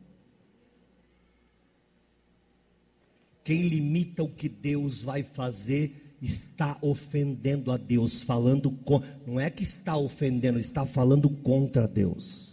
Quem 3.44 3.64
limita 3.64 4.24
o 4.24 4.30
que 4.30 4.48
Deus 4.48 5.04
vai 5.04 5.24
fazer 5.24 6.09
está 6.22 6.78
ofendendo 6.82 7.72
a 7.72 7.78
Deus, 7.78 8.22
falando 8.22 8.72
com, 8.72 9.02
não 9.26 9.40
é 9.40 9.50
que 9.50 9.64
está 9.64 9.96
ofendendo, 9.96 10.60
está 10.60 10.86
falando 10.86 11.30
contra 11.30 11.88
Deus. 11.88 12.50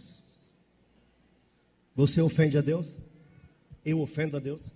Você 1.95 2.21
ofende 2.21 2.57
a 2.57 2.61
Deus? 2.61 2.97
Eu 3.83 3.99
ofendo 3.99 4.37
a 4.37 4.39
Deus? 4.39 4.73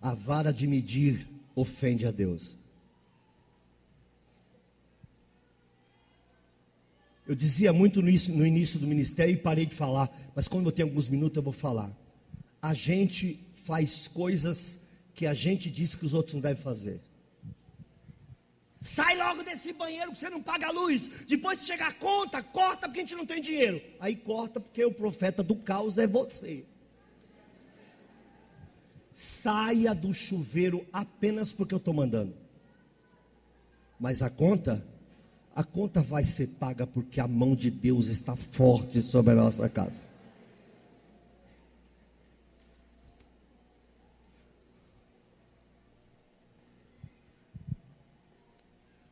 A 0.00 0.14
vara 0.14 0.52
de 0.52 0.66
medir 0.66 1.26
ofende 1.54 2.06
a 2.06 2.10
Deus. 2.10 2.56
Eu 7.26 7.34
dizia 7.34 7.72
muito 7.72 8.02
no 8.02 8.08
início, 8.08 8.34
no 8.34 8.46
início 8.46 8.78
do 8.78 8.86
ministério 8.86 9.32
e 9.32 9.36
parei 9.36 9.64
de 9.64 9.74
falar, 9.74 10.10
mas 10.34 10.46
quando 10.46 10.66
eu 10.66 10.72
tenho 10.72 10.88
alguns 10.88 11.08
minutos 11.08 11.36
eu 11.36 11.42
vou 11.42 11.54
falar. 11.54 11.90
A 12.60 12.74
gente 12.74 13.42
faz 13.64 14.06
coisas 14.06 14.80
que 15.14 15.26
a 15.26 15.34
gente 15.34 15.70
diz 15.70 15.94
que 15.94 16.04
os 16.04 16.12
outros 16.12 16.34
não 16.34 16.40
devem 16.40 16.62
fazer. 16.62 17.00
Sai 18.80 19.16
logo 19.16 19.42
desse 19.42 19.72
banheiro 19.72 20.12
que 20.12 20.18
você 20.18 20.28
não 20.28 20.42
paga 20.42 20.66
a 20.66 20.70
luz. 20.70 21.24
Depois 21.26 21.60
de 21.60 21.66
chegar 21.66 21.88
a 21.88 21.94
conta, 21.94 22.42
corta 22.42 22.86
porque 22.86 23.00
a 23.00 23.02
gente 23.02 23.14
não 23.14 23.24
tem 23.24 23.40
dinheiro. 23.40 23.80
Aí 23.98 24.14
corta 24.14 24.60
porque 24.60 24.84
o 24.84 24.92
profeta 24.92 25.42
do 25.42 25.56
caos 25.56 25.96
é 25.96 26.06
você. 26.06 26.66
Saia 29.14 29.94
do 29.94 30.12
chuveiro 30.12 30.86
apenas 30.92 31.52
porque 31.52 31.72
eu 31.72 31.78
estou 31.78 31.94
mandando. 31.94 32.34
Mas 33.98 34.20
a 34.20 34.28
conta, 34.28 34.86
a 35.54 35.64
conta 35.64 36.02
vai 36.02 36.24
ser 36.24 36.48
paga 36.48 36.86
porque 36.86 37.20
a 37.20 37.26
mão 37.26 37.56
de 37.56 37.70
Deus 37.70 38.08
está 38.08 38.36
forte 38.36 39.00
sobre 39.00 39.32
a 39.32 39.36
nossa 39.36 39.66
casa. 39.70 40.13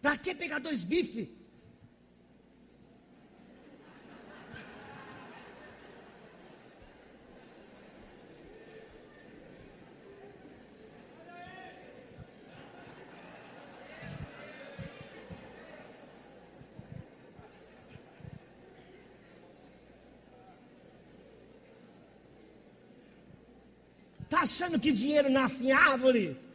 Para 0.02 0.18
que 0.18 0.34
pegar 0.34 0.58
dois 0.58 0.82
bifes? 0.82 1.28
Está 24.24 24.42
achando 24.42 24.80
que 24.80 24.90
dinheiro 24.90 25.30
nasce 25.30 25.66
em 25.66 25.72
árvore? 25.72 26.51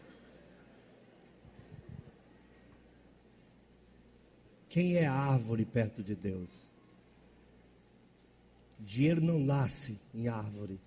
Quem 4.77 4.95
é 4.95 5.07
árvore 5.07 5.65
perto 5.65 6.03
de 6.03 6.15
Deus? 6.15 6.51
Dinheiro 8.79 9.19
não 9.19 9.39
nasce 9.39 9.97
em 10.13 10.27
árvore, 10.27 10.79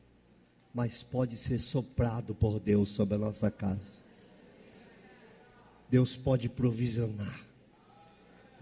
mas 0.73 1.03
pode 1.03 1.37
ser 1.37 1.59
soprado 1.59 2.33
por 2.33 2.61
Deus 2.61 2.91
sobre 2.91 3.17
a 3.17 3.19
nossa 3.19 3.51
casa. 3.51 4.03
Deus 5.89 6.17
pode 6.17 6.49
provisionar. 6.49 7.45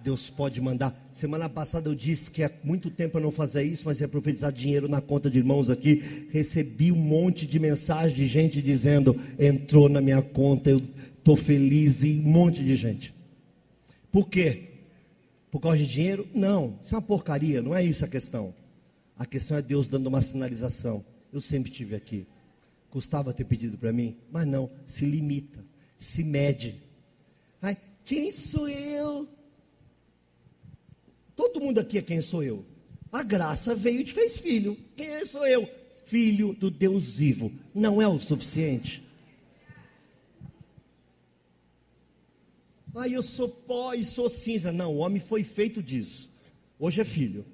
Deus 0.02 0.30
pode 0.30 0.62
mandar. 0.62 0.98
Semana 1.12 1.46
passada 1.46 1.90
eu 1.90 1.94
disse 1.94 2.30
que 2.30 2.42
há 2.42 2.50
muito 2.64 2.90
tempo 2.90 3.18
eu 3.18 3.22
não 3.22 3.30
fazia 3.30 3.62
isso, 3.62 3.84
mas 3.84 4.00
ia 4.00 4.08
profetizar 4.08 4.50
dinheiro 4.50 4.88
na 4.88 5.02
conta 5.02 5.28
de 5.28 5.36
irmãos 5.36 5.68
aqui. 5.68 6.30
Recebi 6.30 6.90
um 6.90 6.96
monte 6.96 7.46
de 7.46 7.58
mensagem 7.58 8.16
de 8.16 8.26
gente 8.26 8.62
dizendo: 8.62 9.14
entrou 9.38 9.90
na 9.90 10.00
minha 10.00 10.22
conta, 10.22 10.70
eu 10.70 10.78
estou 10.78 11.36
feliz, 11.36 12.02
e 12.02 12.18
um 12.18 12.30
monte 12.30 12.64
de 12.64 12.74
gente. 12.74 13.14
Por 14.10 14.26
quê? 14.30 14.67
Por 15.50 15.60
causa 15.60 15.78
de 15.78 15.86
dinheiro? 15.86 16.28
Não, 16.34 16.78
isso 16.82 16.94
é 16.94 16.98
uma 16.98 17.02
porcaria, 17.02 17.62
não 17.62 17.74
é 17.74 17.82
isso 17.82 18.04
a 18.04 18.08
questão. 18.08 18.54
A 19.16 19.24
questão 19.24 19.56
é 19.56 19.62
Deus 19.62 19.88
dando 19.88 20.06
uma 20.06 20.22
sinalização. 20.22 21.04
Eu 21.32 21.40
sempre 21.40 21.70
tive 21.70 21.94
aqui. 21.94 22.26
Custava 22.90 23.32
ter 23.32 23.44
pedido 23.44 23.76
para 23.76 23.92
mim, 23.92 24.16
mas 24.30 24.46
não, 24.46 24.70
se 24.86 25.04
limita, 25.04 25.64
se 25.96 26.22
mede. 26.22 26.82
Ai, 27.60 27.76
quem 28.04 28.30
sou 28.32 28.68
eu? 28.68 29.28
Todo 31.34 31.60
mundo 31.60 31.78
aqui 31.78 31.98
é 31.98 32.02
quem 32.02 32.20
sou 32.20 32.42
eu. 32.42 32.64
A 33.10 33.22
graça 33.22 33.74
veio 33.74 34.00
e 34.00 34.04
te 34.04 34.12
fez 34.12 34.38
filho. 34.38 34.76
Quem 34.96 35.24
sou 35.24 35.46
eu? 35.46 35.68
Filho 36.04 36.54
do 36.54 36.70
Deus 36.70 37.16
vivo. 37.16 37.52
Não 37.74 38.00
é 38.00 38.08
o 38.08 38.20
suficiente. 38.20 39.07
Ah, 42.94 43.08
eu 43.08 43.22
sou 43.22 43.48
pó 43.48 43.94
e 43.94 44.04
sou 44.04 44.28
cinza. 44.28 44.72
Não, 44.72 44.94
o 44.94 44.98
homem 44.98 45.20
foi 45.20 45.44
feito 45.44 45.82
disso. 45.82 46.30
Hoje 46.78 47.00
é 47.00 47.04
filho. 47.04 47.44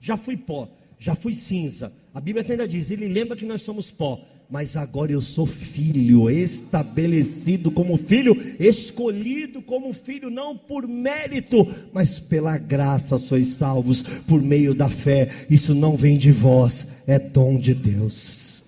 Já 0.00 0.16
fui 0.16 0.36
pó, 0.36 0.68
já 0.98 1.14
fui 1.14 1.34
cinza. 1.34 1.92
A 2.14 2.20
Bíblia 2.20 2.44
ainda 2.48 2.66
diz: 2.66 2.90
Ele 2.90 3.08
lembra 3.08 3.36
que 3.36 3.44
nós 3.44 3.62
somos 3.62 3.90
pó, 3.90 4.24
mas 4.48 4.76
agora 4.76 5.12
eu 5.12 5.20
sou 5.20 5.46
filho, 5.46 6.30
estabelecido 6.30 7.70
como 7.70 7.96
filho, 7.96 8.34
escolhido 8.58 9.60
como 9.60 9.92
filho, 9.92 10.30
não 10.30 10.56
por 10.56 10.86
mérito, 10.88 11.66
mas 11.92 12.18
pela 12.18 12.56
graça 12.56 13.18
sois 13.18 13.48
salvos 13.48 14.02
por 14.26 14.40
meio 14.40 14.74
da 14.74 14.88
fé. 14.88 15.28
Isso 15.50 15.74
não 15.74 15.96
vem 15.96 16.16
de 16.16 16.32
vós, 16.32 16.86
é 17.06 17.18
dom 17.18 17.58
de 17.58 17.74
Deus. 17.74 18.62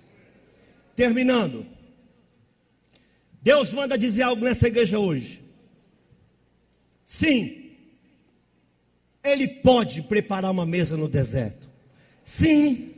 Terminando, 0.95 1.65
Deus 3.41 3.73
manda 3.73 3.97
dizer 3.97 4.23
algo 4.23 4.45
nessa 4.45 4.67
igreja 4.67 4.99
hoje. 4.99 5.40
Sim, 7.13 7.71
Ele 9.21 9.45
pode 9.45 10.01
preparar 10.01 10.49
uma 10.49 10.65
mesa 10.65 10.95
no 10.95 11.09
deserto. 11.09 11.69
Sim, 12.23 12.91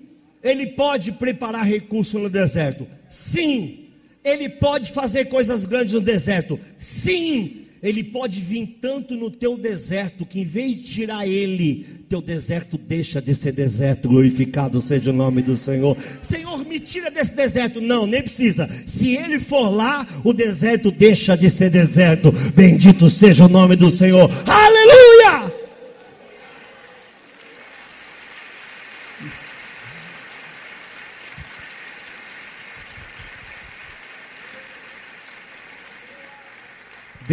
Ele 0.43 0.68
pode 0.68 1.14
preparar 1.14 1.66
recurso 1.66 2.20
no 2.20 2.30
deserto? 2.30 2.88
Sim. 3.09 3.89
Ele 4.24 4.49
pode 4.49 4.91
fazer 4.93 5.26
coisas 5.26 5.66
grandes 5.66 5.95
no 5.95 5.99
deserto? 5.99 6.59
Sim. 6.78 7.62
Ele 7.84 8.02
pode 8.02 8.40
vir 8.40 8.78
tanto 8.82 9.18
no 9.18 9.30
teu 9.30 9.58
deserto 9.58 10.26
que 10.26 10.40
em 10.40 10.46
vez 10.46 10.78
de 10.78 10.84
tirar 10.84 11.28
ele, 11.28 11.86
teu 12.08 12.22
deserto 12.22 12.78
deixa 12.78 13.22
de 13.22 13.36
ser 13.36 13.52
deserto. 13.52 14.08
Glorificado 14.08 14.80
seja 14.80 15.10
o 15.10 15.14
nome 15.14 15.42
do 15.42 15.58
Senhor. 15.58 15.98
Senhor, 16.22 16.66
me 16.66 16.80
tira 16.80 17.12
desse 17.12 17.36
deserto. 17.36 17.82
Não, 17.82 18.08
nem 18.08 18.22
precisa. 18.22 18.70
Se 18.86 19.18
ele 19.18 19.38
for 19.38 19.70
lá, 19.70 20.08
o 20.24 20.32
deserto 20.32 20.92
deixa 20.92 21.36
de 21.36 21.50
ser 21.50 21.70
deserto. 21.70 22.32
Bendito 22.56 23.10
seja 23.10 23.46
o 23.46 23.50
nome 23.50 23.76
do 23.76 23.90
Senhor. 23.90 24.30
Aleluia! 24.48 25.03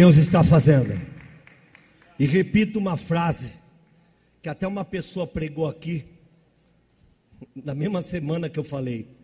Deus 0.01 0.17
está 0.17 0.43
fazendo. 0.43 0.99
E 2.17 2.25
repito 2.25 2.79
uma 2.79 2.97
frase 2.97 3.51
que 4.41 4.49
até 4.49 4.67
uma 4.67 4.83
pessoa 4.83 5.27
pregou 5.27 5.67
aqui, 5.67 6.05
na 7.55 7.75
mesma 7.75 8.01
semana 8.01 8.49
que 8.49 8.57
eu 8.57 8.63
falei. 8.63 9.15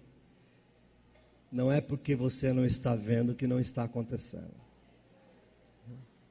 Não 1.51 1.71
é 1.71 1.81
porque 1.81 2.15
você 2.15 2.53
não 2.53 2.63
está 2.63 2.95
vendo 2.95 3.33
que 3.33 3.47
não 3.47 3.59
está 3.59 3.85
acontecendo. 3.85 4.53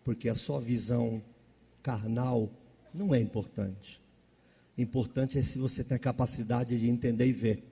Porque 0.05 0.28
a 0.28 0.36
sua 0.36 0.61
visão 0.61 1.20
carnal 1.82 2.49
não 2.94 3.12
é 3.12 3.20
importante. 3.20 4.01
Importante 4.78 5.36
é 5.40 5.42
se 5.42 5.59
você 5.59 5.82
tem 5.82 5.97
a 5.97 5.99
capacidade 5.99 6.78
de 6.78 6.88
entender 6.88 7.26
e 7.26 7.32
ver 7.32 7.64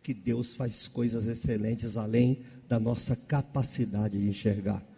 que 0.00 0.14
Deus 0.14 0.54
faz 0.54 0.86
coisas 0.86 1.26
excelentes 1.26 1.96
além 1.96 2.42
da 2.68 2.78
nossa 2.78 3.16
capacidade 3.16 4.16
de 4.16 4.28
enxergar. 4.28 4.91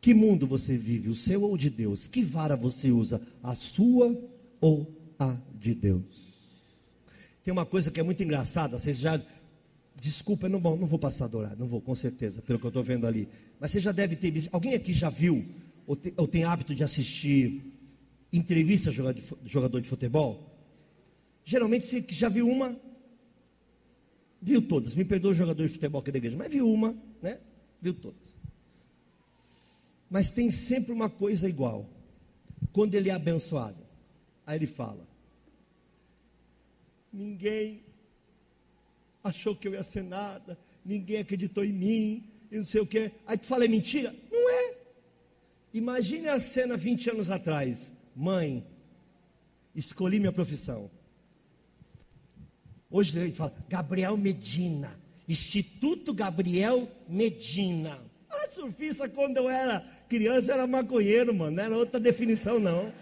Que 0.00 0.14
mundo 0.14 0.46
você 0.46 0.76
vive, 0.76 1.10
o 1.10 1.14
seu 1.14 1.42
ou 1.42 1.56
de 1.56 1.68
Deus? 1.68 2.08
Que 2.08 2.22
vara 2.22 2.56
você 2.56 2.90
usa, 2.90 3.20
a 3.42 3.54
sua 3.54 4.16
ou 4.60 4.86
a 5.18 5.36
de 5.58 5.74
Deus? 5.74 6.30
Tem 7.42 7.52
uma 7.52 7.66
coisa 7.66 7.90
que 7.90 8.00
é 8.00 8.02
muito 8.02 8.22
engraçada, 8.22 8.78
vocês 8.78 8.98
já. 8.98 9.20
Desculpa, 10.00 10.48
não, 10.48 10.58
não 10.60 10.86
vou 10.86 10.98
passar 10.98 11.24
a 11.24 11.26
adorar, 11.26 11.56
não 11.58 11.66
vou, 11.66 11.80
com 11.82 11.94
certeza, 11.94 12.40
pelo 12.40 12.58
que 12.58 12.64
eu 12.64 12.68
estou 12.70 12.82
vendo 12.82 13.06
ali. 13.06 13.28
Mas 13.58 13.70
você 13.70 13.80
já 13.80 13.92
deve 13.92 14.16
ter 14.16 14.30
visto. 14.30 14.48
Alguém 14.50 14.72
aqui 14.72 14.94
já 14.94 15.10
viu, 15.10 15.44
ou 15.86 15.94
tem, 15.94 16.14
ou 16.16 16.26
tem 16.26 16.44
hábito 16.44 16.74
de 16.74 16.82
assistir 16.82 17.62
entrevista 18.32 18.90
de 18.90 19.22
jogador 19.44 19.80
de 19.80 19.88
futebol? 19.88 20.56
Geralmente 21.44 21.84
você 21.84 22.02
já 22.08 22.30
viu 22.30 22.48
uma, 22.48 22.74
viu 24.40 24.62
todas. 24.62 24.94
Me 24.94 25.04
perdoa 25.04 25.32
o 25.32 25.34
jogador 25.34 25.66
de 25.66 25.72
futebol 25.72 26.00
aqui 26.00 26.10
da 26.10 26.18
igreja, 26.18 26.38
mas 26.38 26.50
viu 26.50 26.70
uma, 26.70 26.96
né? 27.20 27.38
Viu 27.82 27.92
todas. 27.92 28.39
Mas 30.10 30.32
tem 30.32 30.50
sempre 30.50 30.92
uma 30.92 31.08
coisa 31.08 31.48
igual. 31.48 31.88
Quando 32.72 32.96
ele 32.96 33.08
é 33.08 33.12
abençoado, 33.12 33.86
aí 34.44 34.58
ele 34.58 34.66
fala: 34.66 35.06
Ninguém 37.12 37.84
achou 39.22 39.54
que 39.54 39.68
eu 39.68 39.74
ia 39.74 39.84
ser 39.84 40.02
nada, 40.02 40.58
ninguém 40.84 41.18
acreditou 41.18 41.64
em 41.64 41.72
mim, 41.72 42.30
e 42.50 42.58
não 42.58 42.64
sei 42.64 42.80
o 42.80 42.86
que. 42.86 43.12
Aí 43.24 43.38
tu 43.38 43.46
fala: 43.46 43.64
É 43.64 43.68
mentira? 43.68 44.14
Não 44.30 44.50
é. 44.50 44.74
Imagine 45.72 46.28
a 46.28 46.40
cena 46.40 46.76
20 46.76 47.10
anos 47.10 47.30
atrás: 47.30 47.92
Mãe, 48.14 48.66
escolhi 49.74 50.18
minha 50.18 50.32
profissão. 50.32 50.90
Hoje 52.90 53.12
gente 53.12 53.38
fala: 53.38 53.54
Gabriel 53.68 54.16
Medina, 54.16 54.98
Instituto 55.28 56.12
Gabriel 56.12 56.90
Medina. 57.08 58.10
Ah, 58.28 58.48
surfista 58.50 59.08
quando 59.08 59.38
eu 59.38 59.50
era 59.50 59.84
criança 60.10 60.52
era 60.52 60.66
maconheiro, 60.66 61.32
mano. 61.32 61.56
Não 61.56 61.62
era 61.62 61.76
outra 61.76 62.00
definição, 62.00 62.58
não. 62.58 62.92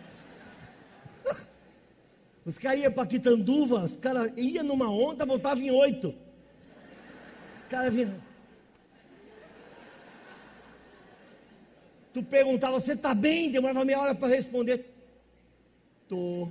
Os 2.45 2.59
caras 2.59 2.81
iam 2.81 2.93
para 2.93 3.07
Quitanduva, 3.07 3.83
os 3.83 3.97
caras 3.97 4.31
iam 4.37 4.65
numa 4.65 4.91
onda, 4.91 5.25
voltavam 5.25 5.65
em 5.65 5.71
oito. 5.71 6.15
Os 7.47 7.63
caras 7.71 7.93
vinham. 7.93 8.15
Tu 12.13 12.23
perguntava, 12.23 12.79
você 12.79 12.95
tá 12.97 13.15
bem? 13.15 13.51
Demorava 13.51 13.85
meia 13.85 14.01
hora 14.01 14.15
para 14.15 14.29
responder. 14.29 14.85
Tô. 16.09 16.51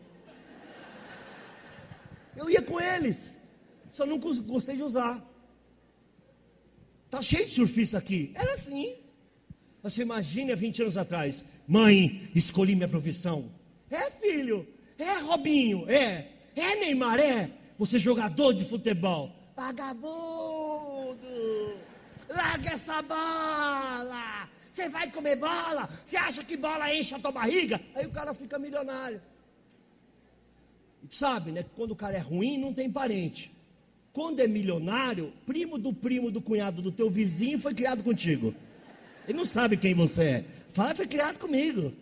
Eu 2.36 2.50
ia 2.50 2.62
com 2.62 2.80
eles. 2.80 3.36
Só 3.92 4.06
não 4.06 4.20
gostei 4.20 4.76
de 4.76 4.84
usar. 4.84 5.24
Tá 7.10 7.22
cheio 7.22 7.46
de 7.46 7.52
surfista 7.52 7.98
aqui. 7.98 8.32
Era 8.36 8.54
assim. 8.54 9.07
Você 9.90 10.02
imagine 10.02 10.52
há 10.52 10.56
20 10.56 10.82
anos 10.82 10.98
atrás. 10.98 11.46
Mãe, 11.68 12.30
escolhi 12.36 12.76
minha 12.76 12.90
profissão. 12.90 13.50
É, 13.90 14.12
filho. 14.12 14.68
É, 14.98 15.20
Robinho. 15.20 15.90
É. 15.90 16.28
É, 16.56 16.76
Neymar. 16.76 17.20
É. 17.20 17.50
Você 17.78 17.96
é 17.96 18.00
jogador 18.00 18.54
de 18.54 18.66
futebol. 18.66 19.32
Vagabundo. 19.56 21.18
Larga 22.30 22.72
essa 22.72 23.02
bola. 23.02 24.50
Você 24.70 24.90
vai 24.90 25.10
comer 25.10 25.38
bola? 25.38 25.88
Você 26.06 26.18
acha 26.18 26.44
que 26.44 26.58
bola 26.58 26.94
enche 26.94 27.16
a 27.16 27.20
tua 27.20 27.32
barriga? 27.32 27.80
Aí 27.96 28.06
o 28.06 28.12
cara 28.12 28.34
fica 28.34 28.60
milionário. 28.60 29.22
E 31.02 31.08
tu 31.08 31.16
sabe, 31.16 31.52
né? 31.52 31.66
Quando 31.76 31.92
o 31.92 31.96
cara 31.96 32.18
é 32.18 32.20
ruim, 32.20 32.58
não 32.58 32.74
tem 32.74 32.92
parente. 32.92 33.52
Quando 34.12 34.40
é 34.42 34.48
milionário, 34.48 35.32
primo 35.46 35.78
do 35.78 35.94
primo 35.94 36.30
do 36.30 36.42
cunhado 36.42 36.82
do 36.82 36.92
teu 36.92 37.10
vizinho 37.10 37.60
foi 37.60 37.74
criado 37.74 38.04
contigo. 38.04 38.54
Ele 39.28 39.38
não 39.38 39.46
sabe 39.46 39.76
quem 39.76 39.94
você 39.94 40.24
é. 40.24 40.46
Fala, 40.74 40.96
foi 40.96 41.06
criado 41.06 41.38
comigo. 41.38 41.94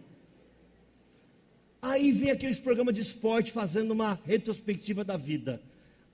Aí 1.81 2.11
vem 2.11 2.31
aqueles 2.31 2.59
programas 2.59 2.93
de 2.93 3.01
esporte 3.01 3.51
fazendo 3.51 3.91
uma 3.91 4.19
retrospectiva 4.25 5.03
da 5.03 5.17
vida. 5.17 5.61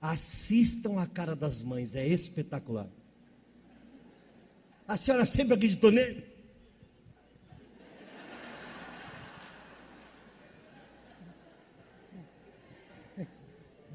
Assistam 0.00 1.00
a 1.00 1.06
cara 1.06 1.36
das 1.36 1.62
mães, 1.62 1.94
é 1.94 2.06
espetacular. 2.06 2.88
A 4.88 4.96
senhora 4.96 5.24
sempre 5.24 5.54
acreditou 5.54 5.90
nele? 5.90 6.24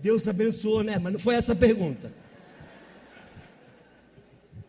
Deus 0.01 0.27
abençoou, 0.27 0.83
né? 0.83 0.97
Mas 0.99 1.13
não 1.13 1.19
foi 1.19 1.35
essa 1.35 1.53
a 1.53 1.55
pergunta. 1.55 2.13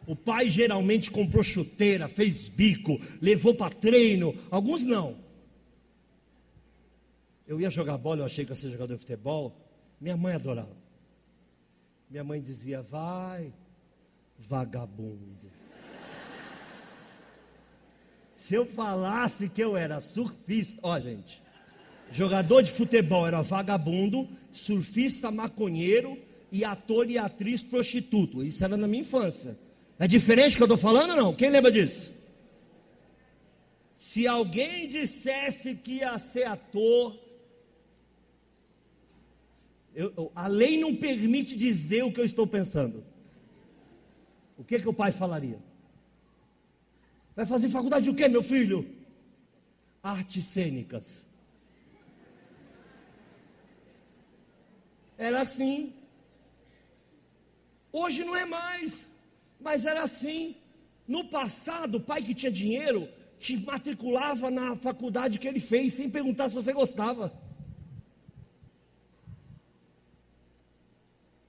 O 0.08 0.16
pai 0.16 0.48
geralmente 0.48 1.10
comprou 1.10 1.44
chuteira, 1.44 2.08
fez 2.08 2.48
bico, 2.48 2.98
levou 3.20 3.54
para 3.54 3.74
treino. 3.74 4.34
Alguns 4.50 4.82
não. 4.82 5.18
Eu 7.46 7.60
ia 7.60 7.68
jogar 7.68 7.98
bola, 7.98 8.22
eu 8.22 8.24
achei 8.24 8.42
que 8.46 8.50
ia 8.50 8.56
ser 8.56 8.70
jogador 8.70 8.94
de 8.94 9.00
futebol. 9.00 9.54
Minha 10.00 10.16
mãe 10.16 10.34
adorava. 10.34 10.74
Minha 12.08 12.24
mãe 12.24 12.40
dizia: 12.40 12.80
Vai, 12.80 13.52
vagabundo. 14.38 15.52
Se 18.34 18.54
eu 18.54 18.64
falasse 18.64 19.50
que 19.50 19.62
eu 19.62 19.76
era 19.76 20.00
surfista, 20.00 20.80
ó, 20.84 20.98
gente, 20.98 21.42
jogador 22.10 22.62
de 22.62 22.72
futebol 22.72 23.26
era 23.26 23.42
vagabundo, 23.42 24.26
surfista 24.54 25.30
maconheiro 25.30 26.16
e 26.50 26.64
ator 26.64 27.10
e 27.10 27.18
atriz 27.18 27.62
prostituto. 27.62 28.42
Isso 28.42 28.64
era 28.64 28.74
na 28.74 28.88
minha 28.88 29.02
infância. 29.02 29.67
É 29.98 30.06
diferente 30.06 30.56
que 30.56 30.62
eu 30.62 30.66
estou 30.66 30.78
falando 30.78 31.10
ou 31.10 31.16
não? 31.16 31.34
Quem 31.34 31.50
lembra 31.50 31.72
disso? 31.72 32.14
Se 33.96 34.28
alguém 34.28 34.86
dissesse 34.86 35.74
que 35.74 35.94
ia 35.94 36.16
ser 36.20 36.44
ator, 36.44 37.18
eu, 39.92 40.30
a 40.36 40.46
lei 40.46 40.78
não 40.78 40.94
permite 40.94 41.56
dizer 41.56 42.04
o 42.04 42.12
que 42.12 42.20
eu 42.20 42.24
estou 42.24 42.46
pensando. 42.46 43.04
O 44.56 44.62
que, 44.62 44.78
que 44.78 44.88
o 44.88 44.94
pai 44.94 45.10
falaria? 45.10 45.58
Vai 47.34 47.44
fazer 47.46 47.68
faculdade 47.68 48.04
de 48.04 48.10
o 48.10 48.14
que, 48.14 48.28
meu 48.28 48.42
filho? 48.42 48.88
Artes 50.00 50.44
cênicas. 50.44 51.26
Era 55.16 55.40
assim. 55.40 55.92
Hoje 57.92 58.24
não 58.24 58.36
é 58.36 58.44
mais, 58.44 59.06
mas 59.60 59.84
era 59.84 60.02
assim. 60.02 60.56
No 61.06 61.24
passado, 61.24 61.96
o 61.96 62.00
pai 62.00 62.22
que 62.22 62.34
tinha 62.34 62.52
dinheiro 62.52 63.08
te 63.38 63.56
matriculava 63.56 64.50
na 64.50 64.76
faculdade 64.76 65.38
que 65.38 65.48
ele 65.48 65.60
fez 65.60 65.94
sem 65.94 66.10
perguntar 66.10 66.48
se 66.48 66.54
você 66.54 66.72
gostava. 66.72 67.32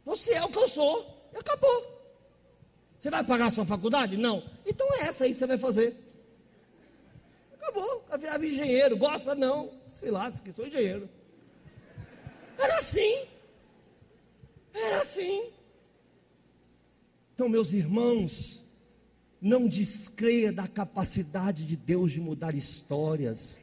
Você 0.05 0.33
é 0.33 0.43
o 0.43 0.49
que 0.49 0.57
eu 0.57 0.67
sou, 0.67 1.29
e 1.33 1.37
acabou. 1.37 1.99
Você 2.97 3.09
vai 3.09 3.23
pagar 3.23 3.47
a 3.47 3.51
sua 3.51 3.65
faculdade? 3.65 4.17
Não. 4.17 4.43
Então 4.65 4.87
é 4.95 5.03
essa 5.03 5.23
aí 5.23 5.31
que 5.31 5.37
você 5.37 5.45
vai 5.45 5.57
fazer. 5.57 5.95
Acabou. 7.53 8.05
Vai 8.09 8.17
virar 8.17 8.43
engenheiro. 8.43 8.97
Gosta? 8.97 9.35
Não. 9.35 9.71
Sei 9.93 10.11
lá, 10.11 10.31
que 10.31 10.51
sou 10.51 10.67
engenheiro. 10.67 11.09
Era 12.57 12.77
assim. 12.77 13.27
Era 14.73 14.97
assim. 14.97 15.49
Então, 17.39 17.47
meus 17.47 17.71
irmãos, 17.71 18.65
não 19.41 19.65
descreia 19.65 20.51
da 20.51 20.67
capacidade 20.67 21.65
de 21.65 21.77
Deus 21.77 22.11
de 22.11 22.19
mudar 22.19 22.53
histórias. 22.53 23.57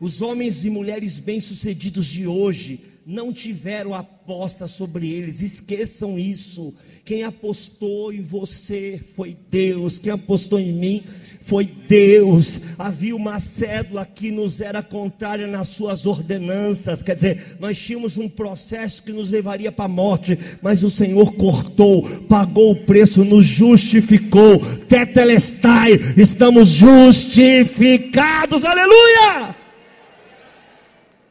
Os 0.00 0.22
homens 0.22 0.64
e 0.64 0.70
mulheres 0.70 1.18
bem-sucedidos 1.18 2.06
de 2.06 2.26
hoje 2.26 2.82
não 3.06 3.32
tiveram 3.32 3.94
aposta 3.94 4.68
sobre 4.68 5.10
eles, 5.10 5.40
esqueçam 5.40 6.18
isso. 6.18 6.74
Quem 7.04 7.24
apostou 7.24 8.12
em 8.12 8.22
você 8.22 9.00
foi 9.16 9.36
Deus, 9.50 9.98
quem 9.98 10.12
apostou 10.12 10.60
em 10.60 10.72
mim 10.72 11.04
foi 11.42 11.64
Deus. 11.64 12.60
Havia 12.78 13.16
uma 13.16 13.40
cédula 13.40 14.06
que 14.06 14.30
nos 14.30 14.60
era 14.60 14.82
contrária 14.82 15.46
nas 15.46 15.68
suas 15.68 16.06
ordenanças, 16.06 17.02
quer 17.02 17.16
dizer, 17.16 17.56
nós 17.58 17.78
tínhamos 17.78 18.18
um 18.18 18.28
processo 18.28 19.02
que 19.02 19.12
nos 19.12 19.30
levaria 19.30 19.72
para 19.72 19.86
a 19.86 19.88
morte, 19.88 20.38
mas 20.62 20.84
o 20.84 20.90
Senhor 20.90 21.32
cortou, 21.32 22.08
pagou 22.28 22.70
o 22.72 22.84
preço, 22.84 23.24
nos 23.24 23.46
justificou. 23.46 24.60
Tetelestai, 24.88 25.98
estamos 26.16 26.68
justificados, 26.68 28.64
aleluia! 28.64 29.59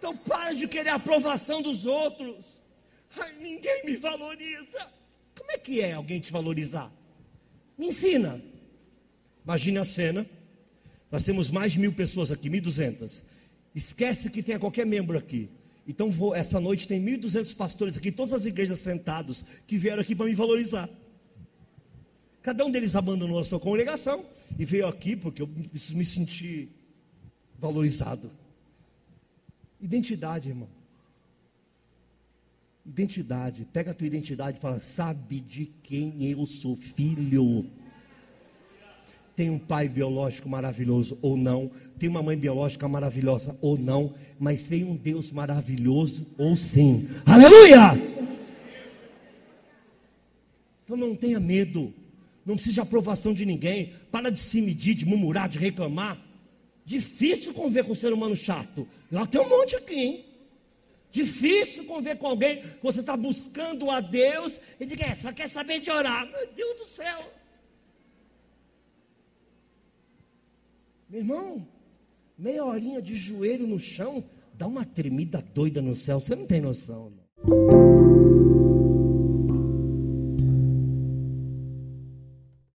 Então 0.09 0.17
para 0.17 0.53
de 0.53 0.67
querer 0.67 0.89
a 0.89 0.95
aprovação 0.95 1.61
dos 1.61 1.85
outros. 1.85 2.59
Ai, 3.15 3.31
ninguém 3.39 3.85
me 3.85 3.95
valoriza. 3.95 4.91
Como 5.37 5.51
é 5.51 5.57
que 5.57 5.81
é 5.81 5.93
alguém 5.93 6.19
te 6.19 6.31
valorizar? 6.31 6.91
Me 7.77 7.89
ensina. 7.89 8.41
Imagine 9.43 9.77
a 9.77 9.85
cena. 9.85 10.25
Nós 11.11 11.23
temos 11.23 11.51
mais 11.51 11.73
de 11.73 11.79
mil 11.79 11.93
pessoas 11.93 12.31
aqui, 12.31 12.49
1.200. 12.49 13.23
Esquece 13.75 14.31
que 14.31 14.41
tenha 14.41 14.57
qualquer 14.57 14.83
membro 14.83 15.15
aqui. 15.15 15.47
Então, 15.87 16.09
vou, 16.09 16.33
essa 16.33 16.59
noite 16.59 16.87
tem 16.87 17.03
1.200 17.03 17.55
pastores 17.55 17.95
aqui, 17.95 18.11
todas 18.11 18.33
as 18.33 18.45
igrejas 18.45 18.79
sentados, 18.79 19.45
que 19.67 19.77
vieram 19.77 20.01
aqui 20.01 20.15
para 20.15 20.25
me 20.25 20.33
valorizar. 20.33 20.89
Cada 22.41 22.65
um 22.65 22.71
deles 22.71 22.95
abandonou 22.95 23.37
a 23.37 23.43
sua 23.43 23.59
congregação 23.59 24.25
e 24.57 24.65
veio 24.65 24.87
aqui 24.87 25.15
porque 25.15 25.41
eu 25.43 25.47
preciso 25.47 25.95
me 25.97 26.05
sentir 26.05 26.69
valorizado. 27.59 28.38
Identidade, 29.79 30.49
irmão. 30.49 30.69
Identidade. 32.85 33.67
Pega 33.71 33.91
a 33.91 33.93
tua 33.93 34.07
identidade 34.07 34.57
e 34.57 34.61
fala: 34.61 34.79
sabe 34.79 35.39
de 35.39 35.65
quem 35.83 36.25
eu 36.25 36.45
sou 36.45 36.75
filho? 36.75 37.65
tem 39.39 39.49
um 39.49 39.57
pai 39.57 39.87
biológico 39.87 40.49
maravilhoso 40.49 41.17
ou 41.21 41.37
não, 41.37 41.71
tem 41.97 42.09
uma 42.09 42.21
mãe 42.21 42.37
biológica 42.37 42.89
maravilhosa 42.89 43.57
ou 43.61 43.77
não, 43.77 44.13
mas 44.37 44.67
tem 44.67 44.83
um 44.83 44.97
Deus 44.97 45.31
maravilhoso 45.31 46.27
ou 46.37 46.57
sim. 46.57 47.07
Aleluia! 47.25 47.93
Então 50.83 50.97
não 50.97 51.15
tenha 51.15 51.39
medo, 51.39 51.93
não 52.45 52.55
precisa 52.55 52.73
de 52.73 52.79
aprovação 52.81 53.33
de 53.33 53.45
ninguém, 53.45 53.93
para 54.11 54.29
de 54.29 54.39
se 54.39 54.61
medir, 54.61 54.93
de 54.93 55.05
murmurar, 55.05 55.47
de 55.47 55.57
reclamar. 55.57 56.19
Difícil 56.89 57.53
conviver 57.53 57.85
com 57.85 57.91
um 57.91 57.95
ser 57.95 58.11
humano 58.11 58.35
chato. 58.35 58.87
Lá 59.11 59.23
tem 59.27 59.39
um 59.39 59.47
monte 59.47 59.75
aqui, 59.75 59.93
hein? 59.93 60.25
Difícil 61.11 61.85
conviver 61.85 62.17
com 62.17 62.25
alguém 62.25 62.63
que 62.63 62.81
você 62.81 63.01
está 63.01 63.15
buscando 63.15 63.91
a 63.91 63.99
Deus 63.99 64.59
e 64.79 64.87
diga, 64.87 65.05
é, 65.05 65.13
só 65.13 65.31
quer 65.31 65.47
saber 65.47 65.79
de 65.81 65.91
orar. 65.91 66.25
Meu 66.31 66.47
Deus 66.51 66.77
do 66.79 66.85
céu. 66.87 67.31
Meu 71.07 71.19
irmão, 71.19 71.67
meia 72.35 72.65
horinha 72.65 72.99
de 72.99 73.15
joelho 73.15 73.67
no 73.67 73.77
chão, 73.77 74.27
dá 74.55 74.65
uma 74.65 74.83
tremida 74.83 75.43
doida 75.53 75.83
no 75.83 75.95
céu, 75.95 76.19
você 76.19 76.35
não 76.35 76.47
tem 76.47 76.59
noção. 76.59 77.13
Não. 77.45 77.78